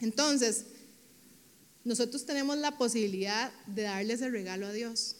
Entonces, 0.00 0.64
nosotros 1.84 2.24
tenemos 2.24 2.56
la 2.58 2.78
posibilidad 2.78 3.52
de 3.66 3.82
darles 3.82 4.22
el 4.22 4.32
regalo 4.32 4.66
a 4.66 4.72
Dios, 4.72 5.16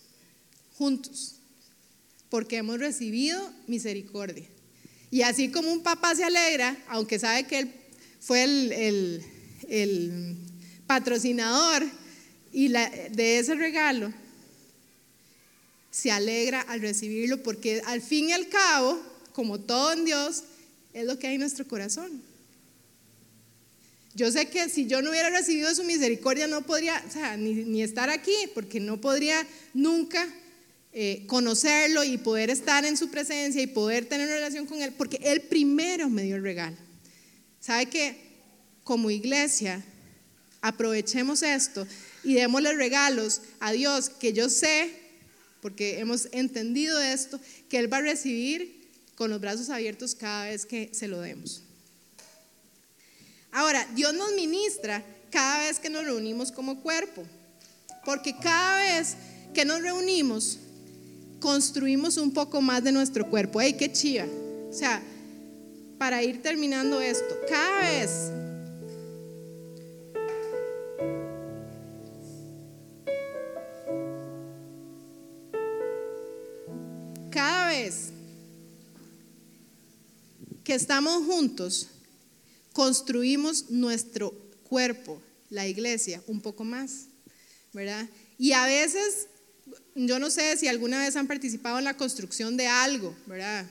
juntos, 0.74 1.39
porque 2.31 2.57
hemos 2.57 2.78
recibido 2.78 3.53
misericordia. 3.66 4.47
Y 5.11 5.22
así 5.22 5.51
como 5.51 5.72
un 5.72 5.83
papá 5.83 6.14
se 6.14 6.24
alegra, 6.24 6.76
aunque 6.89 7.18
sabe 7.18 7.47
que 7.47 7.59
él 7.59 7.72
fue 8.20 8.45
el, 8.45 9.24
patrocinador 10.87 11.85
y 12.53 12.68
de 12.68 13.39
ese 13.39 13.55
regalo, 13.55 14.12
se 15.91 16.11
alegra 16.11 16.61
al 16.62 16.81
recibirlo 16.81 17.43
porque 17.43 17.83
al 17.87 18.01
fin 18.01 18.28
y 18.28 18.33
al 18.33 18.49
cabo, 18.49 19.01
como 19.33 19.61
todo 19.61 19.93
en 19.93 20.05
Dios, 20.05 20.45
es 20.93 21.05
lo 21.05 21.18
que 21.18 21.28
hay 21.28 21.35
en 21.35 21.41
nuestro 21.41 21.66
corazón. 21.66 22.22
Yo 24.14 24.31
sé 24.33 24.49
que 24.49 24.68
si 24.68 24.87
yo 24.87 25.03
no 25.03 25.11
hubiera 25.11 25.31
recibido 25.31 25.72
su 25.74 25.85
misericordia 25.85 26.47
no 26.47 26.62
podría, 26.62 27.01
sea, 27.11 27.37
ni, 27.37 27.83
estar 27.83 28.11
aquí, 28.11 28.35
porque 28.55 28.81
no 28.81 29.01
podría 29.01 29.47
nunca 29.72 30.26
eh, 30.93 31.24
conocerlo 31.26 32.05
y 32.05 32.18
poder 32.18 32.51
estar 32.51 32.84
en 32.84 32.97
su 32.97 33.11
presencia 33.11 33.62
y 33.62 33.66
poder 33.66 34.07
tener 34.07 34.26
una 34.26 34.36
relación 34.36 34.66
con 34.66 34.82
Él, 34.82 34.93
porque 34.97 35.18
Él 35.22 35.43
primero 35.43 36.09
me 36.09 36.22
dio 36.22 36.36
el 36.36 36.43
regalo. 36.43 36.76
¿Sabe 37.61 37.86
que 37.86 38.16
como 38.84 39.11
iglesia 39.11 39.84
aprovechemos 40.61 41.43
esto 41.43 41.86
y 42.24 42.34
démosle 42.34 42.74
regalos 42.74 43.43
a 43.61 43.72
Dios 43.72 44.09
que 44.09 44.32
yo 44.32 44.49
sé, 44.49 44.91
porque 45.62 46.01
hemos 46.01 46.28
entendido 46.32 47.01
esto, 47.01 47.41
que 47.68 47.78
Él 47.78 47.93
va 47.93 47.99
a 47.99 48.03
recibir 48.03 48.88
con 49.14 49.30
los 49.30 49.41
brazos 49.41 49.70
abiertos 49.70 50.14
cada 50.14 50.47
vez 50.47 50.66
que 50.66 50.91
se 50.93 51.07
lo 51.07 51.20
demos. 51.20 51.62
Ahora, 53.53 53.86
Dios 53.95 54.14
nos 54.14 54.32
ministra 54.32 55.05
cada 55.30 55.61
vez 55.61 55.78
que 55.78 55.91
nos 55.91 56.05
reunimos 56.05 56.53
como 56.53 56.80
cuerpo. 56.82 57.24
Porque 58.05 58.34
cada 58.36 58.78
vez 58.78 59.16
que 59.55 59.64
nos 59.64 59.82
reunimos, 59.82 60.59
construimos 61.41 62.16
un 62.18 62.32
poco 62.32 62.61
más 62.61 62.84
de 62.84 62.93
nuestro 62.93 63.28
cuerpo. 63.28 63.61
¡Ey, 63.61 63.72
qué 63.72 63.91
chiva! 63.91 64.26
O 64.68 64.72
sea, 64.72 65.03
para 65.99 66.22
ir 66.22 66.41
terminando 66.43 67.01
esto, 67.01 67.34
cada 67.49 67.80
vez 67.80 68.30
cada 77.30 77.68
vez 77.68 78.11
que 80.62 80.74
estamos 80.74 81.24
juntos, 81.24 81.88
construimos 82.72 83.70
nuestro 83.70 84.32
cuerpo, 84.68 85.20
la 85.49 85.66
iglesia, 85.66 86.22
un 86.26 86.41
poco 86.41 86.64
más, 86.64 87.07
¿verdad? 87.72 88.09
Y 88.38 88.53
a 88.53 88.66
veces, 88.66 89.26
yo 89.95 90.18
no 90.18 90.30
sé 90.30 90.57
si 90.57 90.68
alguna 90.68 90.99
vez 90.99 91.16
han 91.16 91.26
participado 91.26 91.78
en 91.78 91.84
la 91.84 91.97
construcción 91.97 92.57
de 92.57 92.66
algo, 92.66 93.14
¿verdad? 93.26 93.66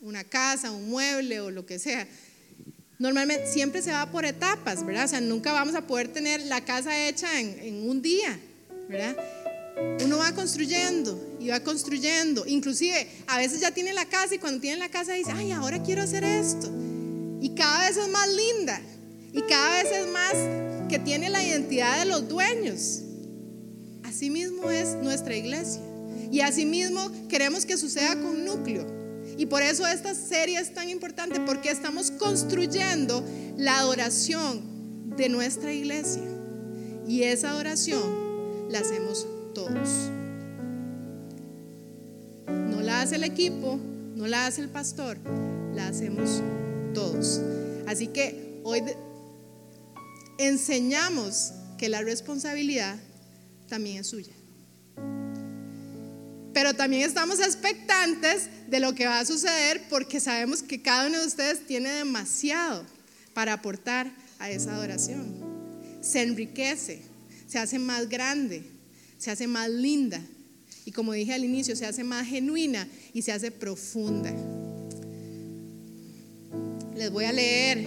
Una 0.00 0.24
casa, 0.24 0.70
un 0.70 0.88
mueble 0.88 1.40
o 1.40 1.50
lo 1.50 1.66
que 1.66 1.78
sea. 1.78 2.06
Normalmente 2.98 3.50
siempre 3.50 3.80
se 3.82 3.92
va 3.92 4.10
por 4.10 4.24
etapas, 4.24 4.84
¿verdad? 4.84 5.06
O 5.06 5.08
sea, 5.08 5.20
nunca 5.20 5.52
vamos 5.52 5.74
a 5.74 5.86
poder 5.86 6.08
tener 6.08 6.42
la 6.42 6.64
casa 6.64 7.08
hecha 7.08 7.40
en, 7.40 7.88
un 7.88 8.02
día, 8.02 8.38
¿verdad? 8.88 9.16
Uno 10.04 10.18
va 10.18 10.34
construyendo 10.34 11.38
y 11.40 11.48
va 11.48 11.60
construyendo. 11.60 12.44
Inclusive, 12.46 13.08
a 13.26 13.38
veces 13.38 13.60
ya 13.60 13.70
tiene 13.70 13.94
la 13.94 14.04
casa 14.04 14.34
y 14.34 14.38
cuando 14.38 14.60
tiene 14.60 14.76
la 14.76 14.90
casa 14.90 15.14
dice, 15.14 15.32
ay, 15.34 15.52
ahora 15.52 15.82
quiero 15.82 16.02
hacer 16.02 16.24
esto. 16.24 16.70
Y 17.40 17.54
cada 17.54 17.88
vez 17.88 17.96
es 17.96 18.08
más 18.08 18.28
linda. 18.28 18.80
Y 19.32 19.42
cada 19.42 19.82
vez 19.82 19.92
es 19.92 20.06
más 20.08 20.34
que 20.90 20.98
tiene 20.98 21.30
la 21.30 21.42
identidad 21.42 22.00
de 22.00 22.04
los 22.04 22.28
dueños. 22.28 23.00
Así 24.20 24.28
mismo 24.28 24.70
es 24.70 24.96
nuestra 24.96 25.34
iglesia. 25.34 25.80
Y 26.30 26.40
así 26.40 26.66
mismo 26.66 27.00
queremos 27.26 27.64
que 27.64 27.78
suceda 27.78 28.20
con 28.20 28.44
núcleo. 28.44 28.86
Y 29.38 29.46
por 29.46 29.62
eso 29.62 29.86
esta 29.86 30.14
serie 30.14 30.60
es 30.60 30.74
tan 30.74 30.90
importante, 30.90 31.40
porque 31.40 31.70
estamos 31.70 32.10
construyendo 32.10 33.24
la 33.56 33.78
adoración 33.78 35.16
de 35.16 35.30
nuestra 35.30 35.72
iglesia. 35.72 36.20
Y 37.08 37.22
esa 37.22 37.48
adoración 37.48 38.02
la 38.68 38.80
hacemos 38.80 39.26
todos. 39.54 39.88
No 42.46 42.82
la 42.82 43.00
hace 43.00 43.16
el 43.16 43.24
equipo, 43.24 43.80
no 44.16 44.26
la 44.26 44.44
hace 44.44 44.60
el 44.60 44.68
pastor, 44.68 45.16
la 45.74 45.88
hacemos 45.88 46.42
todos. 46.92 47.40
Así 47.86 48.08
que 48.08 48.60
hoy 48.64 48.82
enseñamos 50.36 51.54
que 51.78 51.88
la 51.88 52.02
responsabilidad 52.02 52.98
también 53.70 53.98
es 53.98 54.08
suya. 54.08 54.34
Pero 56.52 56.74
también 56.74 57.04
estamos 57.04 57.40
expectantes 57.40 58.50
de 58.68 58.80
lo 58.80 58.94
que 58.94 59.06
va 59.06 59.20
a 59.20 59.24
suceder 59.24 59.82
porque 59.88 60.20
sabemos 60.20 60.62
que 60.62 60.82
cada 60.82 61.06
uno 61.06 61.18
de 61.18 61.26
ustedes 61.26 61.66
tiene 61.66 61.90
demasiado 61.90 62.84
para 63.32 63.54
aportar 63.54 64.12
a 64.38 64.50
esa 64.50 64.74
adoración. 64.74 65.34
Se 66.02 66.20
enriquece, 66.20 67.02
se 67.46 67.58
hace 67.58 67.78
más 67.78 68.08
grande, 68.08 68.64
se 69.16 69.30
hace 69.30 69.46
más 69.46 69.70
linda 69.70 70.20
y 70.84 70.92
como 70.92 71.12
dije 71.12 71.32
al 71.32 71.44
inicio, 71.44 71.76
se 71.76 71.86
hace 71.86 72.04
más 72.04 72.26
genuina 72.26 72.86
y 73.14 73.22
se 73.22 73.32
hace 73.32 73.50
profunda. 73.50 74.34
Les 76.96 77.10
voy 77.10 77.24
a 77.24 77.32
leer 77.32 77.86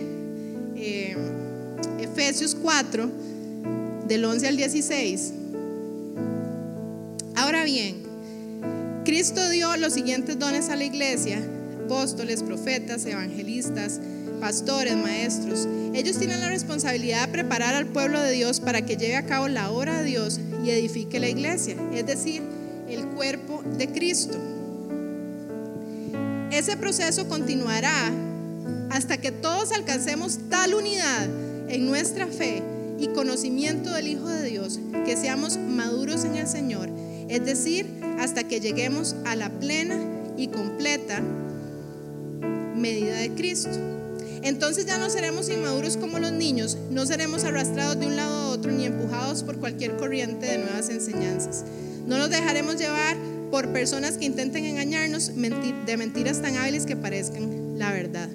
eh, 0.76 1.18
Efesios 2.00 2.56
4, 2.56 3.12
del 4.08 4.26
11 4.26 4.48
al 4.48 4.58
16. 4.58 5.34
Bien, 7.64 7.96
Cristo 9.06 9.50
dio 9.50 9.78
los 9.78 9.94
siguientes 9.94 10.38
dones 10.38 10.68
a 10.68 10.76
la 10.76 10.84
iglesia, 10.84 11.42
apóstoles, 11.86 12.44
profetas, 12.44 13.06
evangelistas, 13.06 14.02
pastores, 14.42 14.98
maestros. 14.98 15.68
Ellos 15.94 16.18
tienen 16.18 16.42
la 16.42 16.50
responsabilidad 16.50 17.28
de 17.28 17.32
preparar 17.32 17.74
al 17.74 17.86
pueblo 17.86 18.20
de 18.20 18.32
Dios 18.32 18.60
para 18.60 18.86
que 18.86 18.98
lleve 18.98 19.16
a 19.16 19.26
cabo 19.26 19.48
la 19.48 19.72
obra 19.72 20.02
de 20.02 20.04
Dios 20.04 20.42
y 20.66 20.72
edifique 20.72 21.22
la 21.22 21.30
iglesia, 21.30 21.78
es 21.94 22.06
decir, 22.06 22.42
el 22.90 23.08
cuerpo 23.08 23.64
de 23.78 23.88
Cristo. 23.88 24.38
Ese 26.52 26.76
proceso 26.76 27.30
continuará 27.30 28.12
hasta 28.90 29.18
que 29.18 29.32
todos 29.32 29.72
alcancemos 29.72 30.38
tal 30.50 30.74
unidad 30.74 31.30
en 31.70 31.86
nuestra 31.86 32.28
fe 32.28 32.62
y 33.00 33.08
conocimiento 33.08 33.92
del 33.92 34.10
Hijo 34.10 34.28
de 34.28 34.50
Dios 34.50 34.82
que 35.06 35.16
seamos 35.16 35.58
maduros 35.58 36.26
en 36.26 36.36
el 36.36 36.48
Señor, 36.48 36.90
es 37.30 37.46
decir, 37.46 37.88
hasta 38.20 38.44
que 38.44 38.60
lleguemos 38.60 39.16
a 39.26 39.36
la 39.36 39.50
plena 39.50 40.00
y 40.38 40.48
completa 40.48 41.22
medida 42.76 43.18
de 43.18 43.32
Cristo. 43.32 43.72
Entonces 44.42 44.86
ya 44.86 44.98
no 44.98 45.10
seremos 45.10 45.50
inmaduros 45.50 45.96
como 45.96 46.20
los 46.20 46.34
niños, 46.34 46.78
no 46.92 47.06
seremos 47.06 47.46
arrastrados 47.46 48.00
de 48.00 48.08
un 48.08 48.18
lado 48.18 48.36
a 48.36 48.50
otro 48.50 48.72
ni 48.72 48.86
empujados 48.86 49.42
por 49.44 49.58
cualquier 49.58 49.96
corriente 49.96 50.46
de 50.46 50.58
nuevas 50.58 50.90
enseñanzas. 50.90 51.64
No 52.06 52.18
nos 52.18 52.30
dejaremos 52.30 52.76
llevar 52.76 53.16
por 53.52 53.70
personas 53.70 54.18
que 54.18 54.26
intenten 54.26 54.66
engañarnos 54.66 55.32
de 55.36 55.98
mentiras 55.98 56.42
tan 56.42 56.58
hábiles 56.58 56.86
que 56.86 56.98
parezcan 56.98 57.78
la 57.78 57.94
verdad. 57.94 58.28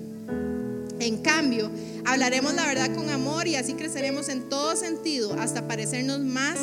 En 1.00 1.18
cambio, 1.18 1.70
hablaremos 2.06 2.54
la 2.54 2.66
verdad 2.66 2.94
con 2.94 3.10
amor 3.10 3.46
y 3.46 3.56
así 3.56 3.74
creceremos 3.74 4.28
en 4.28 4.48
todo 4.48 4.76
sentido 4.76 5.34
hasta 5.34 5.68
parecernos 5.68 6.20
más 6.20 6.58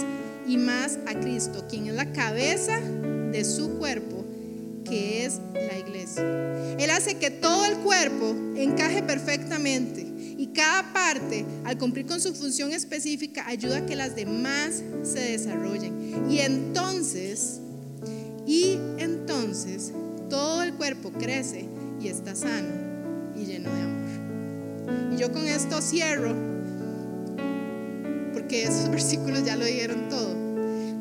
y 0.48 0.58
más 0.58 1.00
a 1.06 1.20
Cristo, 1.20 1.66
quien 1.70 1.88
es 1.88 1.96
la 1.96 2.12
cabeza 2.12 2.80
de 2.80 3.44
su 3.44 3.78
cuerpo, 3.78 4.24
que 4.84 5.26
es 5.26 5.40
la 5.54 5.78
iglesia. 5.78 6.24
Él 6.78 6.90
hace 6.90 7.16
que 7.16 7.32
todo 7.32 7.66
el 7.66 7.78
cuerpo 7.78 8.36
encaje 8.56 9.02
perfectamente 9.04 10.06
y 10.38 10.48
cada 10.48 10.94
parte, 10.94 11.46
al 11.64 11.78
cumplir 11.78 12.06
con 12.06 12.20
su 12.22 12.34
función 12.34 12.72
específica, 12.72 13.48
ayuda 13.48 13.78
a 13.78 13.86
que 13.86 13.96
las 13.96 14.16
demás 14.16 14.84
se 15.04 15.20
desarrollen. 15.20 16.30
Y 16.30 16.40
entonces, 16.40 17.60
y 18.46 18.78
entonces, 18.98 19.92
todo 20.30 20.64
el 20.64 20.74
cuerpo 20.74 21.12
crece 21.12 21.66
y 22.02 22.08
está 22.08 22.36
sano 22.36 22.70
y 23.36 23.46
lleno 23.46 23.74
de 23.74 23.82
amor. 23.82 25.14
Y 25.14 25.18
yo 25.18 25.32
con 25.32 25.48
esto 25.48 25.82
cierro, 25.82 26.55
esos 28.64 28.90
versículos 28.92 29.44
ya 29.44 29.56
lo 29.56 29.66
dijeron 29.66 30.10
todo. 30.10 30.34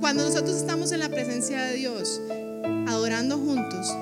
Cuando 0.00 0.24
nosotros 0.24 0.56
estamos 0.56 0.92
en 0.92 1.00
la 1.00 1.08
presencia 1.08 1.62
de 1.62 1.76
Dios, 1.76 2.20
adorando 2.86 3.38
juntos, 3.38 3.94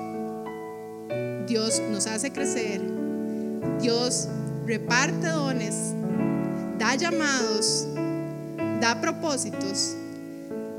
Dios 1.47 1.81
nos 1.91 2.07
hace 2.07 2.31
crecer, 2.31 2.81
Dios 3.81 4.27
reparte 4.65 5.27
dones, 5.27 5.93
da 6.77 6.95
llamados, 6.95 7.87
da 8.81 8.99
propósitos, 8.99 9.95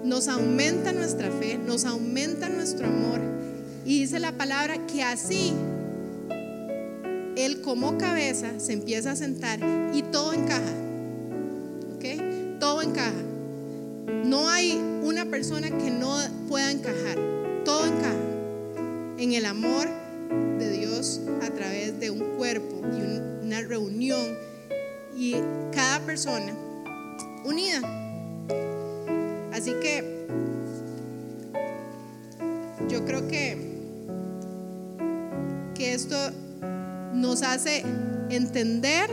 nos 0.04 0.28
aumenta 0.28 0.92
nuestra 0.92 1.30
fe, 1.30 1.58
nos 1.58 1.84
aumenta 1.84 2.48
nuestro 2.48 2.86
amor. 2.86 3.20
Y 3.84 4.00
dice 4.00 4.18
la 4.18 4.32
palabra 4.32 4.86
que 4.86 5.02
así 5.02 5.52
Él 7.36 7.60
como 7.62 7.98
cabeza 7.98 8.48
se 8.58 8.72
empieza 8.72 9.12
a 9.12 9.16
sentar 9.16 9.58
y 9.94 10.02
todo 10.02 10.32
encaja. 10.32 10.83
Todo 12.74 12.82
encaja. 12.82 13.22
No 14.24 14.48
hay 14.48 14.72
una 15.04 15.26
persona 15.26 15.70
que 15.70 15.92
no 15.92 16.18
pueda 16.48 16.72
encajar. 16.72 17.16
Todo 17.64 17.86
encaja 17.86 18.16
en 19.16 19.32
el 19.32 19.46
amor 19.46 19.86
de 20.58 20.70
Dios 20.70 21.20
a 21.40 21.50
través 21.50 22.00
de 22.00 22.10
un 22.10 22.36
cuerpo 22.36 22.80
y 22.82 23.44
una 23.46 23.60
reunión 23.60 24.36
y 25.16 25.36
cada 25.72 26.00
persona 26.00 26.52
unida. 27.44 27.78
Así 29.52 29.72
que 29.80 30.26
yo 32.88 33.04
creo 33.04 33.28
que, 33.28 33.56
que 35.76 35.94
esto 35.94 36.16
nos 37.12 37.42
hace 37.42 37.84
entender 38.30 39.08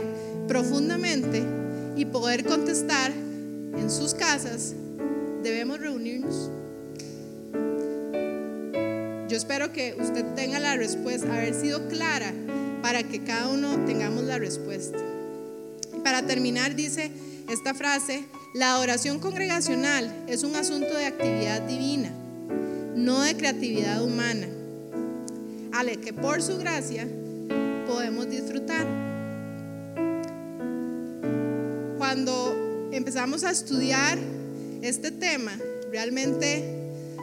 profundamente 0.48 1.44
y 1.94 2.06
poder 2.06 2.44
contestar 2.44 3.21
en 3.76 3.90
sus 3.90 4.14
casas, 4.14 4.74
debemos 5.42 5.80
reunirnos. 5.80 6.50
Yo 9.28 9.36
espero 9.36 9.72
que 9.72 9.96
usted 9.98 10.24
tenga 10.34 10.58
la 10.58 10.76
respuesta, 10.76 11.32
haber 11.32 11.54
sido 11.54 11.88
clara 11.88 12.32
para 12.82 13.02
que 13.02 13.22
cada 13.24 13.48
uno 13.48 13.84
tengamos 13.86 14.24
la 14.24 14.38
respuesta. 14.38 14.98
Para 16.04 16.26
terminar, 16.26 16.74
dice 16.74 17.10
esta 17.48 17.74
frase, 17.74 18.24
la 18.54 18.74
adoración 18.74 19.18
congregacional 19.18 20.24
es 20.26 20.42
un 20.42 20.54
asunto 20.56 20.94
de 20.94 21.06
actividad 21.06 21.62
divina, 21.62 22.10
no 22.94 23.22
de 23.22 23.36
creatividad 23.36 24.02
humana, 24.04 24.48
ale 25.72 25.96
que 25.96 26.12
por 26.12 26.42
su 26.42 26.58
gracia 26.58 27.08
podemos 27.86 28.28
disfrutar. 28.28 29.11
Empezamos 33.12 33.44
a 33.44 33.50
estudiar 33.50 34.18
este 34.80 35.10
tema, 35.10 35.52
realmente 35.90 36.64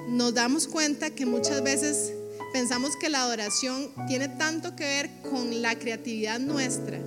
nos 0.10 0.36
damos 0.36 0.68
cuenta 0.68 1.10
que 1.10 1.26
muchas 1.26 1.64
veces 1.64 2.14
pensamos 2.54 2.92
que 3.02 3.10
la 3.10 3.24
adoración 3.24 3.90
tiene 4.08 4.28
tanto 4.28 4.76
que 4.76 4.84
ver 4.84 5.10
con 5.28 5.64
la 5.64 5.80
creatividad 5.80 6.40
nuestra, 6.40 7.00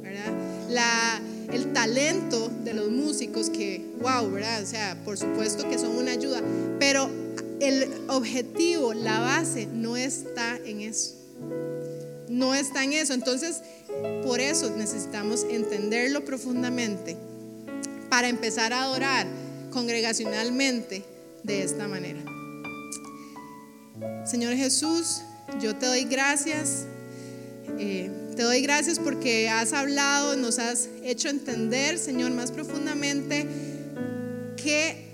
¿verdad? 0.00 0.32
La, 0.70 1.20
el 1.52 1.72
talento 1.72 2.48
de 2.62 2.74
los 2.74 2.92
músicos 2.92 3.50
que, 3.50 3.84
wow, 4.00 4.30
¿verdad? 4.30 4.62
O 4.62 4.66
sea, 4.66 4.96
por 5.04 5.18
supuesto 5.18 5.68
que 5.68 5.76
son 5.76 5.96
una 5.98 6.12
ayuda, 6.12 6.40
pero 6.78 7.10
el 7.58 7.90
objetivo, 8.06 8.94
la 8.94 9.18
base, 9.18 9.66
no 9.66 9.96
está 9.96 10.58
en 10.64 10.82
eso. 10.82 11.16
No 12.28 12.54
está 12.54 12.84
en 12.84 12.92
eso. 12.92 13.14
Entonces, 13.14 13.62
por 14.22 14.38
eso 14.38 14.70
necesitamos 14.76 15.44
entenderlo 15.50 16.24
profundamente 16.24 17.16
para 18.08 18.28
empezar 18.28 18.72
a 18.72 18.82
adorar 18.82 19.26
congregacionalmente 19.70 21.04
de 21.42 21.62
esta 21.62 21.88
manera. 21.88 22.20
Señor 24.24 24.54
Jesús, 24.54 25.22
yo 25.60 25.76
te 25.76 25.86
doy 25.86 26.04
gracias. 26.04 26.86
Eh, 27.78 28.10
te 28.36 28.42
doy 28.42 28.62
gracias 28.62 28.98
porque 28.98 29.48
has 29.48 29.72
hablado, 29.72 30.36
nos 30.36 30.58
has 30.58 30.88
hecho 31.02 31.28
entender, 31.28 31.98
Señor, 31.98 32.30
más 32.32 32.52
profundamente 32.52 33.46
qué 34.56 35.08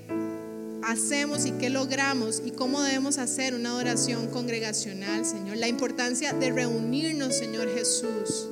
hacemos 0.83 1.47
y 1.47 1.53
qué 1.53 1.71
logramos 1.71 2.43
y 2.45 2.51
cómo 2.51 2.83
debemos 2.83 3.19
hacer 3.19 3.55
una 3.55 3.71
adoración 3.71 4.29
congregacional, 4.29 5.25
Señor. 5.25 5.57
La 5.57 5.69
importancia 5.69 6.33
de 6.33 6.53
reunirnos, 6.53 7.37
Señor 7.37 7.73
Jesús. 7.75 8.49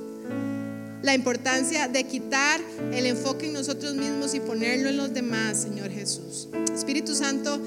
La 1.03 1.13
importancia 1.13 1.89
de 1.89 2.05
quitar 2.05 2.61
el 2.93 3.05
enfoque 3.05 3.47
en 3.47 3.53
nosotros 3.53 3.93
mismos 3.93 4.33
y 4.33 4.39
ponerlo 4.39 4.87
en 4.87 4.95
los 4.95 5.13
demás, 5.13 5.57
Señor 5.57 5.91
Jesús. 5.91 6.47
Espíritu 6.73 7.13
Santo, 7.13 7.59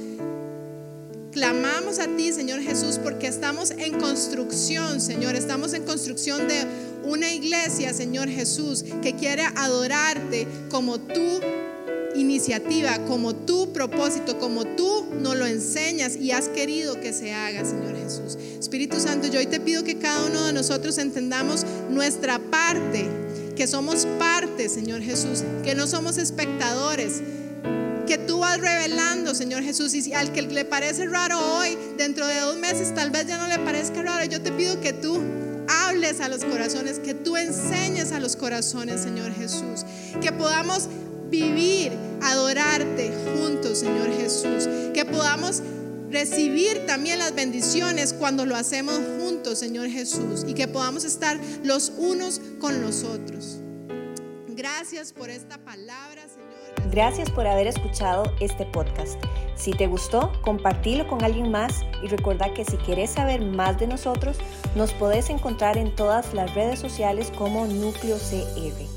clamamos 1.32 1.98
a 1.98 2.06
ti, 2.16 2.32
Señor 2.32 2.62
Jesús, 2.62 2.98
porque 2.98 3.26
estamos 3.26 3.72
en 3.72 4.00
construcción, 4.00 5.02
Señor. 5.02 5.36
Estamos 5.36 5.74
en 5.74 5.84
construcción 5.84 6.48
de 6.48 6.64
una 7.04 7.30
iglesia, 7.30 7.92
Señor 7.92 8.30
Jesús, 8.30 8.86
que 9.02 9.14
quiere 9.14 9.42
adorarte 9.54 10.46
como 10.70 10.98
tu 10.98 11.40
iniciativa, 12.14 12.98
como 13.04 13.34
tu 13.34 13.70
propósito, 13.70 14.38
como 14.38 14.64
tú 14.64 15.04
nos 15.20 15.36
lo 15.36 15.46
enseñas 15.46 16.16
y 16.16 16.30
has 16.30 16.48
querido 16.48 17.00
que 17.00 17.12
se 17.12 17.34
haga, 17.34 17.66
Señor 17.66 17.96
Jesús. 17.96 18.38
Espíritu 18.58 18.98
Santo, 18.98 19.28
yo 19.28 19.38
hoy 19.38 19.46
te 19.46 19.60
pido 19.60 19.84
que 19.84 19.98
cada 19.98 20.26
uno 20.26 20.46
de 20.46 20.52
nosotros 20.52 20.96
entendamos 20.98 21.66
nuestra 21.90 22.38
parte, 22.38 23.25
que 23.56 23.66
somos 23.66 24.06
parte, 24.18 24.68
Señor 24.68 25.02
Jesús, 25.02 25.42
que 25.64 25.74
no 25.74 25.86
somos 25.86 26.18
espectadores, 26.18 27.22
que 28.06 28.18
tú 28.18 28.40
vas 28.40 28.60
revelando, 28.60 29.34
Señor 29.34 29.62
Jesús. 29.62 29.94
Y 29.94 30.02
si 30.02 30.12
al 30.12 30.32
que 30.32 30.42
le 30.42 30.64
parece 30.64 31.06
raro 31.06 31.38
hoy, 31.56 31.76
dentro 31.96 32.26
de 32.26 32.38
dos 32.40 32.56
meses 32.56 32.94
tal 32.94 33.10
vez 33.10 33.26
ya 33.26 33.38
no 33.38 33.48
le 33.48 33.58
parezca 33.58 34.02
raro. 34.02 34.24
Yo 34.26 34.40
te 34.40 34.52
pido 34.52 34.80
que 34.80 34.92
tú 34.92 35.20
hables 35.68 36.20
a 36.20 36.28
los 36.28 36.44
corazones, 36.44 37.00
que 37.00 37.14
tú 37.14 37.36
enseñes 37.36 38.12
a 38.12 38.20
los 38.20 38.36
corazones, 38.36 39.00
Señor 39.00 39.32
Jesús. 39.34 39.84
Que 40.20 40.30
podamos 40.30 40.88
vivir, 41.30 41.92
adorarte 42.22 43.12
juntos, 43.34 43.78
Señor 43.78 44.14
Jesús. 44.16 44.68
Que 44.94 45.04
podamos 45.04 45.62
recibir 46.10 46.86
también 46.86 47.18
las 47.18 47.34
bendiciones 47.34 48.12
cuando 48.12 48.46
lo 48.46 48.54
hacemos 48.54 49.00
Señor 49.54 49.88
Jesús. 49.88 50.44
Y 50.46 50.54
que 50.54 50.66
podamos 50.66 51.04
estar 51.04 51.38
los 51.62 51.92
unos 51.98 52.40
con 52.58 52.80
los 52.80 53.04
otros. 53.04 53.60
Gracias 54.48 55.12
por 55.12 55.28
esta 55.28 55.58
palabra, 55.58 56.22
Señor. 56.28 56.90
Gracias 56.90 57.30
por 57.30 57.46
haber 57.46 57.66
escuchado 57.66 58.32
este 58.40 58.64
podcast. 58.66 59.22
Si 59.54 59.72
te 59.72 59.86
gustó, 59.86 60.32
compartilo 60.42 61.06
con 61.08 61.22
alguien 61.24 61.50
más 61.50 61.82
y 62.02 62.08
recuerda 62.08 62.52
que 62.54 62.64
si 62.64 62.76
quieres 62.78 63.10
saber 63.10 63.42
más 63.42 63.78
de 63.78 63.86
nosotros, 63.86 64.38
nos 64.74 64.92
podés 64.92 65.30
encontrar 65.30 65.76
en 65.76 65.94
todas 65.94 66.32
las 66.32 66.54
redes 66.54 66.78
sociales 66.78 67.32
como 67.36 67.66
Núcleo 67.66 68.16
CR. 68.16 68.95